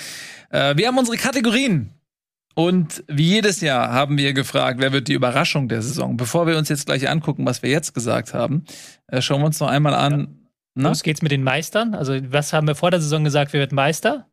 [0.50, 1.90] Äh, wir haben unsere Kategorien.
[2.54, 6.16] Und wie jedes Jahr haben wir gefragt, wer wird die Überraschung der Saison?
[6.16, 8.64] Bevor wir uns jetzt gleich angucken, was wir jetzt gesagt haben,
[9.08, 10.48] äh, schauen wir uns noch einmal an.
[10.76, 10.84] Ja.
[10.84, 11.96] Los geht's mit den Meistern.
[11.96, 14.28] Also, was haben wir vor der Saison gesagt, wer wird Meister?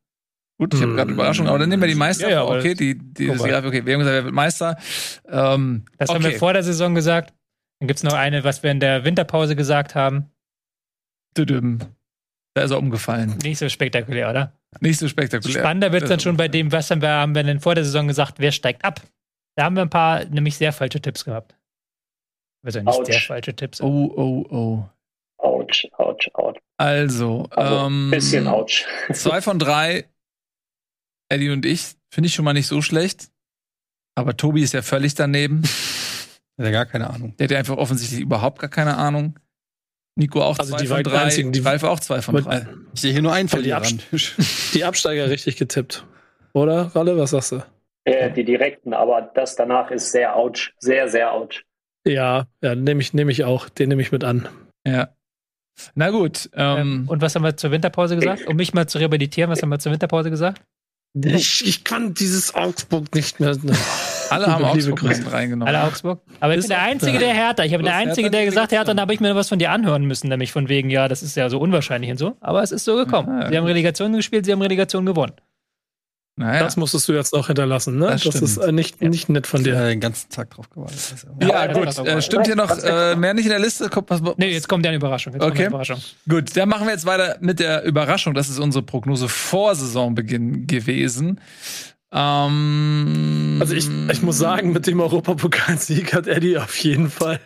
[0.59, 2.30] Gut, ich habe gerade Überraschung, aber dann nehmen wir die Meister.
[2.30, 4.77] Ja, ja, okay, die, die, die okay, wir haben gesagt, wer wird Meister.
[5.27, 6.15] Ähm, das okay.
[6.15, 7.34] haben wir vor der Saison gesagt.
[7.80, 10.31] Dann gibt es noch eine, was wir in der Winterpause gesagt haben.
[12.56, 13.38] Da ist er umgefallen.
[13.43, 14.53] Nicht so spektakulär, oder?
[14.80, 15.60] Nicht so spektakulär.
[15.60, 17.84] Spannender wird es dann schon bei dem, was haben wir, haben wir denn vor der
[17.84, 19.02] Saison gesagt, wer steigt ab?
[19.57, 21.56] Da haben wir ein paar nämlich sehr falsche Tipps gehabt.
[22.65, 23.06] Also nicht ouch.
[23.06, 23.81] sehr falsche Tipps.
[23.81, 24.89] Oh, oh, oh.
[25.38, 26.56] Autsch, ouch, ouch.
[26.77, 28.85] Also, also ähm, bisschen ouch.
[29.14, 30.06] zwei von drei,
[31.30, 33.30] Eddie und ich, finde ich schon mal nicht so schlecht.
[34.15, 35.64] Aber Tobi ist ja völlig daneben.
[36.57, 37.36] Der hat ja gar keine Ahnung.
[37.38, 39.38] Der hat ja einfach offensichtlich überhaupt gar keine Ahnung.
[40.18, 41.23] Nico auch also zwei die von drei.
[41.23, 42.68] Einzigen, die Ralf auch zwei von drei.
[42.94, 43.82] Ich sehe hier nur einen Verlierer.
[43.82, 43.99] Die,
[44.73, 46.06] die Absteiger richtig getippt.
[46.53, 47.64] Oder, Ralle, was sagst du?
[48.06, 50.72] Äh, die direkten, aber das danach ist sehr ouch.
[50.80, 51.64] Sehr, sehr ouch.
[52.07, 53.68] Ja, ja, nehme ich, nehm ich auch.
[53.68, 54.48] Den nehme ich mit an.
[54.88, 55.10] Ja.
[55.95, 56.49] Na gut.
[56.53, 58.48] Ähm, ähm, und was haben wir zur Winterpause gesagt?
[58.48, 60.61] Um mich mal zu rehabilitieren, was haben wir zur Winterpause gesagt?
[61.14, 63.57] Ich, ich kann dieses Augsburg nicht mehr.
[64.30, 65.68] Alle haben Augsburg reingenommen.
[65.68, 66.22] Alle Augsburg.
[66.39, 67.64] Aber ich bin der Einzige, der Hertha.
[67.64, 70.06] Ich bin der Einzige, der gesagt hat, dann habe ich mir was von dir anhören
[70.06, 72.35] müssen, nämlich von wegen, ja, das ist ja so unwahrscheinlich und so.
[72.41, 73.41] Aber es ist so gekommen.
[73.41, 75.34] Ja, sie haben Relegation gespielt, sie haben Relegation gewonnen.
[76.38, 76.64] Naja.
[76.64, 78.07] Das musstest du jetzt noch hinterlassen, ne?
[78.07, 79.07] Das, das ist äh, nicht, ja.
[79.07, 79.73] nicht nett von dir.
[79.73, 80.99] Ja, den ganzen Tag drauf gewartet.
[81.39, 81.97] Ja, ja gut.
[82.06, 83.88] Äh, stimmt hier noch äh, mehr nicht in der Liste?
[83.88, 85.31] Kommt was, nee, jetzt kommt ja eine Überraschung.
[85.31, 85.68] Jetzt okay.
[85.68, 85.97] Überraschung.
[86.27, 88.34] Gut, dann machen wir jetzt weiter mit der Überraschung.
[88.34, 91.39] Das ist unsere Prognose vor Saisonbeginn gewesen.
[92.15, 97.41] Ähm, also ich, ich muss sagen, mit dem Europapokalsieg hat Eddie auf jeden Fall.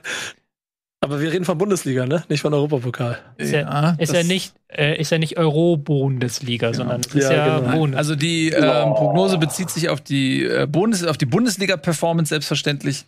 [1.02, 2.24] Aber wir reden von Bundesliga, ne?
[2.28, 3.18] Nicht von Europapokal.
[3.38, 6.78] Ist ja, ist ja nicht, äh, ist ja nicht Euro-Bundesliga, genau.
[6.78, 7.78] sondern ist ja, ja genau.
[7.78, 7.98] Bundes.
[7.98, 13.06] Also die ähm, Prognose bezieht sich auf die äh, Bundes, auf die Bundesliga-Performance selbstverständlich.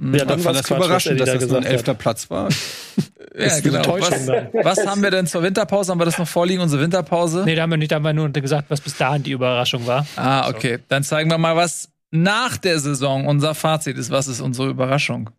[0.00, 2.48] Ja, dann war das Quatsch, überraschend, dass das nur ein elfter Platz war.
[3.38, 4.00] ja, genau.
[4.00, 5.92] Was, was, haben wir denn zur Winterpause?
[5.92, 7.42] Haben wir das noch vorliegen, unsere Winterpause?
[7.44, 9.86] Nee, da haben wir nicht, da haben wir nur gesagt, was bis dahin die Überraschung
[9.86, 10.06] war.
[10.16, 10.76] Ah, okay.
[10.76, 10.82] So.
[10.88, 14.10] Dann zeigen wir mal, was nach der Saison unser Fazit ist.
[14.10, 15.30] Was ist unsere Überraschung?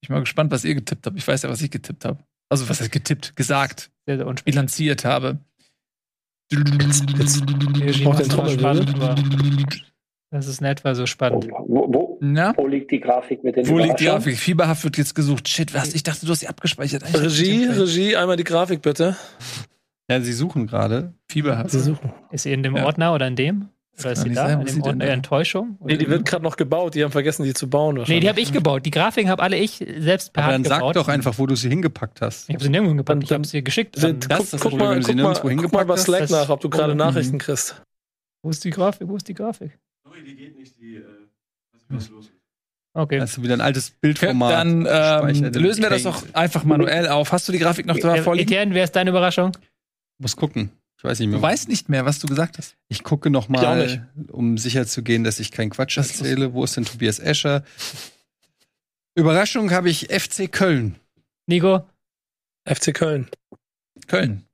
[0.00, 1.16] Ich bin mal gespannt, was ihr getippt habt.
[1.16, 2.22] Ich weiß ja, was ich getippt habe.
[2.48, 3.34] Also, was heißt getippt?
[3.34, 3.90] Gesagt.
[4.06, 5.38] Sehr, sehr bilanziert habe.
[6.50, 7.42] Jetzt, jetzt,
[7.84, 8.86] ich brauche den Trommelwirbel.
[10.30, 11.48] Das ist in etwa so spannend.
[11.50, 12.18] Wo, wo,
[12.56, 14.36] wo liegt die Grafik mit den Wo liegt die Grafik?
[14.36, 15.48] Fieberhaft wird jetzt gesucht.
[15.48, 15.94] Shit, was?
[15.94, 17.02] Ich dachte, du hast sie abgespeichert.
[17.14, 19.16] Regie, Regie, einmal die Grafik bitte.
[20.10, 21.14] Ja, sie suchen gerade.
[21.30, 22.12] Fieber hat Sie suchen.
[22.30, 22.84] Ist sie in dem Ja.
[22.84, 23.68] Ordner oder in dem?
[24.00, 24.46] Oder ist sie da?
[24.48, 25.06] sein, in dem Ordner?
[25.06, 25.76] Enttäuschung?
[25.84, 26.94] Nee, die wird gerade noch gebaut.
[26.94, 28.22] Die haben vergessen, die zu bauen Nee, wahrscheinlich.
[28.22, 28.84] die habe ich gebaut.
[28.86, 31.56] Die Grafiken habe alle ich selbst per Aber Hand dann sag doch einfach, wo du
[31.56, 32.48] sie hingepackt hast.
[32.48, 33.16] Ich habe sie nirgendwo gepackt.
[33.22, 33.96] Dann- Ich habe sie geschickt.
[34.02, 35.44] Dann An- das guck, ist das guck, Problem, mal, wenn du sie guck, mal, guck
[35.44, 35.96] mal hingepackt bei.
[35.96, 36.98] Slack Das- nach, ob du gerade Mhm.
[36.98, 37.82] Nachrichten kriegst.
[38.42, 39.08] Wo ist die Grafik?
[39.08, 39.76] Wo ist die Grafik?
[40.18, 42.34] Sorry, die geht nicht, die, äh, weiß nicht, was los ist.
[42.94, 43.20] Okay.
[43.20, 44.52] Hast du wieder ein altes Bildformat.
[44.52, 47.30] Dann ähm, lösen wir das doch einfach manuell auf.
[47.32, 48.48] Hast du die Grafik noch da Äh, vorliegen?
[48.50, 49.56] Etienne, wer ist deine Überraschung?
[50.18, 50.72] Muss gucken.
[50.96, 51.38] Ich weiß nicht mehr.
[51.38, 52.76] Du weißt nicht mehr, was du gesagt hast.
[52.88, 56.54] Ich gucke noch mal, um sicher zu gehen, dass ich keinen Quatsch Das erzähle.
[56.54, 57.62] Wo ist denn Tobias Escher?
[59.14, 60.96] Überraschung habe ich FC Köln.
[61.46, 61.86] Nico?
[62.64, 63.28] FC Köln.
[64.08, 64.44] Köln.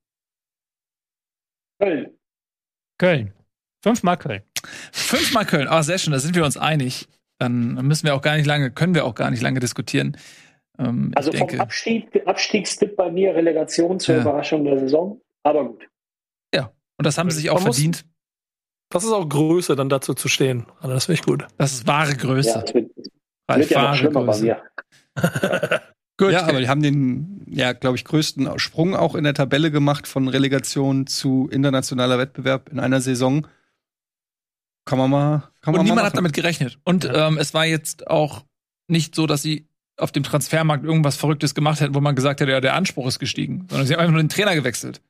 [1.78, 2.10] Köln.
[2.98, 3.32] Köln.
[3.84, 4.42] Fünfmal Köln.
[4.92, 5.68] Fünfmal Köln.
[5.68, 7.06] Ah, sehr schön, da sind wir uns einig.
[7.38, 10.16] Dann müssen wir auch gar nicht lange, können wir auch gar nicht lange diskutieren.
[10.78, 14.20] Ähm, Also ich vom denke, Abstieg, Abstiegstipp bei mir Relegation zur Ja.
[14.22, 15.20] Überraschung der Saison.
[15.44, 15.86] Aber gut.
[16.96, 18.04] und das haben sie sich auch Man muss- verdient.
[18.90, 20.64] Das ist auch Größe, dann dazu zu stehen.
[20.80, 21.44] Also das finde ich gut.
[21.58, 22.62] Das ist wahre Ja, Größe.
[22.64, 23.08] es wird, es
[23.48, 24.44] Ralf, wird ja noch wahre schlimmer bei Größe.
[24.44, 24.62] mir.
[26.16, 26.30] Gut.
[26.30, 30.06] Ja, aber die haben den, ja, glaube ich, größten Sprung auch in der Tabelle gemacht
[30.06, 33.48] von Relegation zu internationaler Wettbewerb in einer Saison.
[34.84, 36.78] Kann man mal, kann man Und niemand mal hat damit gerechnet.
[36.84, 38.44] Und ähm, es war jetzt auch
[38.86, 39.66] nicht so, dass sie
[39.96, 43.18] auf dem Transfermarkt irgendwas Verrücktes gemacht hätten, wo man gesagt hätte, ja, der Anspruch ist
[43.18, 45.00] gestiegen, sondern sie haben einfach nur den Trainer gewechselt.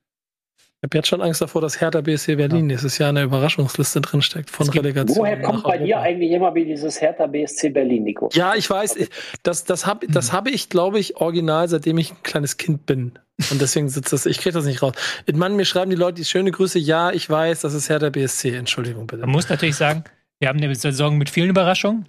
[0.85, 4.03] Ich habe jetzt schon Angst davor, dass Hertha BSC Berlin nächstes Jahr in der Überraschungsliste
[4.03, 5.17] drinsteckt von gibt- Relegation.
[5.17, 6.03] Woher nach kommt bei dir Europa.
[6.03, 8.29] eigentlich immer wie dieses Hertha BSC Berlin, Nico?
[8.35, 9.09] Ja, ich weiß, ich,
[9.43, 13.13] das, das habe das hab ich, glaube ich, original, seitdem ich ein kleines Kind bin.
[13.51, 14.93] Und deswegen sitzt das, ich kriege das nicht raus.
[15.33, 18.55] Mann, mir schreiben die Leute die schöne Grüße, ja, ich weiß, das ist Hertha BSC.
[18.55, 19.23] Entschuldigung bitte.
[19.23, 20.05] Man muss natürlich sagen,
[20.39, 22.09] wir haben eine Saison mit vielen Überraschungen.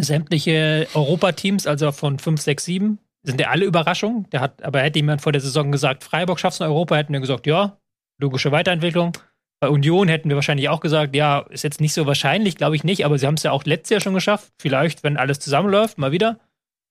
[0.00, 4.30] Sämtliche Europateams, also von 5, 6, 7, sind ja alle Überraschungen.
[4.30, 7.12] Der hat, aber hätte jemand vor der Saison gesagt, Freiburg schafft es in Europa, hätten
[7.12, 7.76] wir gesagt, ja,
[8.18, 9.16] logische Weiterentwicklung.
[9.60, 12.84] Bei Union hätten wir wahrscheinlich auch gesagt, ja, ist jetzt nicht so wahrscheinlich, glaube ich
[12.84, 14.52] nicht, aber sie haben es ja auch letztes Jahr schon geschafft.
[14.60, 16.38] Vielleicht, wenn alles zusammenläuft, mal wieder.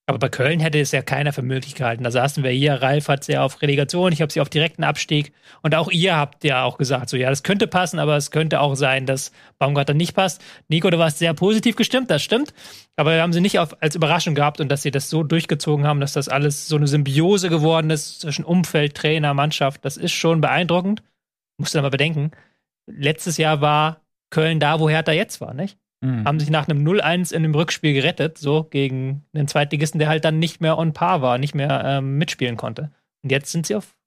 [0.07, 2.03] Aber bei Köln hätte es ja keiner für möglich gehalten.
[2.03, 4.83] Da saßen wir hier, Ralf hat sie ja auf Relegation, ich habe sie auf direkten
[4.83, 5.33] Abstieg.
[5.63, 8.59] Und auch ihr habt ja auch gesagt, so ja, das könnte passen, aber es könnte
[8.61, 10.43] auch sein, dass Baumgartner nicht passt.
[10.67, 12.53] Nico, du warst sehr positiv gestimmt, das stimmt.
[12.97, 15.87] Aber wir haben sie nicht auf, als Überraschung gehabt und dass sie das so durchgezogen
[15.87, 19.83] haben, dass das alles so eine Symbiose geworden ist zwischen Umfeld, Trainer, Mannschaft.
[19.85, 21.01] Das ist schon beeindruckend.
[21.57, 22.31] Musst du mal bedenken.
[22.87, 25.77] Letztes Jahr war Köln da, wo Hertha jetzt war, nicht?
[26.01, 26.25] Mhm.
[26.25, 30.25] haben sich nach einem 0-1 in dem Rückspiel gerettet, so gegen einen Zweitligisten, der halt
[30.25, 32.91] dann nicht mehr on par war, nicht mehr ähm, mitspielen konnte.
[33.23, 33.97] Und jetzt sind sie auf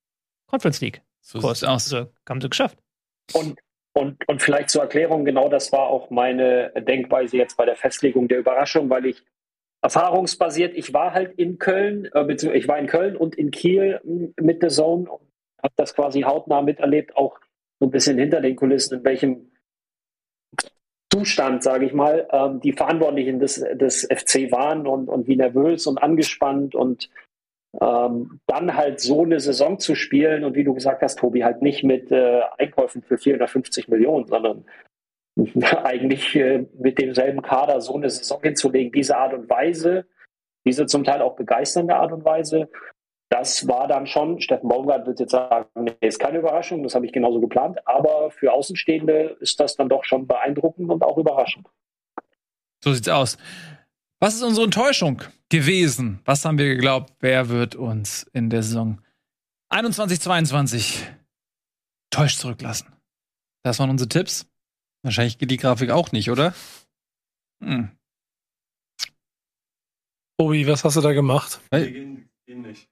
[0.46, 1.02] Conference League.
[1.20, 1.60] So Kurs.
[1.60, 1.92] sieht's aus.
[1.92, 2.78] Also, haben sie geschafft.
[3.32, 3.58] Und,
[3.94, 8.28] und, und vielleicht zur Erklärung, genau das war auch meine Denkweise jetzt bei der Festlegung
[8.28, 9.24] der Überraschung, weil ich
[9.82, 14.00] erfahrungsbasiert, ich war halt in Köln, äh, beziehungsweise ich war in Köln und in Kiel
[14.40, 15.27] mit der Zone und
[15.62, 17.38] habe das quasi hautnah miterlebt, auch
[17.80, 19.50] so ein bisschen hinter den Kulissen, in welchem
[21.12, 25.86] Zustand, sage ich mal, ähm, die Verantwortlichen des, des FC waren und, und wie nervös
[25.86, 27.08] und angespannt und
[27.80, 31.62] ähm, dann halt so eine Saison zu spielen und wie du gesagt hast, Tobi, halt
[31.62, 34.64] nicht mit äh, Einkäufen für 450 Millionen, sondern
[35.84, 40.06] eigentlich äh, mit demselben Kader so eine Saison hinzulegen, diese Art und Weise,
[40.66, 42.68] diese zum Teil auch begeisternde Art und Weise,
[43.28, 47.06] das war dann schon, Steffen Baumgart wird jetzt sagen, nee, ist keine Überraschung, das habe
[47.06, 51.68] ich genauso geplant, aber für Außenstehende ist das dann doch schon beeindruckend und auch überraschend.
[52.82, 53.36] So sieht's aus.
[54.20, 56.20] Was ist unsere Enttäuschung gewesen?
[56.24, 57.12] Was haben wir geglaubt?
[57.20, 59.00] Wer wird uns in der Saison
[59.68, 61.06] 21, 22
[62.10, 62.92] täuscht zurücklassen?
[63.62, 64.46] Das waren unsere Tipps.
[65.02, 66.54] Wahrscheinlich geht die Grafik auch nicht, oder?
[67.62, 67.90] Hm.
[70.38, 71.60] Obi, was hast du da gemacht?
[71.72, 72.88] Die gehen, gehen nicht.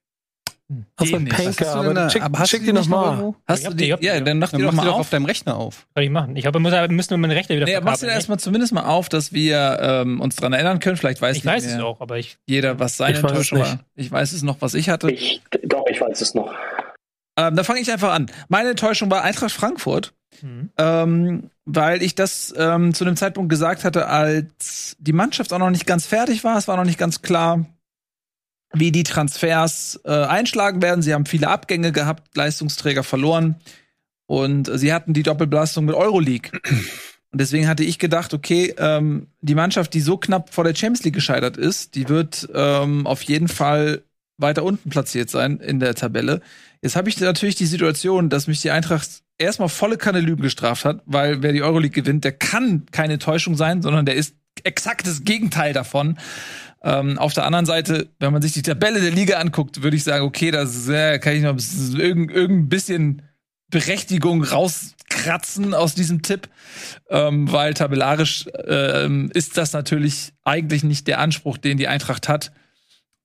[0.96, 1.74] Hast du einen Panker?
[1.82, 3.10] du denn Aber schick, aber hast schick du die die noch nicht noch mal.
[3.18, 3.36] irgendwo?
[3.46, 3.84] Hast du die?
[4.00, 5.00] ja, dann mach die Dann doch machst du mal doch auf.
[5.00, 5.86] auf deinem Rechner auf.
[5.94, 6.34] Soll ich machen?
[6.36, 8.14] Ich habe, muss, müssen wir meine Rechte wieder Nee, machst du verkabeln, nicht?
[8.16, 10.96] erstmal zumindest mal auf, dass wir ähm, uns dran erinnern können.
[10.96, 12.38] Vielleicht weiß Ich nicht weiß es auch, aber ich.
[12.46, 13.80] jeder, was seine Enttäuschung war.
[13.94, 15.10] Ich weiß es noch, was ich hatte.
[15.10, 16.52] Ich, doch, ich weiß es noch.
[17.38, 18.26] Ähm, da fange ich einfach an.
[18.48, 20.12] Meine Enttäuschung war Eintracht Frankfurt.
[20.40, 20.70] Hm.
[20.76, 25.70] ähm, weil ich das ähm, zu einem Zeitpunkt gesagt hatte, als die Mannschaft auch noch
[25.70, 26.58] nicht ganz fertig war.
[26.58, 27.64] Es war noch nicht ganz klar,
[28.78, 31.02] wie die Transfers äh, einschlagen werden.
[31.02, 33.56] Sie haben viele Abgänge gehabt, Leistungsträger verloren
[34.26, 36.50] und äh, sie hatten die Doppelbelastung mit Euroleague.
[37.32, 41.04] Und deswegen hatte ich gedacht, okay, ähm, die Mannschaft, die so knapp vor der Champions
[41.04, 44.02] League gescheitert ist, die wird ähm, auf jeden Fall
[44.38, 46.40] weiter unten platziert sein in der Tabelle.
[46.82, 50.84] Jetzt habe ich natürlich die Situation, dass mich die Eintracht erstmal volle Kanne Lügen gestraft
[50.84, 54.34] hat, weil wer die Euroleague gewinnt, der kann keine Täuschung sein, sondern der ist
[54.64, 56.18] exakt das Gegenteil davon.
[56.86, 60.04] Ähm, auf der anderen Seite, wenn man sich die Tabelle der Liga anguckt, würde ich
[60.04, 61.58] sagen, okay, das äh, kann ich noch
[61.98, 63.22] irgendein, irgendein bisschen
[63.68, 66.48] Berechtigung rauskratzen aus diesem Tipp,
[67.10, 72.52] ähm, weil tabellarisch ähm, ist das natürlich eigentlich nicht der Anspruch, den die Eintracht hat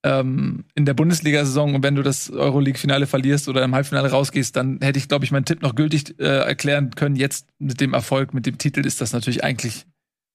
[0.02, 1.76] ähm, in der Bundesliga-Saison.
[1.76, 5.30] Und wenn du das Euroleague-Finale verlierst oder im Halbfinale rausgehst, dann hätte ich, glaube ich,
[5.30, 7.16] meinen Tipp noch gültig äh, erklären können.
[7.16, 9.86] Jetzt mit dem Erfolg, mit dem Titel ist das natürlich eigentlich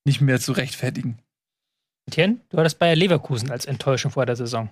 [0.04, 1.18] nicht mehr zu rechtfertigen.
[2.08, 4.70] Etienne, du hattest Bayer Leverkusen als Enttäuschung vor der Saison.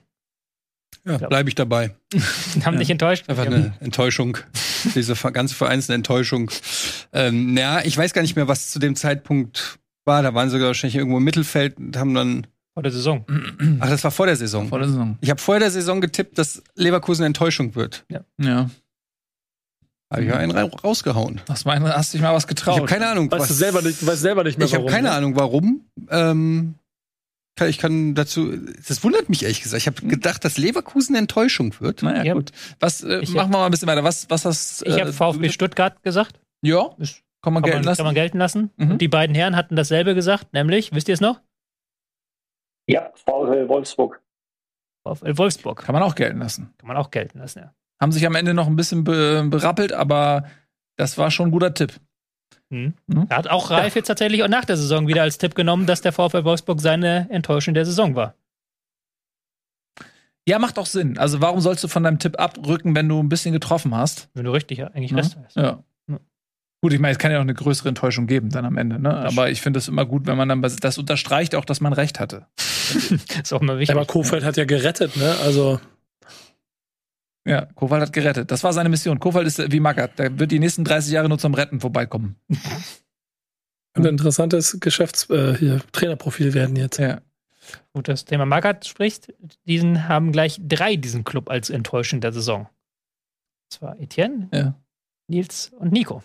[1.04, 1.94] Ja, bleibe ich dabei.
[2.64, 3.28] Haben dich enttäuscht?
[3.28, 4.38] Einfach eine Enttäuschung.
[4.94, 6.50] Diese ganze Vereins eine Enttäuschung.
[7.12, 10.22] Ähm, ja, ich weiß gar nicht mehr, was zu dem Zeitpunkt war.
[10.22, 12.46] Da waren sie wahrscheinlich irgendwo im Mittelfeld und haben dann.
[12.74, 13.24] Vor der Saison.
[13.80, 14.68] Ach, das war vor der Saison.
[14.68, 15.18] Vor der Saison.
[15.20, 18.04] Ich habe vor der Saison getippt, dass Leverkusen Enttäuschung wird.
[18.38, 18.70] Ja.
[20.10, 21.40] Habe ich ja einen ra- rausgehauen.
[21.48, 22.76] Hast, mal, hast dich mal was Ich getraut.
[22.76, 23.30] habe keine Ahnung.
[23.30, 25.14] Weißt du selber nicht, weißt selber nicht mehr, Ich habe warum, keine ne?
[25.14, 25.84] Ahnung, warum.
[26.10, 26.74] Ähm,
[27.60, 28.56] ich kann dazu.
[28.88, 29.80] Das wundert mich ehrlich gesagt.
[29.80, 32.02] Ich habe gedacht, dass Leverkusen Enttäuschung wird.
[32.02, 32.34] Naja, Ja.
[32.34, 32.50] gut.
[32.80, 34.02] Was, äh, Ich- machen wir mal ein bisschen weiter.
[34.04, 36.40] Was, was hast Ich äh, habe VfB Stuttgart gesagt.
[36.62, 37.96] Ja, Ist- kann man Kann gelten man, lassen.
[37.98, 38.70] kann man gelten lassen.
[38.76, 38.90] Mhm.
[38.92, 41.40] Und die beiden Herren hatten dasselbe gesagt, nämlich, wisst ihr es noch?
[42.86, 44.20] Ja, VfL Wolfsburg.
[45.06, 45.82] VfL Wolfsburg.
[45.84, 46.74] Kann man auch gelten lassen.
[46.78, 47.74] Kann man auch gelten lassen, ja.
[48.00, 50.44] Haben sich am Ende noch ein bisschen be berappelt, aber
[50.96, 51.92] das war schon ein guter Tipp.
[52.70, 52.94] Mhm.
[53.06, 56.00] Da hat auch Ralf jetzt tatsächlich auch nach der Saison wieder als Tipp genommen, dass
[56.00, 58.34] der VfL Wolfsburg seine Enttäuschung der Saison war.
[60.46, 61.16] Ja, macht auch Sinn.
[61.18, 64.28] Also warum sollst du von deinem Tipp abrücken, wenn du ein bisschen getroffen hast?
[64.34, 65.18] Wenn du richtig eigentlich Ne?
[65.22, 65.56] recht hast.
[65.56, 65.82] Ja.
[66.08, 66.18] Ja.
[66.82, 69.14] Gut, ich meine, es kann ja auch eine größere Enttäuschung geben dann am Ende, ne?
[69.16, 72.20] Aber ich finde es immer gut, wenn man dann das unterstreicht auch, dass man recht
[72.20, 72.46] hatte.
[73.42, 73.96] Ist auch immer wichtig.
[73.96, 75.34] Aber Kofeld hat ja gerettet, ne?
[75.42, 75.80] Also,
[77.46, 78.50] Ja, Kowald hat gerettet.
[78.50, 79.20] Das war seine Mission.
[79.20, 80.18] Kowald ist wie Magath.
[80.18, 82.36] Der wird die nächsten 30 Jahre nur zum Retten vorbeikommen.
[83.94, 86.98] ein interessantes Geschäfts-, äh, hier, Trainerprofil werden jetzt.
[86.98, 87.20] Ja.
[87.92, 89.32] Gut, das Thema Magath spricht.
[89.66, 92.62] Diesen haben gleich drei diesen Club als Enttäuschung der Saison.
[92.62, 94.74] Und zwar Etienne, Ja.
[95.28, 96.22] Nils und Nico.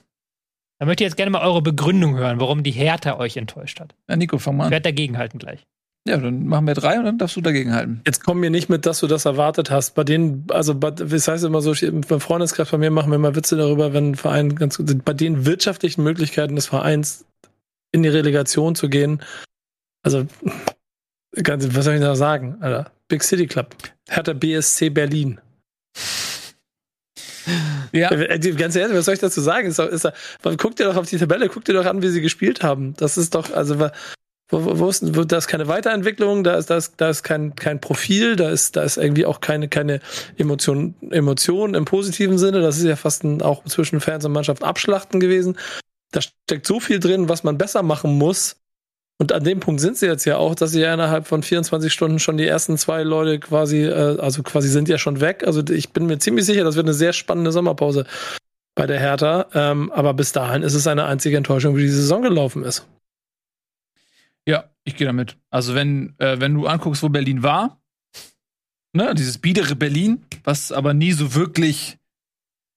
[0.80, 3.96] Da möchte ich jetzt gerne mal eure Begründung hören, warum die Hertha euch enttäuscht hat.
[4.10, 4.72] ja Nico, fang mal Ich an.
[4.72, 5.68] werde dagegenhalten gleich.
[6.10, 8.02] Ja, dann machen wir drei und dann darfst du dagegen halten.
[8.04, 9.94] Jetzt komm mir nicht mit, dass du das erwartet hast.
[9.94, 13.36] Bei denen, also bei, das heißt immer so, beim Freundeskreis bei mir machen wir immer
[13.36, 17.26] Witze darüber, wenn ein Verein ganz gut, bei den wirtschaftlichen Möglichkeiten des Vereins
[17.92, 19.22] in die Relegation zu gehen.
[20.02, 20.26] Also,
[21.44, 22.92] ganz, was soll ich da sagen, Alter?
[23.08, 23.76] Big City Club.
[24.10, 25.40] Hertha BSC Berlin.
[27.92, 28.10] Ja.
[28.12, 29.68] Äh, Ganz ehrlich, was soll ich dazu sagen?
[29.68, 30.14] Ist doch, ist doch,
[30.58, 32.96] guck dir doch auf die Tabelle, guck dir doch an, wie sie gespielt haben.
[32.98, 33.80] Das ist doch, also
[34.50, 37.24] wo, wo, wo ist, wo, da ist keine Weiterentwicklung, da ist, da ist, da ist
[37.24, 40.00] kein, kein Profil, da ist, da ist irgendwie auch keine, keine
[40.38, 42.62] Emotion, Emotion im positiven Sinne.
[42.62, 45.58] Das ist ja fast ein, auch zwischen Fans und Mannschaft abschlachten gewesen.
[46.12, 48.56] Da steckt so viel drin, was man besser machen muss.
[49.22, 51.92] Und an dem Punkt sind sie jetzt ja auch, dass sie ja innerhalb von 24
[51.92, 55.44] Stunden schon die ersten zwei Leute quasi, äh, also quasi sind ja schon weg.
[55.46, 58.06] Also ich bin mir ziemlich sicher, das wird eine sehr spannende Sommerpause
[58.76, 59.48] bei der Hertha.
[59.54, 62.88] Ähm, aber bis dahin ist es eine einzige Enttäuschung, wie die Saison gelaufen ist.
[64.48, 65.38] Ja, ich gehe damit.
[65.50, 67.82] Also wenn, äh, wenn du anguckst, wo Berlin war,
[68.94, 71.98] ne, dieses biedere Berlin, was aber nie so wirklich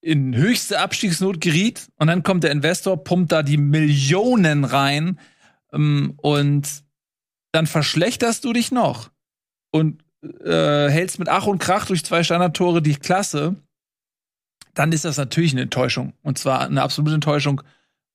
[0.01, 5.19] in höchste Abstiegsnot geriet, und dann kommt der Investor, pumpt da die Millionen rein,
[5.71, 6.83] ähm, und
[7.51, 9.11] dann verschlechterst du dich noch
[9.71, 10.03] und
[10.43, 13.55] äh, hältst mit Ach und Krach durch zwei Standardtore die Klasse,
[14.73, 16.13] dann ist das natürlich eine Enttäuschung.
[16.23, 17.61] Und zwar eine absolute Enttäuschung.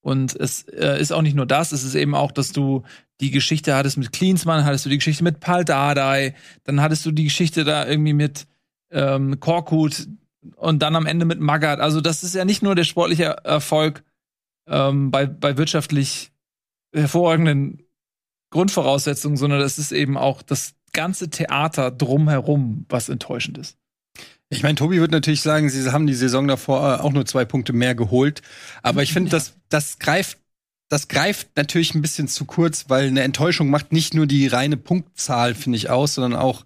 [0.00, 2.82] Und es äh, ist auch nicht nur das, es ist eben auch, dass du
[3.20, 6.34] die Geschichte hattest mit Klinsmann, hattest du die Geschichte mit Pal Dardai,
[6.64, 8.46] dann hattest du die Geschichte da irgendwie mit
[8.90, 10.08] ähm, Korkut
[10.56, 11.80] und dann am Ende mit Magath.
[11.80, 14.04] Also das ist ja nicht nur der sportliche Erfolg
[14.68, 16.30] ähm, bei, bei wirtschaftlich
[16.94, 17.82] hervorragenden
[18.50, 23.76] Grundvoraussetzungen, sondern das ist eben auch das ganze Theater drumherum, was enttäuschend ist.
[24.50, 27.44] Ich meine, Tobi wird natürlich sagen, sie haben die Saison davor äh, auch nur zwei
[27.44, 28.40] Punkte mehr geholt.
[28.82, 30.38] Aber ich finde, das, das greift,
[30.88, 34.78] das greift natürlich ein bisschen zu kurz, weil eine Enttäuschung macht nicht nur die reine
[34.78, 36.64] Punktzahl, finde ich, aus, sondern auch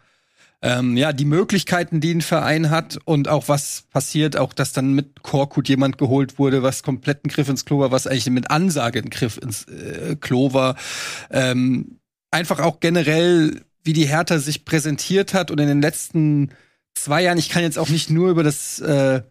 [0.63, 4.93] ähm, ja, die Möglichkeiten, die ein Verein hat und auch was passiert, auch dass dann
[4.93, 8.53] mit Korkut jemand geholt wurde, was komplett ein Griff ins Klo war, was eigentlich mit
[8.53, 10.77] Ansage ein Griff ins äh, Klo war.
[11.31, 11.99] Ähm,
[12.31, 16.51] einfach auch generell, wie die Hertha sich präsentiert hat und in den letzten
[16.95, 19.23] zwei Jahren, ich kann jetzt auch nicht nur über das, äh,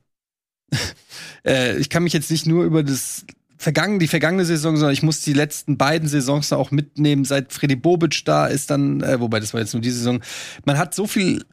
[1.46, 3.26] äh, ich kann mich jetzt nicht nur über das
[3.58, 7.76] vergangen, die vergangene Saison, sondern ich muss die letzten beiden Saisons auch mitnehmen, seit Freddy
[7.76, 10.22] Bobic da ist dann, äh, wobei das war jetzt nur diese Saison.
[10.66, 11.46] Man hat so viel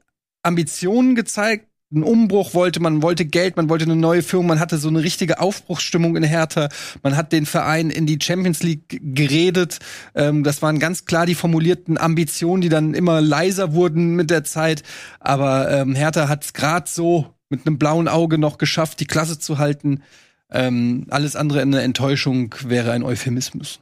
[0.42, 4.76] Ambitionen gezeigt, einen Umbruch wollte, man wollte Geld, man wollte eine neue Führung, man hatte
[4.76, 6.68] so eine richtige Aufbruchsstimmung in Hertha,
[7.02, 9.78] man hat den Verein in die Champions League geredet.
[10.14, 14.44] Ähm, das waren ganz klar die formulierten Ambitionen, die dann immer leiser wurden mit der
[14.44, 14.82] Zeit.
[15.18, 19.38] Aber ähm, Hertha hat es gerade so mit einem blauen Auge noch geschafft, die Klasse
[19.38, 20.02] zu halten.
[20.50, 23.80] Ähm, alles andere eine Enttäuschung wäre ein Euphemismus.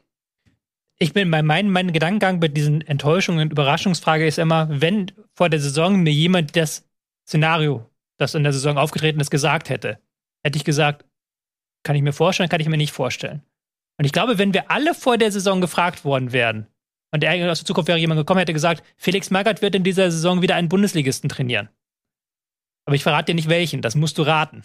[0.98, 5.48] ich bin bei meinem mein Gedankengang bei diesen Enttäuschungen und Überraschungsfrage ist immer, wenn vor
[5.48, 6.84] der Saison mir jemand das
[7.26, 7.84] Szenario,
[8.18, 9.98] das in der Saison aufgetreten ist, gesagt hätte,
[10.44, 11.04] hätte ich gesagt,
[11.84, 13.42] kann ich mir vorstellen, kann ich mir nicht vorstellen.
[13.98, 16.66] Und ich glaube, wenn wir alle vor der Saison gefragt worden wären,
[17.12, 20.42] und aus der Zukunft wäre jemand gekommen, hätte gesagt, Felix Magath wird in dieser Saison
[20.42, 21.68] wieder einen Bundesligisten trainieren.
[22.84, 24.62] Aber ich verrate dir nicht welchen, das musst du raten.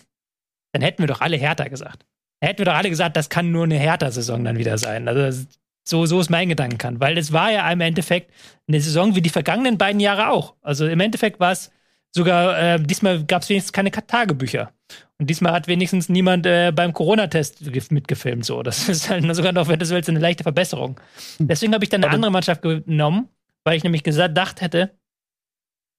[0.74, 2.06] Dann hätten wir doch alle Hertha gesagt.
[2.40, 5.08] Dann hätten wir doch alle gesagt, das kann nur eine Hertha-Saison dann wieder sein.
[5.08, 5.46] Also
[5.88, 7.00] so, so ist mein Gedankengang.
[7.00, 8.34] Weil es war ja im Endeffekt
[8.68, 10.56] eine Saison wie die vergangenen beiden Jahre auch.
[10.62, 11.72] Also im Endeffekt war es
[12.16, 14.74] sogar, äh, diesmal gab es wenigstens keine Tagebücher.
[15.20, 18.46] Und diesmal hat wenigstens niemand äh, beim Corona-Test ge- mitgefilmt.
[18.46, 18.64] So.
[18.64, 21.00] Das ist halt sogar noch, wenn du willst, eine leichte Verbesserung.
[21.40, 23.30] Deswegen habe ich dann eine andere Mannschaft genommen,
[23.64, 24.98] weil ich nämlich gesagt hätte,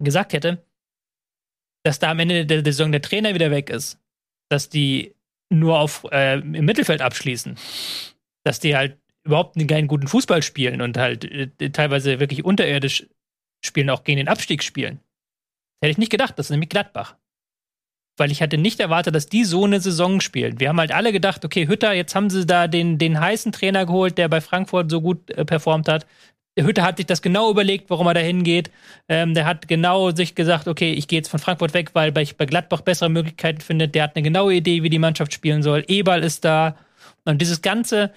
[0.02, 0.64] gesagt hätte,
[1.84, 3.98] dass da am Ende der, der Saison der Trainer wieder weg ist.
[4.50, 5.14] Dass die
[5.50, 7.56] nur auf, äh, im Mittelfeld abschließen.
[8.44, 13.06] Dass die halt überhaupt keinen guten Fußball spielen und halt äh, teilweise wirklich unterirdisch
[13.64, 15.00] spielen, auch gegen den Abstieg spielen.
[15.82, 17.16] Hätte ich nicht gedacht, das ist nämlich Gladbach.
[18.16, 20.60] Weil ich hatte nicht erwartet, dass die so eine Saison spielen.
[20.60, 23.84] Wir haben halt alle gedacht, okay, Hütter, jetzt haben sie da den, den heißen Trainer
[23.84, 26.06] geholt, der bei Frankfurt so gut äh, performt hat.
[26.56, 28.70] Hütter hat sich das genau überlegt, warum er da hingeht.
[29.08, 32.36] Ähm, der hat genau sich gesagt, okay, ich gehe jetzt von Frankfurt weg, weil ich
[32.36, 33.88] bei Gladbach bessere Möglichkeiten finde.
[33.88, 35.82] Der hat eine genaue Idee, wie die Mannschaft spielen soll.
[35.88, 36.76] Eberl ist da.
[37.24, 38.12] Und dieses ganze,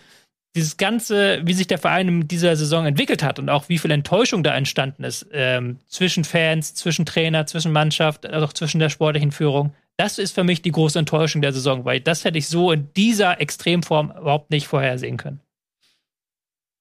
[0.55, 3.91] dieses ganze, wie sich der Verein in dieser Saison entwickelt hat und auch wie viel
[3.91, 8.89] Enttäuschung da entstanden ist, ähm, zwischen Fans, zwischen Trainer, zwischen Mannschaft, also auch zwischen der
[8.89, 12.47] sportlichen Führung, das ist für mich die große Enttäuschung der Saison, weil das hätte ich
[12.47, 15.39] so in dieser Extremform überhaupt nicht vorhersehen können.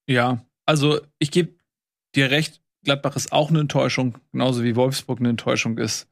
[0.06, 1.54] Ja, also ich gebe
[2.14, 6.08] dir recht, Gladbach ist auch eine Enttäuschung, genauso wie Wolfsburg eine Enttäuschung ist.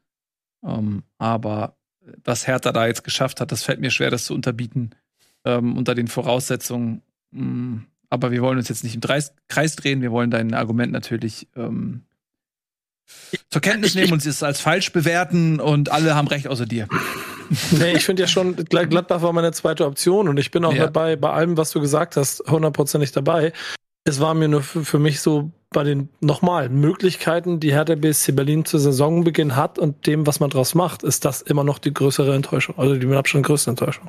[0.65, 1.77] Ähm, aber
[2.25, 4.91] was Hertha da jetzt geschafft hat, das fällt mir schwer, das zu unterbieten
[5.45, 7.03] ähm, unter den Voraussetzungen.
[7.33, 7.79] Mm,
[8.11, 11.49] aber wir wollen uns jetzt nicht im Dreis Kreis drehen, wir wollen dein Argument natürlich
[11.57, 12.03] ähm,
[13.51, 16.89] zur Kenntnis nehmen und es als falsch bewerten und alle haben recht außer dir.
[17.73, 20.73] Nee, ich finde ja schon, Gla- Gladbach war meine zweite Option und ich bin auch
[20.73, 20.85] Ja.
[20.87, 23.53] dabei, bei allem, was du gesagt hast, hundertprozentig dabei.
[24.05, 28.33] Es war mir nur für, für mich so bei den nochmal Möglichkeiten, die Hertha BSC
[28.33, 31.93] Berlin zu Saisonbeginn hat und dem, was man draus macht, ist das immer noch die
[31.93, 34.09] größere Enttäuschung, also die mit Abstand größte Enttäuschung.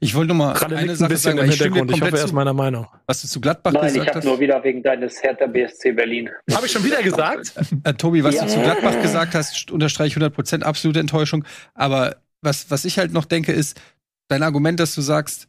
[0.00, 1.90] Ich wollte nur mal Gerade eine liegt ein Sache bisschen sagen, im ich Hintergrund.
[1.90, 2.86] Ich hoffe, komplett er ist meiner Meinung.
[3.06, 4.24] was du zu Gladbach Nein, ich gesagt habe hast.
[4.24, 6.28] nur wieder wegen deines Hertha BSC Berlin.
[6.52, 7.52] Habe ich schon wieder gesagt?
[7.84, 8.42] Äh, Tobi, was Ja.
[8.44, 11.44] du zu Gladbach gesagt hast, st- unterstreiche ich 100% absolute Enttäuschung.
[11.74, 13.80] Aber was, was ich halt noch denke, ist
[14.28, 15.48] dein Argument, dass du sagst,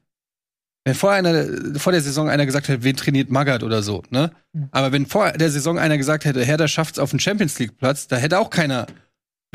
[0.85, 1.45] wenn vor, einer,
[1.79, 4.31] vor der Saison einer gesagt hätte, wen trainiert Magath oder so, ne?
[4.71, 8.07] Aber wenn vor der Saison einer gesagt hätte, Hertha schafft's auf den Champions League Platz,
[8.07, 8.85] da hätte auch keiner,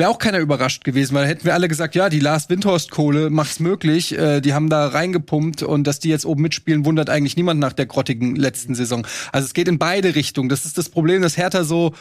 [0.00, 3.30] wäre auch keiner überrascht gewesen, weil hätten wir alle gesagt, ja, die Lars Windhorst Kohle
[3.30, 7.36] macht's möglich, äh, die haben da reingepumpt und dass die jetzt oben mitspielen, wundert eigentlich
[7.36, 9.06] niemand nach der grottigen letzten Saison.
[9.30, 10.48] Also es geht in beide Richtungen.
[10.48, 11.94] Das ist das Problem, dass Hertha so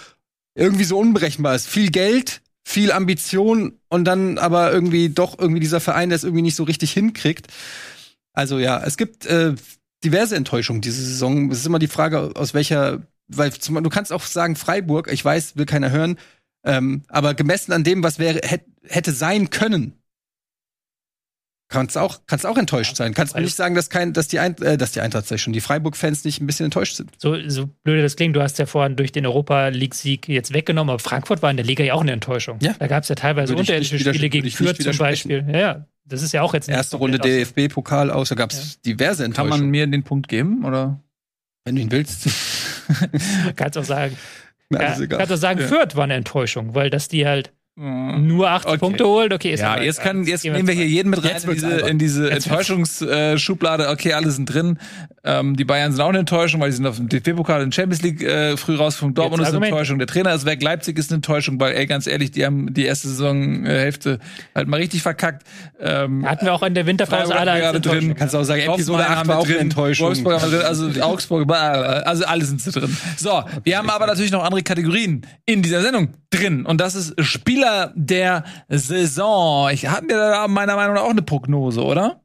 [0.56, 1.68] irgendwie so unberechenbar ist.
[1.68, 6.44] Viel Geld, viel Ambition und dann aber irgendwie doch irgendwie dieser Verein, der es irgendwie
[6.44, 7.48] nicht so richtig hinkriegt.
[8.32, 9.56] Also ja, es gibt äh,
[10.06, 11.52] diverse Enttäuschungen diese Saison.
[11.52, 15.24] Es ist immer die Frage, aus welcher, weil zum, du kannst auch sagen Freiburg, ich
[15.24, 16.18] weiß, will keiner hören,
[16.64, 19.94] ähm, aber gemessen an dem, was wäre, hätt, hätte sein können,
[21.70, 23.14] kannst auch, kannst auch enttäuscht sein.
[23.14, 25.54] Kannst mir nicht sagen, dass kein, dass die, Ein äh, dass die Eintracht, ich schon,
[25.54, 27.12] die Freiburg-Fans nicht ein bisschen enttäuscht sind.
[27.18, 30.90] So, so blöd das klingt, du hast ja vorhin durch den Europa League-Sieg jetzt weggenommen,
[30.90, 32.58] aber Frankfurt war in der Liga ja auch eine Enttäuschung.
[32.62, 32.74] Ja.
[32.78, 35.46] Da gab es ja teilweise unterirdische Spiele gegen Fürth zum Beispiel.
[35.48, 39.24] Ja, ja, das ist ja auch jetzt Erste Runde DFB-Pokal aus, da gab es diverse
[39.24, 39.62] Kann Enttäuschungen.
[39.62, 40.66] man mir den Punkt geben?
[40.66, 41.00] Oder?
[41.70, 42.28] wenn du ihn willst.
[43.56, 44.18] Kannst auch sagen,
[44.72, 45.18] Ja, egal.
[45.20, 45.68] kannst auch sagen, Ja.
[45.68, 48.78] Fürth war eine Enttäuschung, weil dass die halt nur 80 Okay.
[48.80, 49.34] Punkte holt.
[49.34, 51.54] Okay, ist Ja, aber- jetzt, kann, jetzt gehen nehmen wir hier jeden mit rein in
[51.54, 53.90] diese, in diese Enttäuschungsschublade.
[53.90, 54.80] Okay, alle sind drin.
[55.24, 58.02] Ähm, die Bayern sind auch eine Enttäuschung, weil die sind auf dem DFB-Pokal in Champions
[58.02, 59.16] League äh, früh rausgeflogen.
[59.16, 59.66] Dortmund Jetzt ist eine.
[59.68, 59.98] Enttäuschung.
[59.98, 60.62] Der Trainer ist weg.
[60.64, 64.20] Leipzig ist eine Enttäuschung, weil, ey, ganz ehrlich, die haben die erste Saisonhälfte
[64.56, 65.44] halt mal richtig verkackt.
[65.80, 68.16] Ähm, hatten wir auch in der Winterpause alle gerade drin.
[68.16, 70.08] Kannst auch sagen, Episode Hoffenheim 8 war haben auch eine Enttäuschung.
[70.08, 72.96] Wolfsburg haben wir drin, also Augsburg, also alle sind drin.
[73.18, 76.66] So, wir haben aber natürlich noch andere Kategorien in dieser Sendung drin.
[76.66, 79.70] Und das ist Spieler der Saison.
[79.70, 82.22] Ich hatten wir da meiner Meinung nach auch eine Prognose, oder?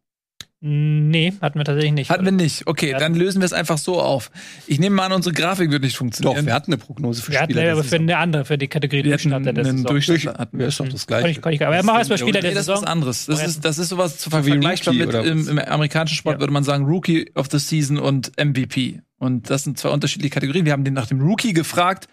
[0.66, 2.08] Nee, hatten wir tatsächlich nicht.
[2.10, 2.66] Hatten wir nicht.
[2.66, 4.30] Okay, Wir dann hatten- lösen wir es einfach so auf.
[4.66, 6.46] Ich nehme mal an, unsere Grafik wird nicht Doch, funktionieren.
[6.46, 7.60] wir hatten eine Prognose für wir hatten Spieler.
[7.60, 8.04] ja, der aber für Saison.
[8.04, 9.90] eine andere, für die Kategorie wir hatten Durchschnitt der einen Saison.
[9.90, 10.26] Durchschnitt.
[10.38, 10.62] hatten wir.
[10.64, 11.36] Ja, ist doch das Kann Gleiche.
[11.38, 12.88] ich, kann ich, aber mach erstmal Spieler nee, der das ist was Saison.
[12.92, 13.26] anderes.
[13.26, 16.40] Das ist, das ist sowas zu vergleichbar mit oder im, im amerikanischen Sport Ja.
[16.40, 19.02] würde man sagen Rookie of the Season und MVP.
[19.18, 20.64] Und das sind zwei unterschiedliche Kategorien.
[20.64, 22.08] Wir haben den nach dem Rookie gefragt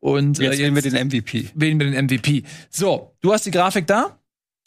[0.00, 1.50] und äh, Jetzt wählen wir den MVP.
[1.54, 2.42] wählen wir den MVP.
[2.68, 4.18] So, du hast die Grafik da?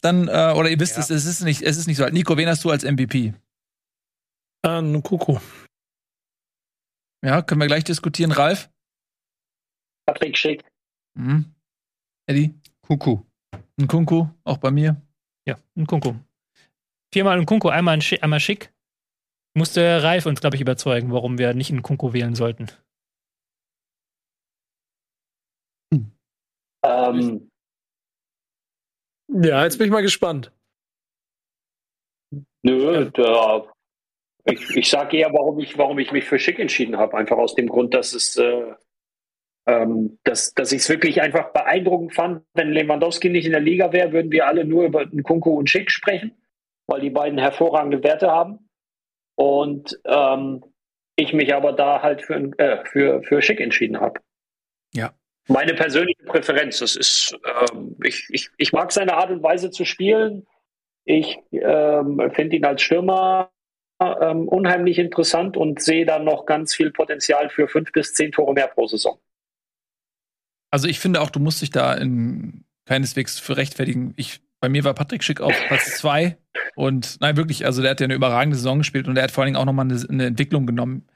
[0.02, 1.02] Dann, äh, oder ihr wisst Ja.
[1.02, 2.12] es, es ist nicht, es ist nicht so alt.
[2.12, 3.34] Nico, wen hast du als MVP?
[4.64, 5.38] Äh, Nukuku.
[7.24, 8.32] Ja, können wir gleich diskutieren.
[8.32, 8.70] Ralf?
[10.06, 10.64] Patrick Schick.
[11.14, 11.54] Mhm.
[12.28, 12.54] Eddie?
[12.82, 13.22] Kuku.
[13.78, 15.00] Ein Kunku, auch bei mir.
[15.46, 16.14] Ja, ein Kunku.
[17.12, 18.72] Viermal ein Kunku, einmal, ein Schick, einmal schick.
[19.54, 22.66] Musste Ralf uns, glaube ich, überzeugen, warum wir nicht einen Kunku wählen sollten.
[26.84, 27.50] Ähm,
[29.28, 30.52] Ja, jetzt bin ich mal gespannt.
[32.62, 33.64] nö, da,
[34.44, 37.16] ich, ich sage eher, warum ich, warum ich mich für Schick entschieden habe.
[37.16, 38.74] Einfach aus dem Grund, dass es äh,
[39.66, 42.44] ähm, dass, dass ich es wirklich einfach beeindruckend fand.
[42.54, 45.90] Wenn Lewandowski nicht in der Liga wäre, würden wir alle nur über Nkunku und Schick
[45.90, 46.32] sprechen,
[46.86, 48.68] weil die beiden hervorragende Werte haben.
[49.34, 50.64] Und ähm,
[51.16, 54.20] ich mich aber da halt für, äh, für, für Schick entschieden habe.
[54.94, 55.12] Ja.
[55.48, 57.36] Meine persönliche Präferenz, das ist,
[57.72, 60.46] ähm, ich, ich, ich mag seine Art und Weise zu spielen.
[61.04, 63.50] Ich ähm, finde ihn als Stürmer
[64.00, 68.52] ähm, unheimlich interessant und sehe da noch ganz viel Potenzial für fünf bis zehn Tore
[68.52, 69.18] mehr pro Saison.
[70.70, 74.14] Also ich finde auch, du musst dich da in keineswegs für rechtfertigen.
[74.16, 76.36] Ich, bei mir war Patrick Schick auf Platz zwei
[76.74, 79.42] und nein, wirklich, also der hat ja eine überragende Saison gespielt und er hat vor
[79.42, 81.06] allen Dingen auch nochmal eine, eine Entwicklung genommen.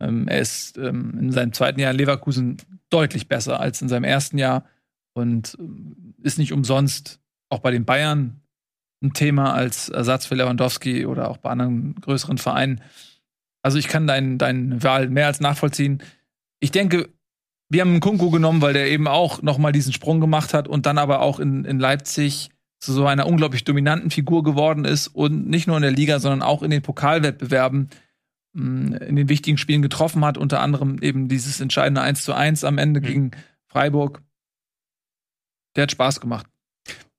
[0.00, 2.58] Ähm, er ist ähm, in seinem zweiten Jahr in Leverkusen
[2.90, 4.64] deutlich besser als in seinem ersten Jahr
[5.18, 7.20] und ähm, ist nicht umsonst
[7.50, 8.40] auch bei den Bayern
[9.02, 12.80] ein Thema als Ersatz für Lewandowski oder auch bei anderen größeren Vereinen.
[13.62, 16.02] Also ich kann deine dein Wahl mehr als nachvollziehen.
[16.60, 17.08] Ich denke,
[17.70, 20.86] wir haben einen Kunku genommen, weil der eben auch nochmal diesen Sprung gemacht hat und
[20.86, 22.50] dann aber auch in, in Leipzig
[22.80, 26.42] zu so einer unglaublich dominanten Figur geworden ist und nicht nur in der Liga, sondern
[26.42, 27.90] auch in den Pokalwettbewerben
[28.54, 32.64] mh, in den wichtigen Spielen getroffen hat, unter anderem eben dieses entscheidende 1 zu 1
[32.64, 33.04] am Ende Mhm.
[33.04, 33.30] gegen
[33.66, 34.22] Freiburg.
[35.78, 36.44] Der hat Spaß gemacht.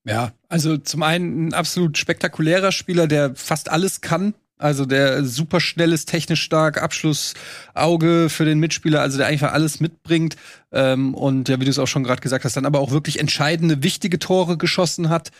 [0.03, 4.33] Ja, also zum einen ein absolut spektakulärer Spieler, der fast alles kann.
[4.57, 9.79] Also der super schnell ist, technisch stark, Abschlussauge für den Mitspieler, also der einfach alles
[9.79, 10.35] mitbringt.
[10.73, 13.21] Ähm, und ja, wie du es auch schon gerade gesagt hast, dann aber auch wirklich
[13.21, 15.31] entscheidende, wichtige Tore geschossen hat.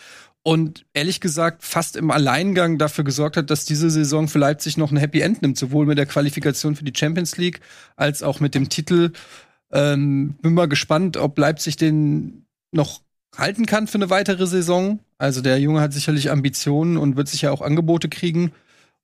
[0.42, 4.92] Und ehrlich gesagt, fast im Alleingang dafür gesorgt hat, dass diese Saison für Leipzig noch
[4.92, 7.60] ein Happy End nimmt, sowohl mit der Qualifikation für die Champions League
[7.98, 9.12] als auch mit dem Titel.
[9.74, 13.02] Ähm, bin mal gespannt, ob Leipzig den noch
[13.38, 15.00] halten kann für eine weitere Saison.
[15.18, 18.52] Also der Junge hat sicherlich Ambitionen und wird sicher auch Angebote kriegen.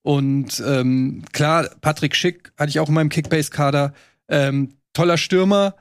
[0.02, 3.94] Und ähm, klar, Patrick Schick hatte ich auch in meinem Kickbase-Kader.
[4.28, 5.76] Ähm, toller Stürmer.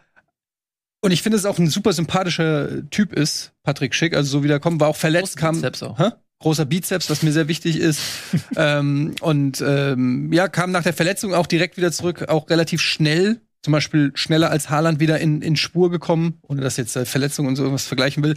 [1.01, 4.17] Und ich finde, es auch ein super sympathischer Typ ist, Patrick Schick.
[4.17, 5.99] Also so wie der kommt, war auch verletzt, kam Bizeps auch.
[5.99, 6.11] Hä?
[6.45, 8.01] großer Bizeps, was mir sehr wichtig ist.
[8.57, 13.41] ähm, und ähm, ja, kam nach der Verletzung auch direkt wieder zurück, auch relativ schnell.
[13.65, 17.47] Zum Beispiel schneller als Haaland wieder in, in Spur gekommen, ohne dass jetzt äh, Verletzung
[17.47, 18.37] und so was vergleichen will.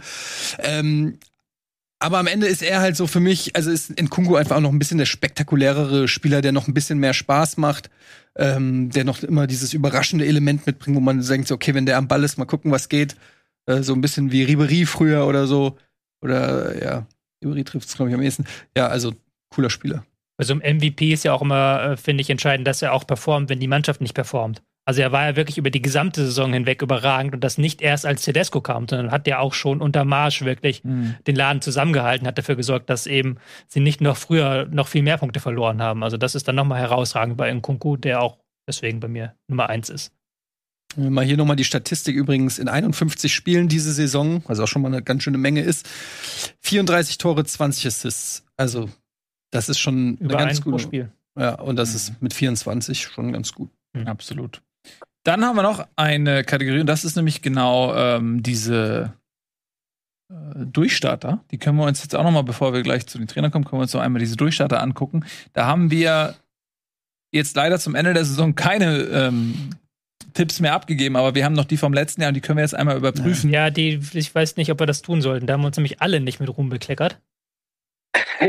[0.58, 1.18] Ähm,
[1.98, 4.72] aber am Ende ist er halt so für mich, also ist Nkungu einfach auch noch
[4.72, 7.90] ein bisschen der spektakulärere Spieler, der noch ein bisschen mehr Spaß macht,
[8.36, 12.08] ähm, der noch immer dieses überraschende Element mitbringt, wo man denkt, okay, wenn der am
[12.08, 13.14] Ball ist, mal gucken, was geht.
[13.66, 15.76] Äh, so ein bisschen wie Ribery früher oder so.
[16.22, 17.06] Oder ja,
[17.44, 18.46] Ribery trifft es, glaube ich, am ehesten.
[18.74, 19.12] Ja, also
[19.50, 20.06] cooler Spieler.
[20.38, 23.50] Also im MVP ist ja auch immer, äh, finde ich, entscheidend, dass er auch performt,
[23.50, 24.62] wenn die Mannschaft nicht performt.
[24.88, 28.06] Also er war ja wirklich über die gesamte Saison hinweg überragend und das nicht erst
[28.06, 31.16] als Tedesco kam, sondern hat ja auch schon unter Marsch wirklich Mhm.
[31.26, 33.36] den Laden zusammengehalten, hat dafür gesorgt, dass eben
[33.66, 36.02] sie nicht noch früher noch viel mehr Punkte verloren haben.
[36.02, 39.90] Also das ist dann nochmal herausragend bei Nkunku, der auch deswegen bei mir Nummer eins
[39.90, 40.10] ist.
[40.96, 44.88] Mal hier nochmal die Statistik übrigens in 51 Spielen diese Saison, was auch schon mal
[44.88, 45.86] eine ganz schöne Menge ist.
[46.60, 48.46] 34 Tore, 20 Assists.
[48.56, 48.88] Also,
[49.50, 50.82] das ist schon Über eine ein ganz pro gute.
[50.82, 51.12] Spiel.
[51.38, 51.96] Ja, und das Mhm.
[51.96, 53.70] ist mit 24 schon ganz gut.
[54.06, 54.62] Absolut.
[55.24, 59.12] Dann haben wir noch eine Kategorie, und das ist nämlich genau ähm, diese
[60.30, 61.44] äh, Durchstarter.
[61.50, 63.64] Die können wir uns jetzt auch noch mal, bevor wir gleich zu den Trainern kommen,
[63.64, 65.24] können wir uns noch einmal diese Durchstarter angucken.
[65.52, 66.34] Da haben wir
[67.32, 69.70] jetzt leider zum Ende der Saison keine ähm,
[70.34, 72.62] Tipps mehr abgegeben, aber wir haben noch die vom letzten Jahr und die können wir
[72.62, 73.50] jetzt einmal überprüfen.
[73.50, 75.46] Ja, die, ich weiß nicht, ob wir das tun sollten.
[75.46, 77.20] Da haben wir uns nämlich alle nicht mit Ruhm bekleckert.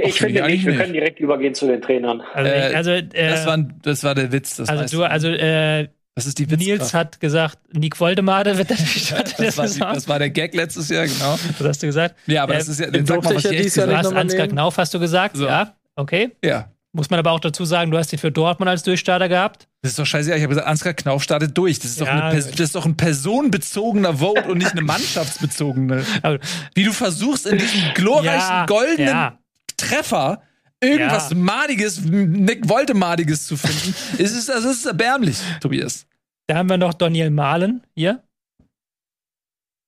[0.03, 0.81] Ich finde finde ich nicht, wir nicht.
[0.81, 2.21] können direkt übergehen zu den Trainern.
[2.21, 4.57] Also, Äh, also, äh, Das, war, das war der Witz.
[4.57, 5.89] Das also du, also äh,
[6.19, 6.59] das ist die Witz.
[6.59, 10.29] Nils hat gesagt, Nick Woldemade wird der Durchstarter der das, war die, das war der
[10.29, 11.37] Gag letztes Jahr, genau.
[11.59, 12.15] Was hast du gesagt?
[12.27, 13.87] Ja, aber Äh, das ist ja, den sag mal, was ich ja ich echt Jahr
[13.87, 14.47] Du gesagt hast Ansgar.
[14.47, 15.37] Knauf, hast du gesagt?
[15.37, 15.45] So.
[15.47, 16.31] Ja, okay.
[16.43, 16.69] Ja.
[16.91, 19.67] Muss man aber auch dazu sagen, du hast ihn für Dortmund als Durchstarter gehabt.
[19.83, 20.29] Das ist doch scheiße.
[20.33, 21.77] Ich habe gesagt, Ansgar Knauf startet durch.
[21.79, 22.13] Das ist, doch Ja.
[22.29, 26.03] eine, Pers- das ist doch ein personenbezogener Vote und nicht eine mannschaftsbezogene.
[26.73, 29.37] Wie du versuchst, in diesem glorreichen Ja, goldenen ja.
[29.77, 30.41] Treffer
[30.81, 31.35] irgendwas Ja.
[31.37, 36.05] Madiges, Nick Woltemadiges zu finden, es ist, das ist erbärmlich, Tobias.
[36.49, 38.23] Da haben wir noch Daniel Mahlen hier.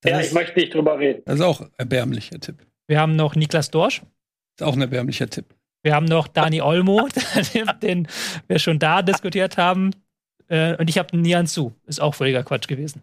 [0.06, 1.24] Ja, Das ich möchte nicht drüber reden.
[1.26, 2.68] Das ist auch erbärmlicher Tipp.
[2.88, 4.04] Wir haben noch Niklas Dorsch.
[4.60, 5.56] Ist auch ein erbärmlicher Tipp.
[5.82, 7.10] Wir haben noch Dani Olmo,
[7.56, 8.08] den, den
[8.48, 9.90] wir schon da diskutiert haben.
[10.50, 11.72] Äh, und ich habe Nian Su.
[11.88, 13.02] Ist auch völliger Quatsch gewesen.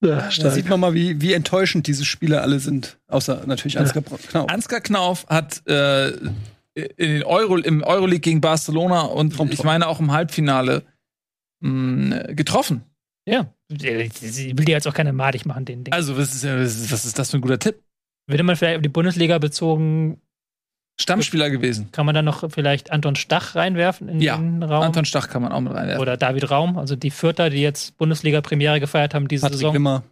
[0.00, 3.00] Ja, Da sieht man mal, wie, wie enttäuschend diese Spieler alle sind.
[3.08, 4.48] Außer natürlich Ansgar Knauf.
[4.48, 6.10] Ansgar Knauf hat äh,
[6.74, 10.84] in den Euro, im Euroleague gegen Barcelona und ich meine auch im Halbfinale
[11.62, 12.84] mh, getroffen.
[13.26, 13.52] Ja.
[13.68, 15.94] Sie will dir jetzt auch keine madig machen, den Ding.
[15.94, 17.82] Also, was ist, was ist, was ist das für ein guter Tipp?
[18.26, 20.20] Würde man vielleicht auf die Bundesliga bezogen,
[21.00, 21.90] Stammspieler gewesen.
[21.90, 24.82] kann man dann noch vielleicht Anton Stach reinwerfen in Ja, den Raum?
[24.82, 26.02] Anton Stach kann man auch mit reinwerfen.
[26.02, 29.74] Oder David Raum, also die Vierter, die jetzt Bundesliga-Premiere gefeiert haben diese Patrick Saison.
[29.74, 30.02] Wimmer.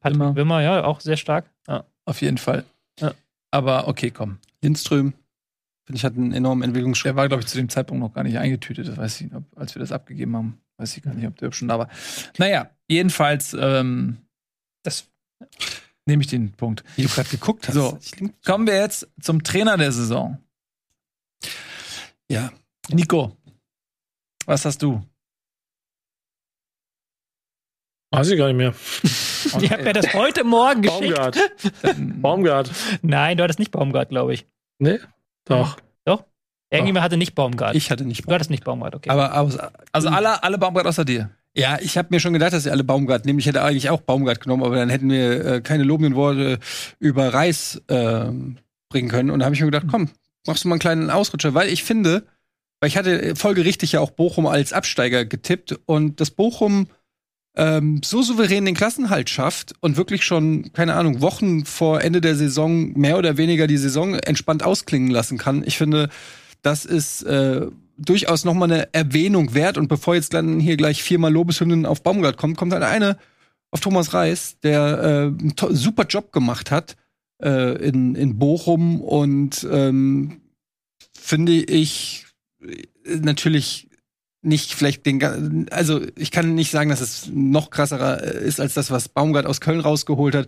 [0.00, 0.36] Patrick Wimmer.
[0.36, 1.50] Wimmer, ja, auch sehr stark.
[1.68, 1.84] Ja.
[2.04, 2.64] Auf jeden Fall.
[3.00, 3.12] Ja.
[3.50, 4.38] Aber okay, komm.
[4.62, 5.14] Lindström.
[5.86, 7.10] Finde ich, hat einen enormen Entwicklungsschritt.
[7.10, 8.88] Der war, glaube ich, zu dem Zeitpunkt noch gar nicht eingetütet.
[8.88, 10.58] Das weiß ich, nicht, als wir das abgegeben haben.
[10.76, 11.88] Weiß ich gar nicht, ob der schon da war.
[12.38, 14.18] Naja, jedenfalls, ähm,
[14.82, 15.08] das
[16.06, 16.84] nehme ich den Punkt.
[16.96, 17.74] Wie du gerade geguckt hast.
[17.74, 17.98] So.
[18.44, 20.38] Kommen wir jetzt zum Trainer der Saison.
[22.28, 22.52] Ja.
[22.90, 23.36] Nico,
[24.46, 25.02] was hast du?
[28.10, 28.74] Weiß ich gar nicht mehr.
[29.60, 31.14] Ich habe mir das heute Morgen geschickt.
[31.14, 31.38] Baumgart.
[32.22, 32.70] Baumgart.
[33.02, 34.46] Nein, du hattest nicht Baumgart, glaube ich.
[34.78, 35.00] Nee?
[35.44, 35.76] Doch.
[36.74, 37.74] Irgendjemand hatte nicht Baumgart.
[37.74, 39.10] Ich hatte nicht du hattest nicht Baumgart, okay.
[39.10, 39.56] Aber aus,
[39.92, 41.30] Also alle, alle Baumgart außer dir.
[41.54, 43.38] ja, ich habe mir schon gedacht, dass ihr alle Baumgart nehmen.
[43.38, 46.58] Ich hätte eigentlich auch Baumgart genommen, aber dann hätten wir äh, keine lobenden Worte
[46.98, 49.30] über Reis ähm, bringen können.
[49.30, 50.10] Und da habe ich mir gedacht, komm,
[50.46, 52.24] machst du mal einen kleinen Ausrutscher, weil ich finde,
[52.80, 56.88] weil ich hatte folgerichtig ja auch Bochum als Absteiger getippt und dass Bochum
[57.56, 62.34] ähm, so souverän den Klassenhalt schafft und wirklich schon, keine Ahnung, Wochen vor Ende der
[62.34, 65.62] Saison mehr oder weniger die Saison entspannt ausklingen lassen kann.
[65.64, 66.08] Ich finde,
[66.64, 67.66] das ist äh,
[67.98, 69.78] durchaus noch mal eine Erwähnung wert.
[69.78, 73.18] Und bevor jetzt dann hier gleich viermal Lobeshymnen auf Baumgart kommt, kommt dann eine
[73.70, 76.96] auf Thomas Reis, der äh, einen super Job gemacht hat
[77.42, 80.40] äh, in, in Bochum und ähm,
[81.18, 82.26] finde ich
[82.62, 83.88] äh, natürlich
[84.42, 88.74] nicht vielleicht den also ich kann nicht sagen, dass es noch krasserer äh, ist als
[88.74, 90.46] das, was Baumgart aus Köln rausgeholt hat,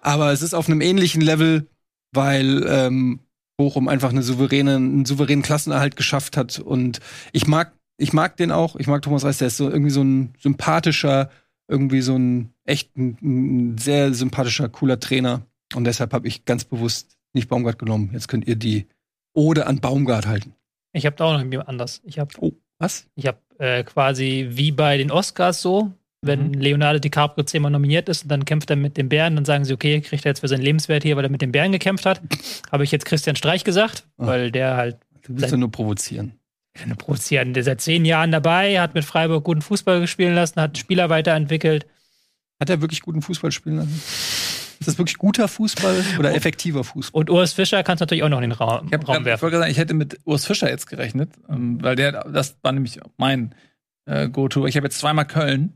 [0.00, 1.66] aber es ist auf einem ähnlichen Level,
[2.12, 3.20] weil ähm,
[3.62, 6.98] Bochum einfach eine souveräne, einen souveränen Klassenerhalt geschafft hat und
[7.32, 10.02] ich mag ich mag den auch, ich mag Thomas Reis, der ist so irgendwie so
[10.02, 11.30] ein sympathischer,
[11.68, 15.42] irgendwie so ein echt ein, ein sehr sympathischer, cooler Trainer
[15.76, 18.10] und deshalb habe ich ganz bewusst nicht Baumgart genommen.
[18.12, 18.88] Jetzt könnt ihr die
[19.32, 20.56] Ode an Baumgart halten.
[20.92, 22.02] ich habe da auch noch irgendwie anders.
[22.04, 23.06] Ich habe Oh, was?
[23.14, 25.92] ich hab, äh, quasi wie bei den Oscars so,
[26.22, 26.54] wenn Mhm.
[26.54, 29.74] Leonardo DiCaprio zehnmal nominiert ist und dann kämpft er mit den Bären, dann sagen sie,
[29.74, 32.20] okay, kriegt er jetzt für seinen Lebenswert hier, weil er mit den Bären gekämpft hat.
[32.70, 34.26] Habe ich jetzt Christian Streich gesagt, Ah.
[34.28, 36.32] weil der halt Du willst ja nur provozieren.
[36.82, 37.52] eine produzieren.
[37.54, 41.10] Der ist seit zehn Jahren dabei, hat mit Freiburg guten Fußball spielen lassen, hat Spieler
[41.10, 41.86] weiterentwickelt.
[42.60, 43.92] Hat er wirklich guten Fußball spielen lassen?
[44.80, 47.20] Ist das wirklich guter Fußball oder effektiver Fußball?
[47.20, 49.24] Und Urs Fischer kannst du natürlich auch noch in den Raum, Ich, hab, Raum ich
[49.26, 49.42] werfen.
[49.42, 52.98] wollte sagen, ich hätte mit Urs Fischer jetzt gerechnet, ähm, weil der, das war nämlich
[53.16, 53.54] mein
[54.06, 54.66] äh, Go-To.
[54.66, 55.74] Ich habe jetzt zweimal Köln,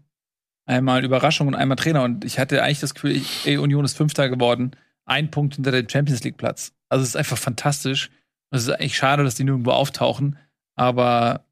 [0.67, 4.29] einmal Überraschung und einmal Trainer und ich hatte eigentlich das Gefühl, ey, Union ist Fünfter
[4.29, 4.73] geworden,
[5.05, 6.73] ein Punkt hinter dem Champions League Platz.
[6.89, 8.11] Also es ist einfach fantastisch.
[8.51, 10.37] Es ist eigentlich schade, dass die nirgendwo auftauchen,
[10.75, 11.45] aber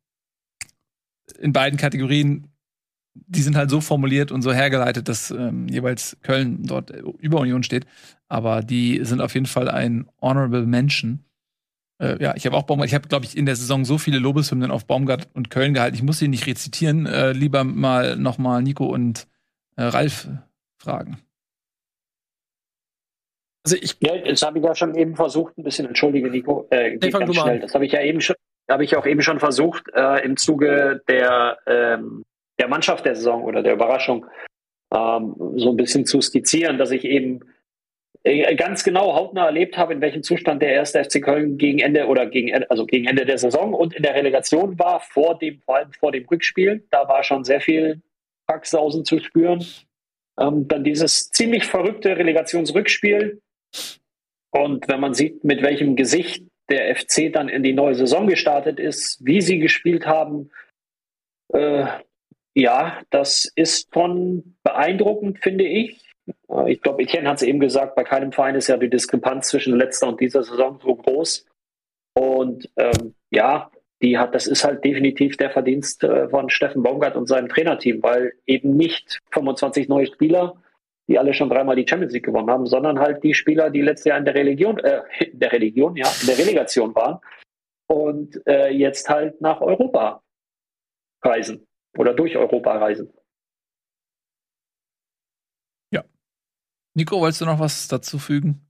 [1.39, 2.49] in beiden Kategorien,
[3.15, 7.63] die sind halt so formuliert und so hergeleitet, dass ähm, jeweils Köln dort über Union
[7.63, 7.87] steht.
[8.29, 11.25] Aber die sind auf jeden Fall ein honorable Mention.
[12.01, 14.19] Äh, ja, ich habe auch Baumgart, ich habe, glaube ich, in der Saison so viele
[14.19, 15.97] Lobeshymnen auf Baumgart und Köln gehalten.
[15.97, 17.07] Ich muss sie nicht rezitieren.
[17.07, 19.27] Äh, lieber mal noch mal Nico und
[19.77, 20.29] äh, Ralf
[20.79, 21.19] fragen.
[23.65, 26.97] Also ich, Ja, das habe ich ja schon eben versucht, ein bisschen, entschuldige Nico, äh,
[26.97, 27.61] geht ganz schnell.
[27.61, 28.37] Das habe ich ja eben schon,
[28.69, 32.25] habe ich auch eben schon versucht, äh, im Zuge der, ähm,
[32.59, 34.27] der Mannschaft der Saison oder der Überraschung
[34.93, 37.54] ähm, so ein bisschen zu skizzieren, dass ich eben äh,
[38.57, 42.27] ganz genau hautnah erlebt habe, in welchem Zustand der erste FC Köln gegen Ende oder
[42.27, 45.93] gegen also gegen Ende der Saison und in der Relegation war, vor dem, vor allem
[45.93, 46.87] vor dem Rückspiel.
[46.91, 48.01] Da war schon sehr viel
[48.47, 49.65] Packsausen zu spüren.
[50.41, 53.41] Ähm, dann dieses ziemlich verrückte Relegationsrückspiel.
[54.51, 58.81] Und wenn man sieht, mit welchem Gesicht der FC dann in die neue Saison gestartet
[58.81, 60.51] ist, wie sie gespielt haben,
[61.53, 61.87] äh,
[62.55, 66.04] ja, das ist schon beeindruckend, finde ich.
[66.49, 69.49] Äh, Ich glaube, Etienne hat es eben gesagt, bei keinem Verein ist ja die Diskrepanz
[69.49, 71.47] zwischen letzter und dieser Saison so groß.
[72.15, 73.71] Und ähm, ja,
[74.03, 78.03] die hat, das ist halt definitiv der Verdienst äh, von Steffen Baumgart und seinem Trainerteam,
[78.03, 80.57] weil eben nicht 25 neue Spieler,
[81.09, 84.07] die alle schon dreimal die Champions League gewonnen haben, sondern halt die Spieler, die letztes
[84.07, 87.19] Jahr in der Religion, äh, in der Religion, ja, in der Relegation waren
[87.89, 90.23] und äh, jetzt halt nach Europa
[91.23, 93.13] reisen oder durch Europa reisen.
[96.95, 98.61] Nico, wolltest du noch was dazu fügen?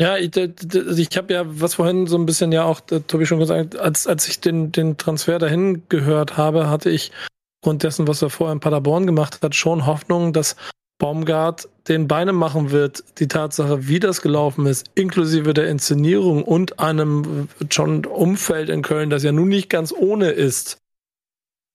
[0.00, 3.38] Ja, ich, also ich habe ja, was vorhin so ein bisschen ja auch, Tobi schon
[3.38, 7.12] gesagt, als, als ich den, den Transfer dahin gehört habe, hatte ich
[7.60, 10.56] aufgrund dessen, was er vorher in Paderborn gemacht hat, schon Hoffnung, dass
[10.98, 16.80] Baumgart den Beine machen wird, die Tatsache, wie das gelaufen ist, inklusive der Inszenierung und
[16.80, 20.78] einem schon Umfeld in Köln, das ja nun nicht ganz ohne ist,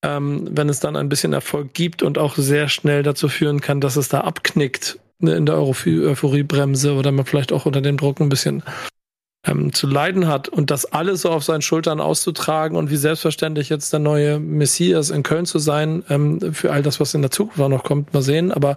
[0.03, 3.80] ähm, wenn es dann ein bisschen Erfolg gibt und auch sehr schnell dazu führen kann,
[3.80, 8.19] dass es da abknickt in der Euphorie- Euphoriebremse oder man vielleicht auch unter dem Druck
[8.19, 8.64] ein bisschen
[9.48, 13.69] ähm, zu leiden hat und das alles so auf seinen Schultern auszutragen und wie selbstverständlich
[13.69, 17.31] jetzt der neue Messias in Köln zu sein, ähm, für all das, was in der
[17.31, 18.52] Zukunft auch noch kommt, mal sehen.
[18.52, 18.76] Aber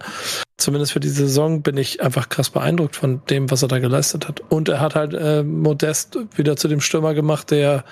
[0.58, 4.28] zumindest für diese Saison bin ich einfach krass beeindruckt von dem, was er da geleistet
[4.28, 4.40] hat.
[4.48, 7.84] Und er hat halt äh, Modest wieder zu dem Stürmer gemacht, der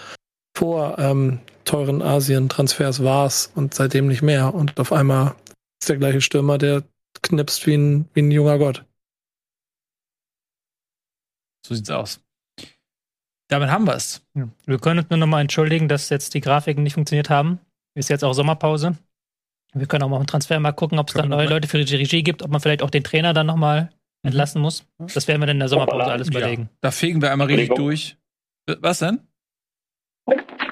[0.57, 4.55] vor ähm, teuren Asien-Transfers war und seitdem nicht mehr.
[4.55, 5.35] Und auf einmal
[5.81, 6.83] ist der gleiche Stürmer, der
[7.23, 8.85] knipst wie ein, wie ein junger Gott.
[11.67, 12.21] So sieht's aus.
[13.49, 14.23] Damit haben wir's.
[14.35, 14.49] Ja.
[14.67, 17.61] Wir können uns nur noch mal entschuldigen, dass jetzt die Grafiken nicht funktioniert haben.
[17.95, 18.97] Ist jetzt auch Sommerpause.
[19.75, 21.83] Wir können auch mal im Transfer mal gucken, ob es da wir neue Leute für
[21.85, 23.91] die Regie gibt, ob man vielleicht auch den Trainer dann noch mal
[24.23, 24.87] entlassen muss.
[24.99, 26.39] Das werden wir dann in der Sommerpause alles Ja.
[26.39, 26.69] überlegen.
[26.81, 28.17] Da fegen wir einmal richtig durch.
[28.81, 29.21] Was denn?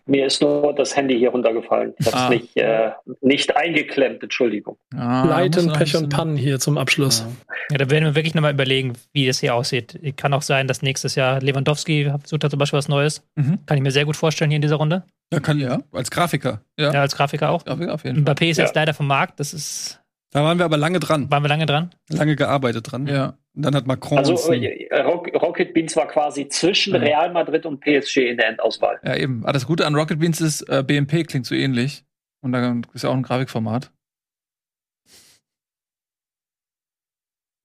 [0.08, 1.92] Mir ist nur das Handy hier runtergefallen.
[1.98, 2.28] Ich habe es Ah.
[2.30, 2.90] nicht, äh,
[3.22, 4.76] nicht eingeklemmt, Entschuldigung.
[4.94, 7.20] Ah, Leiten, Pech und Pannen hier zum Abschluss.
[7.20, 7.26] Ja.
[7.72, 9.98] Ja, da werden wir wirklich noch mal überlegen, wie das hier aussieht.
[10.16, 13.24] Kann auch sein, dass nächstes Jahr Lewandowski sucht da zum Beispiel was Neues.
[13.34, 13.58] Mhm.
[13.66, 15.02] Kann ich mir sehr gut vorstellen hier in dieser Runde.
[15.32, 15.80] Ja, kann Ja.
[15.90, 16.60] als Grafiker.
[16.78, 16.92] Ja.
[16.92, 17.66] Ja, als Grafiker auch.
[17.66, 18.34] Auf, auf jeden Fall.
[18.34, 18.64] Mbappé ist Ja.
[18.64, 19.40] jetzt leider vom Markt.
[19.40, 20.00] Das ist,
[20.32, 21.30] Da waren wir aber lange dran.
[21.30, 21.94] waren wir lange dran.
[22.10, 23.06] Lange gearbeitet dran.
[23.06, 23.38] Ja.
[23.54, 27.00] Und dann hat Macron Also äh, Rock, Rocket Beans war quasi zwischen Mhm.
[27.00, 29.00] Real Madrid und PSG in der Endauswahl.
[29.02, 29.42] ja, eben.
[29.44, 32.04] Aber das Gute an Rocket Beans ist, äh, BMP klingt so ähnlich.
[32.42, 33.90] Und da ist ja auch ein Grafikformat.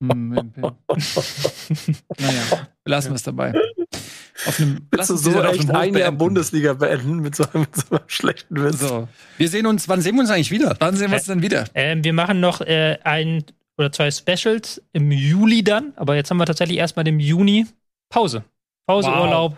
[0.02, 0.56] Hm, BMP.
[2.18, 3.52] naja, belassen wir es dabei.
[4.46, 6.18] Auf einem, Willst du so das auf echt einem ein Jahr beenden.
[6.18, 8.80] Bundesliga beenden mit so, mit so einem schlechten Witz?
[8.80, 10.74] So, Wir sehen uns, wann sehen wir uns eigentlich wieder?
[10.80, 11.64] wann sehen wir uns denn wieder?
[11.74, 13.44] Ähm, wir machen noch äh, ein
[13.78, 17.66] oder zwei Specials im Juli dann, aber jetzt haben wir tatsächlich erstmal im Juni
[18.10, 18.44] Pause.
[18.86, 19.20] Pause, Wow.
[19.20, 19.56] Urlaub.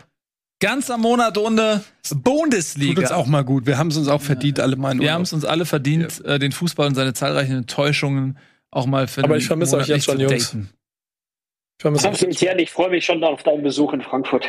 [0.60, 1.82] Ganzer Monat ohne
[2.14, 2.94] Bundesliga.
[2.94, 3.66] Tut uns auch mal gut.
[3.66, 6.38] Wir haben es uns auch verdient, alle mal Wir haben es uns alle verdient, äh,
[6.38, 8.38] den Fußball und seine zahlreichen Enttäuschungen
[8.70, 10.50] auch mal für Aber einen ich vermisse Monat euch jetzt schon, zu Jungs.
[10.50, 10.70] daten.
[11.82, 14.46] Absolut, Etienne, ich freue mich schon auf deinen Besuch in Frankfurt.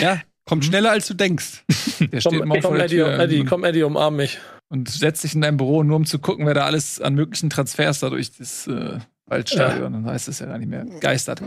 [0.00, 1.64] Ja, kommt schneller als du denkst.
[2.00, 4.38] Der steht Komm, immer vor komm, Eddie, Eddie, komm, Eddie, umarm mich.
[4.68, 7.48] und setzt sich in dein Büro, nur um zu gucken, wer da alles an möglichen
[7.48, 11.42] Transfers da durch das äh, Waldstadion, dann heißt es ja gar nicht mehr, geistert.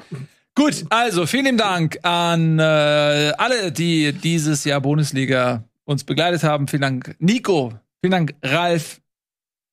[0.56, 6.68] Gut, also vielen Dank an äh, alle, die dieses Jahr Bundesliga uns begleitet haben.
[6.68, 7.74] Vielen Dank, Nico.
[8.02, 9.00] Vielen Dank, Ralf.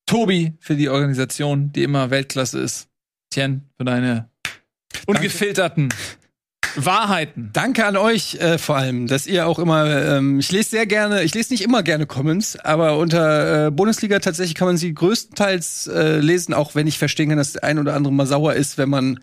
[0.06, 2.89] Tobi für die Organisation, die immer Weltklasse ist.
[3.31, 4.28] Tien für deine
[5.06, 5.89] ungefilterten
[6.76, 7.51] Wahrheiten.
[7.52, 11.22] Danke an euch äh, vor allem, dass ihr auch immer, ähm, ich lese sehr gerne,
[11.22, 15.86] ich lese nicht immer gerne Comments, aber unter äh, Bundesliga tatsächlich kann man sie größtenteils
[15.86, 18.78] äh, lesen, auch wenn ich verstehen kann, dass der ein oder andere mal sauer ist,
[18.78, 19.20] wenn man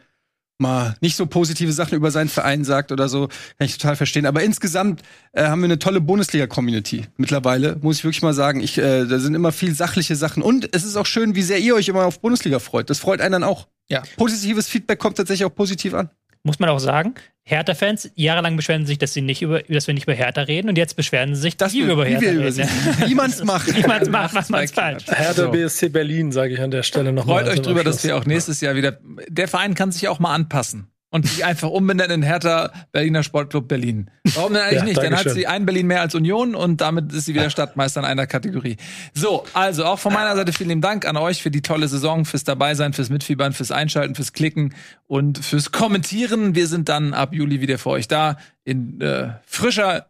[0.61, 4.25] mal nicht so positive Sachen über seinen Verein sagt oder so, kann ich total verstehen.
[4.25, 5.01] Aber insgesamt
[5.33, 8.61] äh, haben wir eine tolle Bundesliga-Community mittlerweile, muss ich wirklich mal sagen.
[8.61, 11.59] Ich, äh, da sind immer viel sachliche Sachen und es ist auch schön, wie sehr
[11.59, 12.89] ihr euch immer auf Bundesliga freut.
[12.89, 13.67] Das freut einen dann auch.
[13.89, 14.03] Ja.
[14.15, 16.09] Positives Feedback kommt tatsächlich auch positiv an.
[16.43, 20.03] Muss man auch sagen, Hertha-Fans, jahrelang beschweren sich, dass, sie nicht über, dass wir nicht
[20.03, 23.15] über Hertha reden und jetzt beschweren sie sich, dass wir über Hertha wir reden.
[23.15, 23.75] man's macht.
[23.75, 25.05] Wie man es macht, macht man es falsch.
[25.07, 25.47] Hertha.
[25.47, 27.43] BSC Berlin, sage ich an der Stelle nochmal.
[27.43, 28.99] Freut euch drüber, dass wir auch nächstes Jahr wieder.
[29.27, 30.90] Der Verein kann sich auch mal anpassen.
[31.13, 34.09] Und sich einfach umbenennen in Hertha Berliner Sportclub Berlin.
[34.33, 35.03] Warum denn eigentlich Ja, nicht?
[35.03, 38.05] Dann hat sie ein Berlin mehr als Union und damit ist sie wieder Stadtmeister in
[38.05, 38.77] einer Kategorie.
[39.13, 42.23] So, also auch von meiner Seite vielen lieben Dank an euch für die tolle Saison,
[42.23, 44.73] fürs Dabeisein, fürs Mitfiebern, fürs Einschalten, fürs Klicken
[45.05, 46.55] und fürs Kommentieren.
[46.55, 50.07] Wir sind dann ab Juli wieder für euch da in äh, frischer,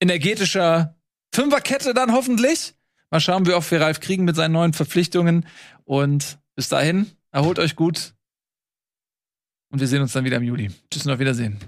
[0.00, 0.96] energetischer
[1.32, 2.74] Fünferkette dann hoffentlich.
[3.10, 5.46] Mal schauen, wie oft wir Ralf kriegen mit seinen neuen Verpflichtungen.
[5.84, 8.13] Und bis dahin, erholt euch gut.
[9.74, 10.70] Und wir sehen uns dann wieder im Juli.
[10.88, 11.58] Tschüss und auf Wiedersehen.